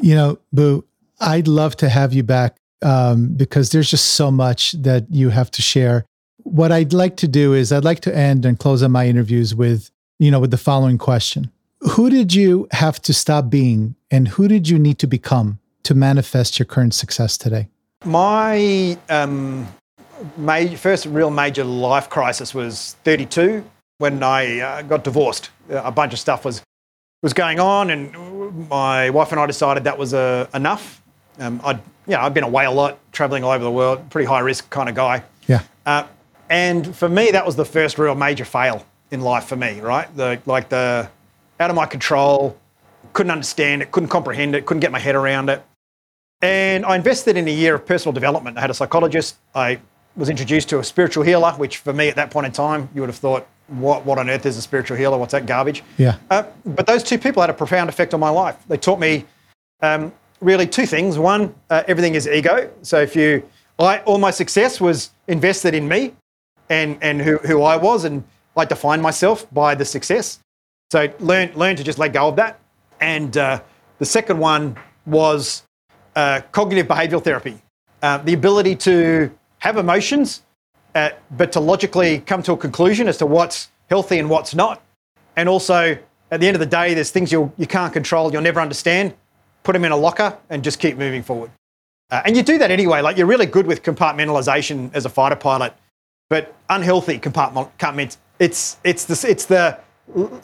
You 0.00 0.14
know, 0.14 0.38
Boo, 0.52 0.84
I'd 1.20 1.48
love 1.48 1.76
to 1.76 1.88
have 1.88 2.12
you 2.12 2.22
back 2.22 2.56
um, 2.82 3.34
because 3.34 3.70
there's 3.70 3.90
just 3.90 4.12
so 4.12 4.30
much 4.30 4.72
that 4.72 5.06
you 5.10 5.30
have 5.30 5.50
to 5.52 5.62
share. 5.62 6.04
What 6.42 6.72
I'd 6.72 6.92
like 6.92 7.16
to 7.18 7.28
do 7.28 7.54
is 7.54 7.70
I'd 7.70 7.84
like 7.84 8.00
to 8.00 8.16
end 8.16 8.46
and 8.46 8.58
close 8.58 8.82
on 8.82 8.92
my 8.92 9.06
interviews 9.06 9.54
with, 9.54 9.90
you 10.18 10.30
know, 10.30 10.40
with 10.40 10.50
the 10.50 10.58
following 10.58 10.98
question. 10.98 11.50
Who 11.80 12.10
did 12.10 12.34
you 12.34 12.68
have 12.72 13.00
to 13.02 13.14
stop 13.14 13.50
being 13.50 13.94
and 14.10 14.28
who 14.28 14.48
did 14.48 14.68
you 14.68 14.78
need 14.78 14.98
to 14.98 15.06
become 15.06 15.59
to 15.84 15.94
manifest 15.94 16.58
your 16.58 16.66
current 16.66 16.94
success 16.94 17.36
today? 17.36 17.68
My 18.04 18.96
um, 19.08 19.68
first 20.76 21.06
real 21.06 21.30
major 21.30 21.64
life 21.64 22.08
crisis 22.08 22.54
was 22.54 22.96
32 23.04 23.64
when 23.98 24.22
I 24.22 24.60
uh, 24.60 24.82
got 24.82 25.04
divorced. 25.04 25.50
Uh, 25.70 25.82
A 25.84 25.90
bunch 25.92 26.12
of 26.12 26.18
stuff 26.18 26.44
was 26.44 26.62
was 27.22 27.34
going 27.34 27.60
on, 27.60 27.90
and 27.90 28.68
my 28.70 29.10
wife 29.10 29.30
and 29.30 29.40
I 29.40 29.46
decided 29.46 29.84
that 29.84 29.98
was 29.98 30.14
uh, 30.14 30.46
enough. 30.54 31.02
Um, 31.38 31.60
I'd 31.62 31.78
you 32.06 32.14
know 32.14 32.20
I've 32.20 32.32
been 32.32 32.44
away 32.44 32.64
a 32.64 32.70
lot, 32.70 32.98
traveling 33.12 33.44
all 33.44 33.50
over 33.50 33.62
the 33.62 33.70
world, 33.70 34.08
pretty 34.10 34.26
high 34.26 34.40
risk 34.40 34.70
kind 34.70 34.88
of 34.88 34.94
guy. 34.94 35.22
Yeah. 35.46 35.62
Uh, 35.84 36.06
and 36.48 36.96
for 36.96 37.08
me, 37.08 37.30
that 37.30 37.44
was 37.46 37.56
the 37.56 37.64
first 37.64 37.98
real 37.98 38.14
major 38.14 38.44
fail 38.44 38.84
in 39.10 39.20
life 39.20 39.44
for 39.44 39.56
me, 39.56 39.80
right? 39.80 40.14
The 40.16 40.40
like 40.46 40.70
the 40.70 41.08
out 41.60 41.70
of 41.70 41.76
my 41.76 41.86
control, 41.86 42.56
couldn't 43.12 43.30
understand 43.30 43.82
it, 43.82 43.90
couldn't 43.90 44.08
comprehend 44.08 44.54
it, 44.54 44.64
couldn't 44.64 44.80
get 44.80 44.90
my 44.90 44.98
head 44.98 45.14
around 45.14 45.50
it. 45.50 45.62
And 46.42 46.84
I 46.86 46.96
invested 46.96 47.36
in 47.36 47.46
a 47.48 47.50
year 47.52 47.74
of 47.74 47.84
personal 47.86 48.12
development. 48.12 48.56
I 48.56 48.60
had 48.60 48.70
a 48.70 48.74
psychologist. 48.74 49.36
I 49.54 49.78
was 50.16 50.28
introduced 50.28 50.68
to 50.70 50.78
a 50.78 50.84
spiritual 50.84 51.22
healer, 51.22 51.52
which 51.52 51.78
for 51.78 51.92
me 51.92 52.08
at 52.08 52.16
that 52.16 52.30
point 52.30 52.46
in 52.46 52.52
time, 52.52 52.88
you 52.94 53.00
would 53.02 53.10
have 53.10 53.18
thought, 53.18 53.46
what, 53.68 54.04
what 54.04 54.18
on 54.18 54.28
earth 54.28 54.46
is 54.46 54.56
a 54.56 54.62
spiritual 54.62 54.96
healer? 54.96 55.16
What's 55.18 55.32
that 55.32 55.46
garbage? 55.46 55.82
Yeah. 55.98 56.16
Uh, 56.30 56.44
but 56.64 56.86
those 56.86 57.02
two 57.02 57.18
people 57.18 57.40
had 57.42 57.50
a 57.50 57.54
profound 57.54 57.88
effect 57.88 58.14
on 58.14 58.20
my 58.20 58.30
life. 58.30 58.56
They 58.68 58.76
taught 58.76 58.98
me 58.98 59.24
um, 59.80 60.12
really 60.40 60.66
two 60.66 60.86
things. 60.86 61.18
One, 61.18 61.54
uh, 61.68 61.82
everything 61.86 62.14
is 62.14 62.26
ego. 62.26 62.70
So 62.82 63.00
if 63.00 63.14
you, 63.14 63.48
I, 63.78 64.00
all 64.00 64.18
my 64.18 64.30
success 64.30 64.80
was 64.80 65.10
invested 65.28 65.74
in 65.74 65.86
me. 65.86 66.14
and 66.70 66.96
and 67.02 67.20
who, 67.20 67.36
who 67.38 67.62
I 67.62 67.76
was, 67.76 68.04
and 68.04 68.22
I 68.56 68.64
defined 68.64 69.02
myself 69.02 69.52
by 69.52 69.74
the 69.74 69.84
success. 69.84 70.38
So 70.92 71.12
learn 71.18 71.50
learn 71.54 71.76
to 71.76 71.84
just 71.84 71.98
let 71.98 72.12
go 72.12 72.28
of 72.28 72.36
that. 72.36 72.60
And 73.00 73.36
uh, 73.36 73.60
the 73.98 74.06
second 74.06 74.38
one 74.38 74.76
was 75.04 75.64
uh, 76.16 76.40
cognitive 76.52 76.86
behavioral 76.86 77.22
therapy, 77.22 77.60
uh, 78.02 78.18
the 78.18 78.34
ability 78.34 78.76
to 78.76 79.30
have 79.58 79.76
emotions, 79.76 80.42
uh, 80.94 81.10
but 81.36 81.52
to 81.52 81.60
logically 81.60 82.20
come 82.20 82.42
to 82.42 82.52
a 82.52 82.56
conclusion 82.56 83.08
as 83.08 83.16
to 83.18 83.26
what's 83.26 83.70
healthy 83.88 84.18
and 84.18 84.28
what's 84.28 84.54
not, 84.54 84.82
and 85.36 85.48
also 85.48 85.96
at 86.30 86.40
the 86.40 86.46
end 86.46 86.54
of 86.54 86.60
the 86.60 86.66
day, 86.66 86.94
there's 86.94 87.10
things 87.10 87.32
you 87.32 87.52
you 87.56 87.66
can't 87.66 87.92
control, 87.92 88.32
you'll 88.32 88.42
never 88.42 88.60
understand. 88.60 89.14
Put 89.62 89.72
them 89.74 89.84
in 89.84 89.92
a 89.92 89.96
locker 89.96 90.38
and 90.48 90.64
just 90.64 90.78
keep 90.78 90.96
moving 90.96 91.22
forward. 91.22 91.50
Uh, 92.10 92.22
and 92.24 92.36
you 92.36 92.42
do 92.42 92.58
that 92.58 92.70
anyway. 92.70 93.00
Like 93.00 93.16
you're 93.16 93.26
really 93.26 93.46
good 93.46 93.66
with 93.66 93.82
compartmentalization 93.82 94.90
as 94.94 95.04
a 95.04 95.08
fighter 95.08 95.36
pilot, 95.36 95.74
but 96.28 96.54
unhealthy 96.70 97.18
compartment. 97.18 98.16
It's 98.38 98.78
it's 98.84 99.04
the 99.04 99.26
it's 99.28 99.44
the 99.44 99.78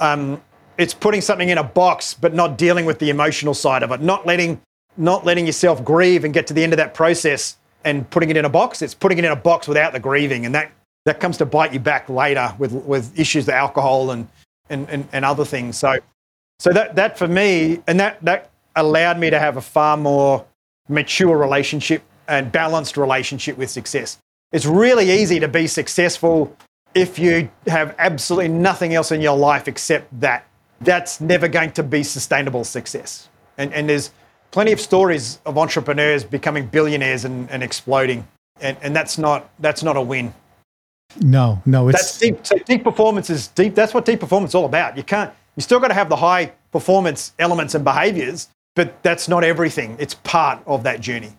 um, 0.01 0.41
it's 0.79 0.93
putting 0.95 1.21
something 1.21 1.49
in 1.49 1.59
a 1.59 1.65
box, 1.65 2.15
but 2.15 2.35
not 2.35 2.59
dealing 2.59 2.85
with 2.85 2.99
the 2.99 3.11
emotional 3.11 3.55
side 3.55 3.83
of 3.83 3.91
it. 3.91 4.01
Not 4.01 4.27
letting 4.27 4.61
not 4.97 5.25
letting 5.25 5.47
yourself 5.47 5.85
grieve 5.85 6.25
and 6.25 6.33
get 6.33 6.47
to 6.49 6.55
the 6.55 6.63
end 6.63 6.73
of 6.73 6.77
that 6.79 6.95
process 6.95 7.57
and 7.85 8.09
putting 8.11 8.31
it 8.31 8.37
in 8.37 8.45
a 8.45 8.49
box. 8.49 8.83
It's 8.83 8.95
putting 8.95 9.19
it 9.19 9.25
in 9.25 9.33
a 9.33 9.37
box 9.37 9.69
without 9.69 9.93
the 9.93 10.01
grieving, 10.01 10.47
and 10.47 10.55
that 10.55 10.73
that 11.05 11.21
comes 11.21 11.37
to 11.39 11.47
bite 11.47 11.73
you 11.73 11.81
back 11.81 12.09
later 12.09 12.55
with 12.59 12.73
with 12.73 13.19
issues 13.19 13.49
of 13.49 13.55
alcohol 13.55 14.11
and 14.11 14.29
and, 14.69 14.89
and, 14.91 15.09
and 15.13 15.25
other 15.25 15.45
things. 15.45 15.79
So 15.79 15.99
so 16.59 16.73
that 16.73 16.97
that 16.97 17.19
for 17.19 17.29
me, 17.29 17.83
and 17.87 18.01
that 18.01 18.23
that 18.23 18.51
allowed 18.75 19.19
me 19.19 19.31
to 19.31 19.39
have 19.39 19.57
a 19.57 19.63
far 19.63 19.97
more 19.97 20.45
mature 20.89 21.37
relationship 21.37 22.03
and 22.29 22.51
balanced 22.51 22.97
relationship 22.97 23.57
with 23.57 23.71
success. 23.71 24.19
It's 24.53 24.67
really 24.67 25.11
easy 25.11 25.41
to 25.41 25.49
be 25.49 25.67
successful 25.67 26.57
if 26.95 27.19
you 27.19 27.51
have 27.67 27.95
absolutely 27.99 28.49
nothing 28.49 28.95
else 28.95 29.13
in 29.13 29.21
your 29.21 29.37
life 29.37 29.69
except 29.69 30.21
that. 30.21 30.47
That's 30.81 31.21
never 31.21 31.49
going 31.49 31.73
to 31.73 31.83
be 31.83 32.03
sustainable 32.03 32.65
success. 32.65 33.29
And, 33.59 33.73
and 33.73 33.89
there's 33.89 34.11
plenty 34.57 34.73
of 34.73 34.81
stories 34.81 35.39
of 35.45 35.59
entrepreneurs 35.59 36.25
becoming 36.25 36.67
billionaires 36.67 37.27
and, 37.27 37.51
and 37.51 37.63
exploding. 37.63 38.27
And, 38.63 38.75
and 38.81 38.97
that's 38.97 39.19
not 39.19 39.51
that's 39.59 39.83
not 39.83 39.99
a 39.99 40.01
win. 40.01 40.33
No, 41.21 41.61
no, 41.67 41.91
it's 41.91 41.99
that's 41.99 42.19
deep. 42.19 42.47
So 42.47 42.57
deep 42.61 42.83
performance 42.83 43.29
is 43.29 43.49
deep. 43.49 43.75
That's 43.75 43.93
what 43.93 44.07
deep 44.07 44.21
performance 44.21 44.53
is 44.53 44.55
all 44.55 44.65
about. 44.65 44.97
You 44.97 45.03
can't. 45.03 45.31
You 45.57 45.63
still 45.63 45.79
got 45.79 45.89
to 45.89 45.95
have 45.95 46.09
the 46.09 46.17
high 46.17 46.53
performance 46.73 47.35
elements 47.39 47.75
and 47.75 47.85
behaviors, 47.85 48.49
but 48.75 49.03
that's 49.03 49.29
not 49.29 49.45
everything. 49.45 49.95
It's 49.99 50.15
part 50.15 50.63
of 50.67 50.85
that 50.85 51.03
journey. 51.03 51.33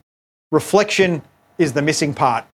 Reflection 0.51 1.23
is 1.57 1.73
the 1.73 1.81
missing 1.81 2.13
part, 2.13 2.45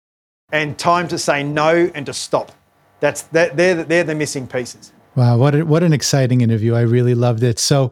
and 0.52 0.78
time 0.78 1.08
to 1.08 1.18
say 1.18 1.42
no 1.42 1.90
and 1.92 2.06
to 2.06 2.14
stop. 2.14 2.52
That's 3.00 3.22
that, 3.34 3.56
they're, 3.56 3.82
they're 3.82 4.04
the 4.04 4.14
missing 4.14 4.46
pieces. 4.46 4.92
Wow, 5.16 5.38
what, 5.38 5.56
a, 5.56 5.64
what 5.64 5.82
an 5.82 5.92
exciting 5.92 6.40
interview. 6.40 6.74
I 6.76 6.82
really 6.82 7.16
loved 7.16 7.42
it. 7.42 7.58
So 7.58 7.90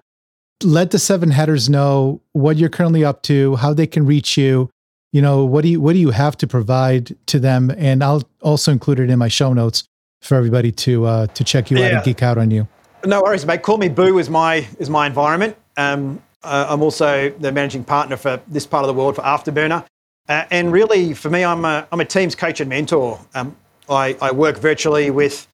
let 0.63 0.91
the 0.91 0.99
seven 0.99 1.31
hatters 1.31 1.69
know 1.69 2.21
what 2.33 2.57
you're 2.57 2.69
currently 2.69 3.05
up 3.05 3.23
to, 3.23 3.57
how 3.57 3.73
they 3.73 3.87
can 3.87 4.07
reach 4.07 4.37
you. 4.37 4.71
You 5.13 5.23
know, 5.23 5.45
what 5.45 5.63
do 5.63 5.69
you 5.69 5.81
what 5.81 5.95
do 5.95 5.99
you 5.99 6.11
have 6.11 6.37
to 6.39 6.47
provide 6.47 7.17
to 7.27 7.41
them? 7.41 7.73
And 7.77 8.05
I'll 8.05 8.23
also 8.43 8.71
include 8.71 9.01
it 9.01 9.11
in 9.11 9.19
my 9.19 9.29
show 9.29 9.53
notes 9.53 9.85
for 10.23 10.37
everybody 10.37 10.71
to 10.73 11.05
uh, 11.05 11.27
to 11.29 11.45
check 11.45 11.71
you 11.71 11.79
yeah. 11.79 11.87
out 11.87 11.93
and 11.93 12.05
geek 12.05 12.23
out 12.23 12.39
on 12.39 12.51
you. 12.51 12.69
No 13.05 13.23
worries, 13.23 13.47
mate. 13.47 13.63
Call 13.63 13.79
me 13.79 13.89
Boo 13.89 14.19
is 14.19 14.31
my 14.31 14.67
is 14.79 14.91
my 14.91 15.07
environment. 15.07 15.57
Um, 15.77 16.23
uh, 16.43 16.67
I'm 16.69 16.83
also 16.83 17.31
the 17.31 17.53
managing 17.53 17.85
partner 17.85 18.17
for 18.17 18.41
this 18.47 18.67
part 18.67 18.85
of 18.85 18.89
the 18.89 18.95
world 18.95 19.17
for 19.17 19.23
Afterburner. 19.23 19.85
Uh, 20.29 20.45
and 20.51 20.73
really, 20.73 21.13
for 21.13 21.29
me, 21.29 21.45
I'm 21.45 21.65
a, 21.65 21.87
I'm 21.91 22.01
a 22.01 22.05
team's 22.05 22.35
coach 22.35 22.61
and 22.61 22.69
mentor. 22.69 23.19
Um, 23.35 23.57
I, 23.89 24.17
I, 24.23 24.31
work 24.31 24.59
virtually 24.59 25.11
with 25.11 25.49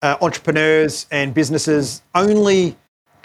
uh, 0.00 0.16
entrepreneurs 0.22 1.06
and 1.10 1.34
businesses 1.34 2.02
only 2.14 2.76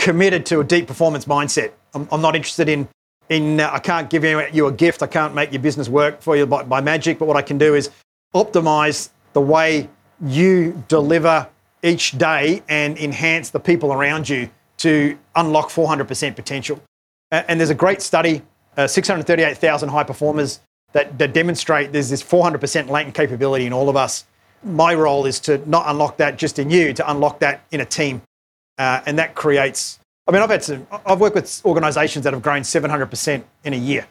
committed 0.07 0.45
to 0.45 0.61
a 0.61 0.63
deep 0.63 0.87
performance 0.87 1.25
mindset. 1.25 1.73
I'm, 1.93 2.07
I'm 2.13 2.21
not 2.21 2.33
interested 2.33 2.69
in, 2.69 2.87
in 3.27 3.59
uh, 3.59 3.69
I 3.73 3.79
can't 3.79 4.09
give 4.09 4.23
you, 4.23 4.65
a 4.65 4.71
gift, 4.71 5.03
I 5.03 5.07
can't 5.07 5.35
make 5.35 5.51
your 5.51 5.61
business 5.61 5.89
work 5.89 6.21
for 6.21 6.37
you 6.37 6.45
by, 6.45 6.63
by 6.63 6.79
magic, 6.79 7.19
but 7.19 7.27
what 7.27 7.35
I 7.35 7.41
can 7.41 7.57
do 7.57 7.75
is 7.75 7.89
optimize 8.33 9.09
the 9.33 9.41
way 9.41 9.89
you 10.25 10.81
deliver 10.87 11.49
each 11.83 12.17
day 12.17 12.63
and 12.69 12.97
enhance 12.97 13.49
the 13.49 13.59
people 13.59 13.91
around 13.91 14.29
you 14.29 14.49
to 14.77 15.17
unlock 15.35 15.67
400% 15.67 16.37
potential. 16.37 16.81
And 17.29 17.59
there's 17.59 17.69
a 17.69 17.75
great 17.75 18.01
study, 18.01 18.43
uh, 18.77 18.87
638,000 18.87 19.89
high 19.89 20.05
performers 20.05 20.61
that, 20.93 21.17
that 21.19 21.33
demonstrate 21.33 21.91
there's 21.91 22.09
this 22.09 22.23
400% 22.23 22.87
latent 22.87 23.13
capability 23.13 23.65
in 23.65 23.73
all 23.73 23.89
of 23.89 23.97
us. 23.97 24.23
My 24.63 24.93
role 24.93 25.25
is 25.25 25.41
to 25.41 25.57
not 25.69 25.83
unlock 25.87 26.15
that 26.15 26.37
just 26.37 26.59
in 26.59 26.69
you, 26.69 26.93
to 26.93 27.11
unlock 27.11 27.39
that 27.39 27.65
in 27.71 27.81
a 27.81 27.85
team. 27.85 28.21
Uh, 28.77 29.01
and 29.05 29.17
that 29.19 29.35
creates, 29.35 29.99
I 30.27 30.31
mean, 30.31 30.41
I've 30.41 30.49
had 30.49 30.63
some, 30.63 30.87
I've 31.05 31.19
worked 31.19 31.35
with 31.35 31.61
organizations 31.65 32.23
that 32.23 32.33
have 32.33 32.41
grown 32.41 32.61
700% 32.61 33.43
in 33.63 33.73
a 33.73 33.77
year 33.77 34.07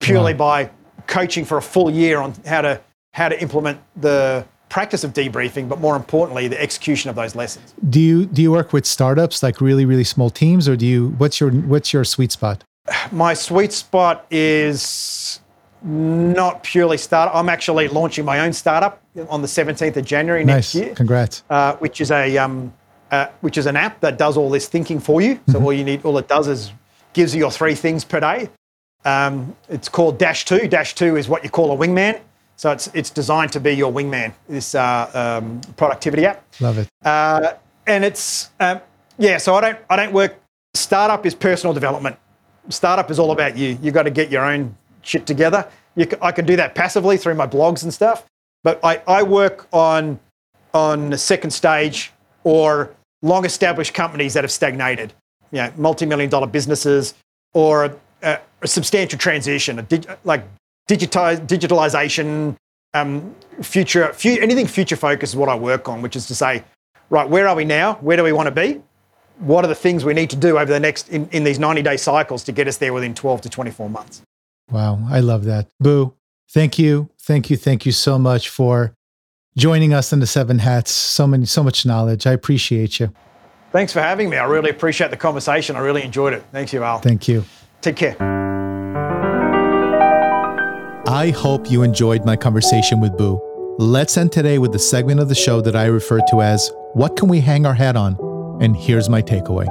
purely 0.00 0.34
wow. 0.34 0.38
by 0.38 0.70
coaching 1.06 1.44
for 1.44 1.58
a 1.58 1.62
full 1.62 1.90
year 1.90 2.20
on 2.20 2.34
how 2.44 2.60
to, 2.60 2.80
how 3.14 3.28
to 3.28 3.40
implement 3.40 3.80
the 3.96 4.46
practice 4.68 5.04
of 5.04 5.12
debriefing, 5.12 5.68
but 5.68 5.80
more 5.80 5.96
importantly, 5.96 6.48
the 6.48 6.60
execution 6.60 7.10
of 7.10 7.16
those 7.16 7.34
lessons. 7.34 7.74
Do 7.88 8.00
you 8.00 8.26
do 8.26 8.42
you 8.42 8.50
work 8.50 8.72
with 8.72 8.86
startups 8.86 9.42
like 9.42 9.60
really 9.60 9.84
really 9.84 10.04
small 10.04 10.30
teams, 10.30 10.68
or 10.68 10.76
do 10.76 10.86
you 10.86 11.10
what's 11.18 11.40
your 11.40 11.50
what's 11.50 11.92
your 11.92 12.04
sweet 12.04 12.32
spot? 12.32 12.64
My 13.10 13.34
sweet 13.34 13.72
spot 13.72 14.26
is 14.30 15.40
not 15.82 16.62
purely 16.62 16.98
startup. 16.98 17.34
I'm 17.34 17.48
actually 17.48 17.88
launching 17.88 18.24
my 18.24 18.40
own 18.40 18.52
startup 18.52 19.00
on 19.28 19.42
the 19.42 19.48
17th 19.48 19.96
of 19.96 20.04
January 20.04 20.44
nice. 20.44 20.74
next 20.74 20.74
year. 20.74 20.94
Congrats. 20.94 21.42
Uh, 21.48 21.76
which 21.76 22.00
is 22.00 22.10
a 22.10 22.36
um, 22.38 22.72
uh, 23.16 23.30
which 23.40 23.56
is 23.58 23.66
an 23.66 23.76
app 23.76 24.00
that 24.00 24.18
does 24.18 24.36
all 24.36 24.50
this 24.50 24.68
thinking 24.68 25.00
for 25.00 25.20
you. 25.20 25.34
So 25.46 25.54
mm-hmm. 25.54 25.64
all 25.64 25.72
you 25.72 25.84
need, 25.84 26.04
all 26.04 26.18
it 26.18 26.28
does 26.28 26.48
is 26.48 26.72
gives 27.12 27.34
you 27.34 27.40
your 27.40 27.50
three 27.50 27.74
things 27.74 28.04
per 28.04 28.20
day. 28.20 28.50
Um, 29.04 29.56
it's 29.68 29.88
called 29.88 30.18
Dash 30.18 30.44
Two. 30.44 30.68
Dash 30.68 30.94
Two 30.94 31.16
is 31.16 31.28
what 31.28 31.42
you 31.44 31.50
call 31.50 31.72
a 31.72 31.76
wingman. 31.76 32.20
So 32.56 32.72
it's 32.72 32.88
it's 32.94 33.10
designed 33.10 33.52
to 33.52 33.60
be 33.60 33.72
your 33.72 33.92
wingman. 33.92 34.32
This 34.48 34.74
uh, 34.74 35.10
um, 35.40 35.60
productivity 35.76 36.26
app. 36.26 36.44
Love 36.60 36.78
it. 36.78 36.88
Uh, 37.04 37.54
and 37.86 38.04
it's 38.04 38.50
um, 38.60 38.80
yeah. 39.18 39.38
So 39.38 39.54
I 39.54 39.60
don't 39.60 39.78
I 39.88 39.96
don't 39.96 40.12
work. 40.12 40.36
Startup 40.74 41.24
is 41.24 41.34
personal 41.34 41.72
development. 41.72 42.16
Startup 42.68 43.10
is 43.10 43.18
all 43.18 43.30
about 43.30 43.56
you. 43.56 43.78
You 43.80 43.92
got 43.92 44.02
to 44.02 44.10
get 44.10 44.30
your 44.30 44.44
own 44.44 44.76
shit 45.02 45.26
together. 45.26 45.66
You, 45.94 46.06
I 46.20 46.32
can 46.32 46.44
do 46.44 46.56
that 46.56 46.74
passively 46.74 47.16
through 47.16 47.36
my 47.36 47.46
blogs 47.46 47.82
and 47.82 47.94
stuff. 47.94 48.26
But 48.62 48.80
I, 48.84 49.00
I 49.06 49.22
work 49.22 49.68
on 49.72 50.18
on 50.74 51.10
the 51.10 51.18
second 51.18 51.52
stage 51.52 52.12
or 52.44 52.90
long 53.26 53.44
established 53.44 53.94
companies 53.94 54.34
that 54.34 54.44
have 54.44 54.50
stagnated. 54.50 55.12
You 55.52 55.58
know, 55.58 55.72
multi-million 55.76 56.30
dollar 56.30 56.46
businesses 56.46 57.14
or 57.54 57.96
a, 58.22 58.40
a 58.62 58.66
substantial 58.66 59.18
transition, 59.18 59.78
a 59.78 59.82
dig, 59.82 60.06
like 60.24 60.44
digitize, 60.88 61.46
digitalization, 61.46 62.56
um, 62.94 63.34
future, 63.62 64.12
future, 64.12 64.42
anything 64.42 64.66
future 64.66 64.96
focused 64.96 65.34
is 65.34 65.36
what 65.36 65.48
I 65.48 65.54
work 65.54 65.88
on, 65.88 66.02
which 66.02 66.16
is 66.16 66.26
to 66.26 66.34
say, 66.34 66.64
right, 67.10 67.28
where 67.28 67.46
are 67.48 67.54
we 67.54 67.64
now? 67.64 67.94
Where 67.96 68.16
do 68.16 68.24
we 68.24 68.32
want 68.32 68.46
to 68.46 68.50
be? 68.50 68.82
What 69.38 69.64
are 69.64 69.68
the 69.68 69.74
things 69.74 70.04
we 70.04 70.14
need 70.14 70.30
to 70.30 70.36
do 70.36 70.58
over 70.58 70.72
the 70.72 70.80
next, 70.80 71.08
in, 71.10 71.28
in 71.30 71.44
these 71.44 71.58
90 71.58 71.82
day 71.82 71.96
cycles 71.96 72.42
to 72.44 72.52
get 72.52 72.66
us 72.66 72.78
there 72.78 72.92
within 72.92 73.14
12 73.14 73.42
to 73.42 73.48
24 73.50 73.90
months? 73.90 74.22
Wow, 74.70 75.06
I 75.08 75.20
love 75.20 75.44
that. 75.44 75.68
Boo, 75.78 76.14
thank 76.50 76.78
you. 76.78 77.10
Thank 77.20 77.50
you. 77.50 77.56
Thank 77.56 77.86
you 77.86 77.92
so 77.92 78.18
much 78.18 78.48
for 78.48 78.95
joining 79.56 79.92
us 79.92 80.12
in 80.12 80.20
the 80.20 80.26
Seven 80.26 80.58
Hats. 80.58 80.90
So 80.90 81.26
many, 81.26 81.46
so 81.46 81.62
much 81.62 81.86
knowledge. 81.86 82.26
I 82.26 82.32
appreciate 82.32 83.00
you. 83.00 83.12
Thanks 83.72 83.92
for 83.92 84.00
having 84.00 84.30
me. 84.30 84.36
I 84.36 84.44
really 84.44 84.70
appreciate 84.70 85.10
the 85.10 85.16
conversation. 85.16 85.76
I 85.76 85.80
really 85.80 86.02
enjoyed 86.02 86.32
it. 86.32 86.44
Thanks, 86.52 86.72
Yuval. 86.72 87.02
Thank 87.02 87.28
you. 87.28 87.44
Take 87.80 87.96
care. 87.96 88.16
I 91.08 91.30
hope 91.30 91.70
you 91.70 91.82
enjoyed 91.82 92.24
my 92.24 92.36
conversation 92.36 93.00
with 93.00 93.16
Boo. 93.16 93.40
Let's 93.78 94.16
end 94.16 94.32
today 94.32 94.58
with 94.58 94.72
the 94.72 94.78
segment 94.78 95.20
of 95.20 95.28
the 95.28 95.34
show 95.34 95.60
that 95.60 95.76
I 95.76 95.86
refer 95.86 96.20
to 96.30 96.40
as 96.40 96.70
What 96.94 97.16
Can 97.16 97.28
We 97.28 97.40
Hang 97.40 97.66
Our 97.66 97.74
Hat 97.74 97.96
On? 97.96 98.16
And 98.60 98.76
here's 98.76 99.08
my 99.08 99.20
takeaway 99.20 99.66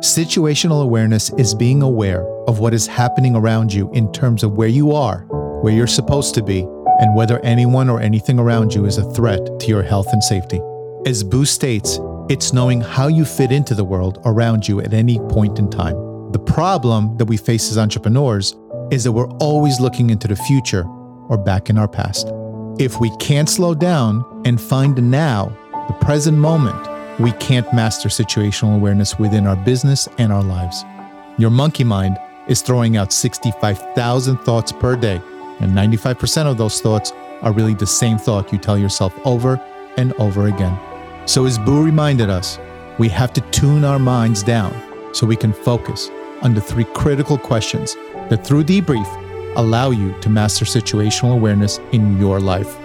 Situational 0.00 0.82
awareness 0.82 1.30
is 1.30 1.54
being 1.54 1.82
aware 1.82 2.24
of 2.46 2.60
what 2.60 2.74
is 2.74 2.86
happening 2.86 3.34
around 3.34 3.72
you 3.72 3.90
in 3.92 4.12
terms 4.12 4.44
of 4.44 4.52
where 4.52 4.68
you 4.68 4.92
are, 4.92 5.20
where 5.62 5.72
you're 5.72 5.86
supposed 5.88 6.34
to 6.34 6.42
be, 6.42 6.62
and 6.98 7.14
whether 7.14 7.38
anyone 7.40 7.88
or 7.88 8.00
anything 8.00 8.38
around 8.38 8.74
you 8.74 8.84
is 8.84 8.98
a 8.98 9.10
threat 9.12 9.40
to 9.60 9.66
your 9.66 9.82
health 9.82 10.12
and 10.12 10.22
safety. 10.22 10.60
As 11.06 11.22
Boo 11.22 11.44
states, 11.44 11.98
it's 12.28 12.52
knowing 12.52 12.80
how 12.80 13.08
you 13.08 13.24
fit 13.24 13.52
into 13.52 13.74
the 13.74 13.84
world 13.84 14.20
around 14.24 14.68
you 14.68 14.80
at 14.80 14.92
any 14.92 15.18
point 15.30 15.58
in 15.58 15.70
time. 15.70 15.94
The 16.32 16.38
problem 16.38 17.16
that 17.16 17.24
we 17.24 17.36
face 17.36 17.70
as 17.70 17.78
entrepreneurs 17.78 18.54
is 18.90 19.04
that 19.04 19.12
we're 19.12 19.30
always 19.38 19.80
looking 19.80 20.10
into 20.10 20.28
the 20.28 20.36
future 20.36 20.84
or 21.28 21.38
back 21.38 21.70
in 21.70 21.78
our 21.78 21.88
past. 21.88 22.28
If 22.78 23.00
we 23.00 23.14
can't 23.16 23.48
slow 23.48 23.74
down 23.74 24.24
and 24.44 24.60
find 24.60 24.94
the 24.94 25.02
now, 25.02 25.56
the 25.88 25.94
present 26.04 26.36
moment, 26.36 26.88
we 27.18 27.32
can't 27.32 27.72
master 27.72 28.08
situational 28.08 28.76
awareness 28.76 29.18
within 29.18 29.46
our 29.46 29.56
business 29.56 30.08
and 30.18 30.32
our 30.32 30.42
lives. 30.42 30.84
Your 31.38 31.50
monkey 31.50 31.84
mind 31.84 32.18
is 32.46 32.62
throwing 32.62 32.96
out 32.96 33.12
65,000 33.12 34.38
thoughts 34.38 34.72
per 34.72 34.96
day, 34.96 35.20
and 35.60 35.72
95% 35.72 36.46
of 36.46 36.58
those 36.58 36.80
thoughts 36.80 37.12
are 37.42 37.52
really 37.52 37.74
the 37.74 37.86
same 37.86 38.18
thought 38.18 38.52
you 38.52 38.58
tell 38.58 38.78
yourself 38.78 39.14
over 39.24 39.60
and 39.96 40.12
over 40.14 40.46
again. 40.46 40.78
So, 41.26 41.44
as 41.44 41.58
Boo 41.58 41.84
reminded 41.84 42.30
us, 42.30 42.58
we 42.98 43.08
have 43.10 43.32
to 43.34 43.40
tune 43.50 43.84
our 43.84 43.98
minds 43.98 44.42
down 44.42 44.72
so 45.12 45.26
we 45.26 45.36
can 45.36 45.52
focus 45.52 46.10
on 46.42 46.54
the 46.54 46.60
three 46.60 46.84
critical 46.84 47.36
questions 47.36 47.94
that, 48.28 48.46
through 48.46 48.64
debrief, 48.64 49.06
allow 49.56 49.90
you 49.90 50.18
to 50.20 50.28
master 50.28 50.64
situational 50.64 51.34
awareness 51.34 51.78
in 51.92 52.18
your 52.18 52.40
life. 52.40 52.76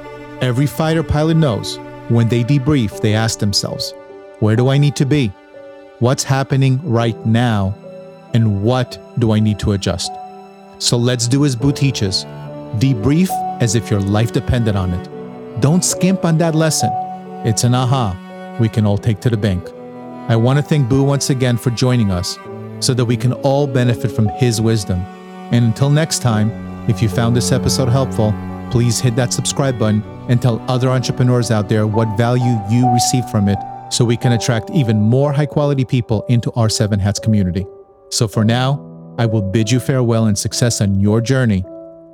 Every 0.42 0.66
fighter 0.66 1.04
pilot 1.04 1.38
knows 1.38 1.78
when 2.10 2.28
they 2.28 2.44
debrief, 2.44 3.02
they 3.02 3.14
ask 3.14 3.40
themselves, 3.40 3.94
Where 4.40 4.56
do 4.56 4.70
I 4.70 4.78
need 4.78 4.96
to 4.98 5.06
be? 5.06 5.28
What's 6.00 6.24
happening 6.24 6.80
right 6.84 7.26
now? 7.26 7.76
And 8.34 8.64
what 8.64 9.00
do 9.20 9.32
I 9.32 9.40
need 9.40 9.60
to 9.60 9.74
adjust? 9.74 10.12
So 10.80 10.98
let's 10.98 11.28
do 11.28 11.46
as 11.46 11.56
Boo 11.56 11.72
teaches 11.72 12.26
debrief 12.80 13.30
as 13.62 13.76
if 13.76 13.90
your 13.90 14.00
life 14.00 14.32
depended 14.32 14.76
on 14.76 14.94
it. 14.94 15.62
Don't 15.62 15.84
skimp 15.84 16.26
on 16.26 16.38
that 16.40 16.56
lesson. 16.56 16.90
It's 17.46 17.64
an 17.64 17.76
aha 17.76 18.18
we 18.60 18.70
can 18.70 18.86
all 18.86 18.98
take 18.98 19.20
to 19.22 19.30
the 19.30 19.38
bank. 19.38 19.68
I 20.30 20.36
want 20.36 20.58
to 20.58 20.64
thank 20.64 20.88
Boo 20.88 21.04
once 21.04 21.30
again 21.30 21.58
for 21.58 21.70
joining 21.72 22.12
us 22.12 22.38
so 22.80 22.94
that 22.94 23.06
we 23.06 23.18
can 23.18 23.34
all 23.34 23.68
benefit 23.68 24.12
from 24.12 24.28
his 24.28 24.62
wisdom. 24.62 25.00
And 25.52 25.66
until 25.66 25.90
next 25.90 26.22
time, 26.22 26.52
if 26.90 27.02
you 27.02 27.10
found 27.10 27.36
this 27.36 27.52
episode 27.52 27.90
helpful, 27.90 28.34
please 28.72 29.00
hit 29.00 29.16
that 29.16 29.34
subscribe 29.34 29.78
button 29.78 30.04
and 30.30 30.42
tell 30.42 30.64
other 30.70 30.90
entrepreneurs 30.90 31.52
out 31.52 31.70
there 31.70 31.88
what 31.88 32.18
value 32.18 32.60
you 32.70 32.92
receive 32.94 33.26
from 33.30 33.50
it 33.50 33.58
so 33.90 34.06
we 34.06 34.18
can 34.18 34.32
attract 34.32 34.70
even 34.72 35.00
more 35.00 35.32
high 35.32 35.46
quality 35.46 35.86
people 35.86 36.26
into 36.30 36.52
our 36.54 36.70
Seven 36.70 37.00
Hats 37.00 37.20
community. 37.20 37.66
So 38.10 38.28
for 38.28 38.44
now, 38.44 38.80
I 39.18 39.26
will 39.26 39.42
bid 39.42 39.70
you 39.70 39.80
farewell 39.80 40.26
and 40.26 40.38
success 40.38 40.82
on 40.82 41.00
your 41.00 41.22
journey. 41.22 41.64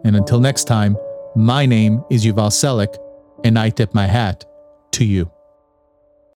And 0.03 0.15
until 0.15 0.39
next 0.39 0.65
time, 0.65 0.97
my 1.35 1.65
name 1.65 2.03
is 2.09 2.25
Yuval 2.25 2.51
Selik, 2.51 2.95
and 3.43 3.57
I 3.57 3.69
tip 3.69 3.93
my 3.93 4.07
hat 4.07 4.45
to 4.91 5.05
you. 5.05 5.31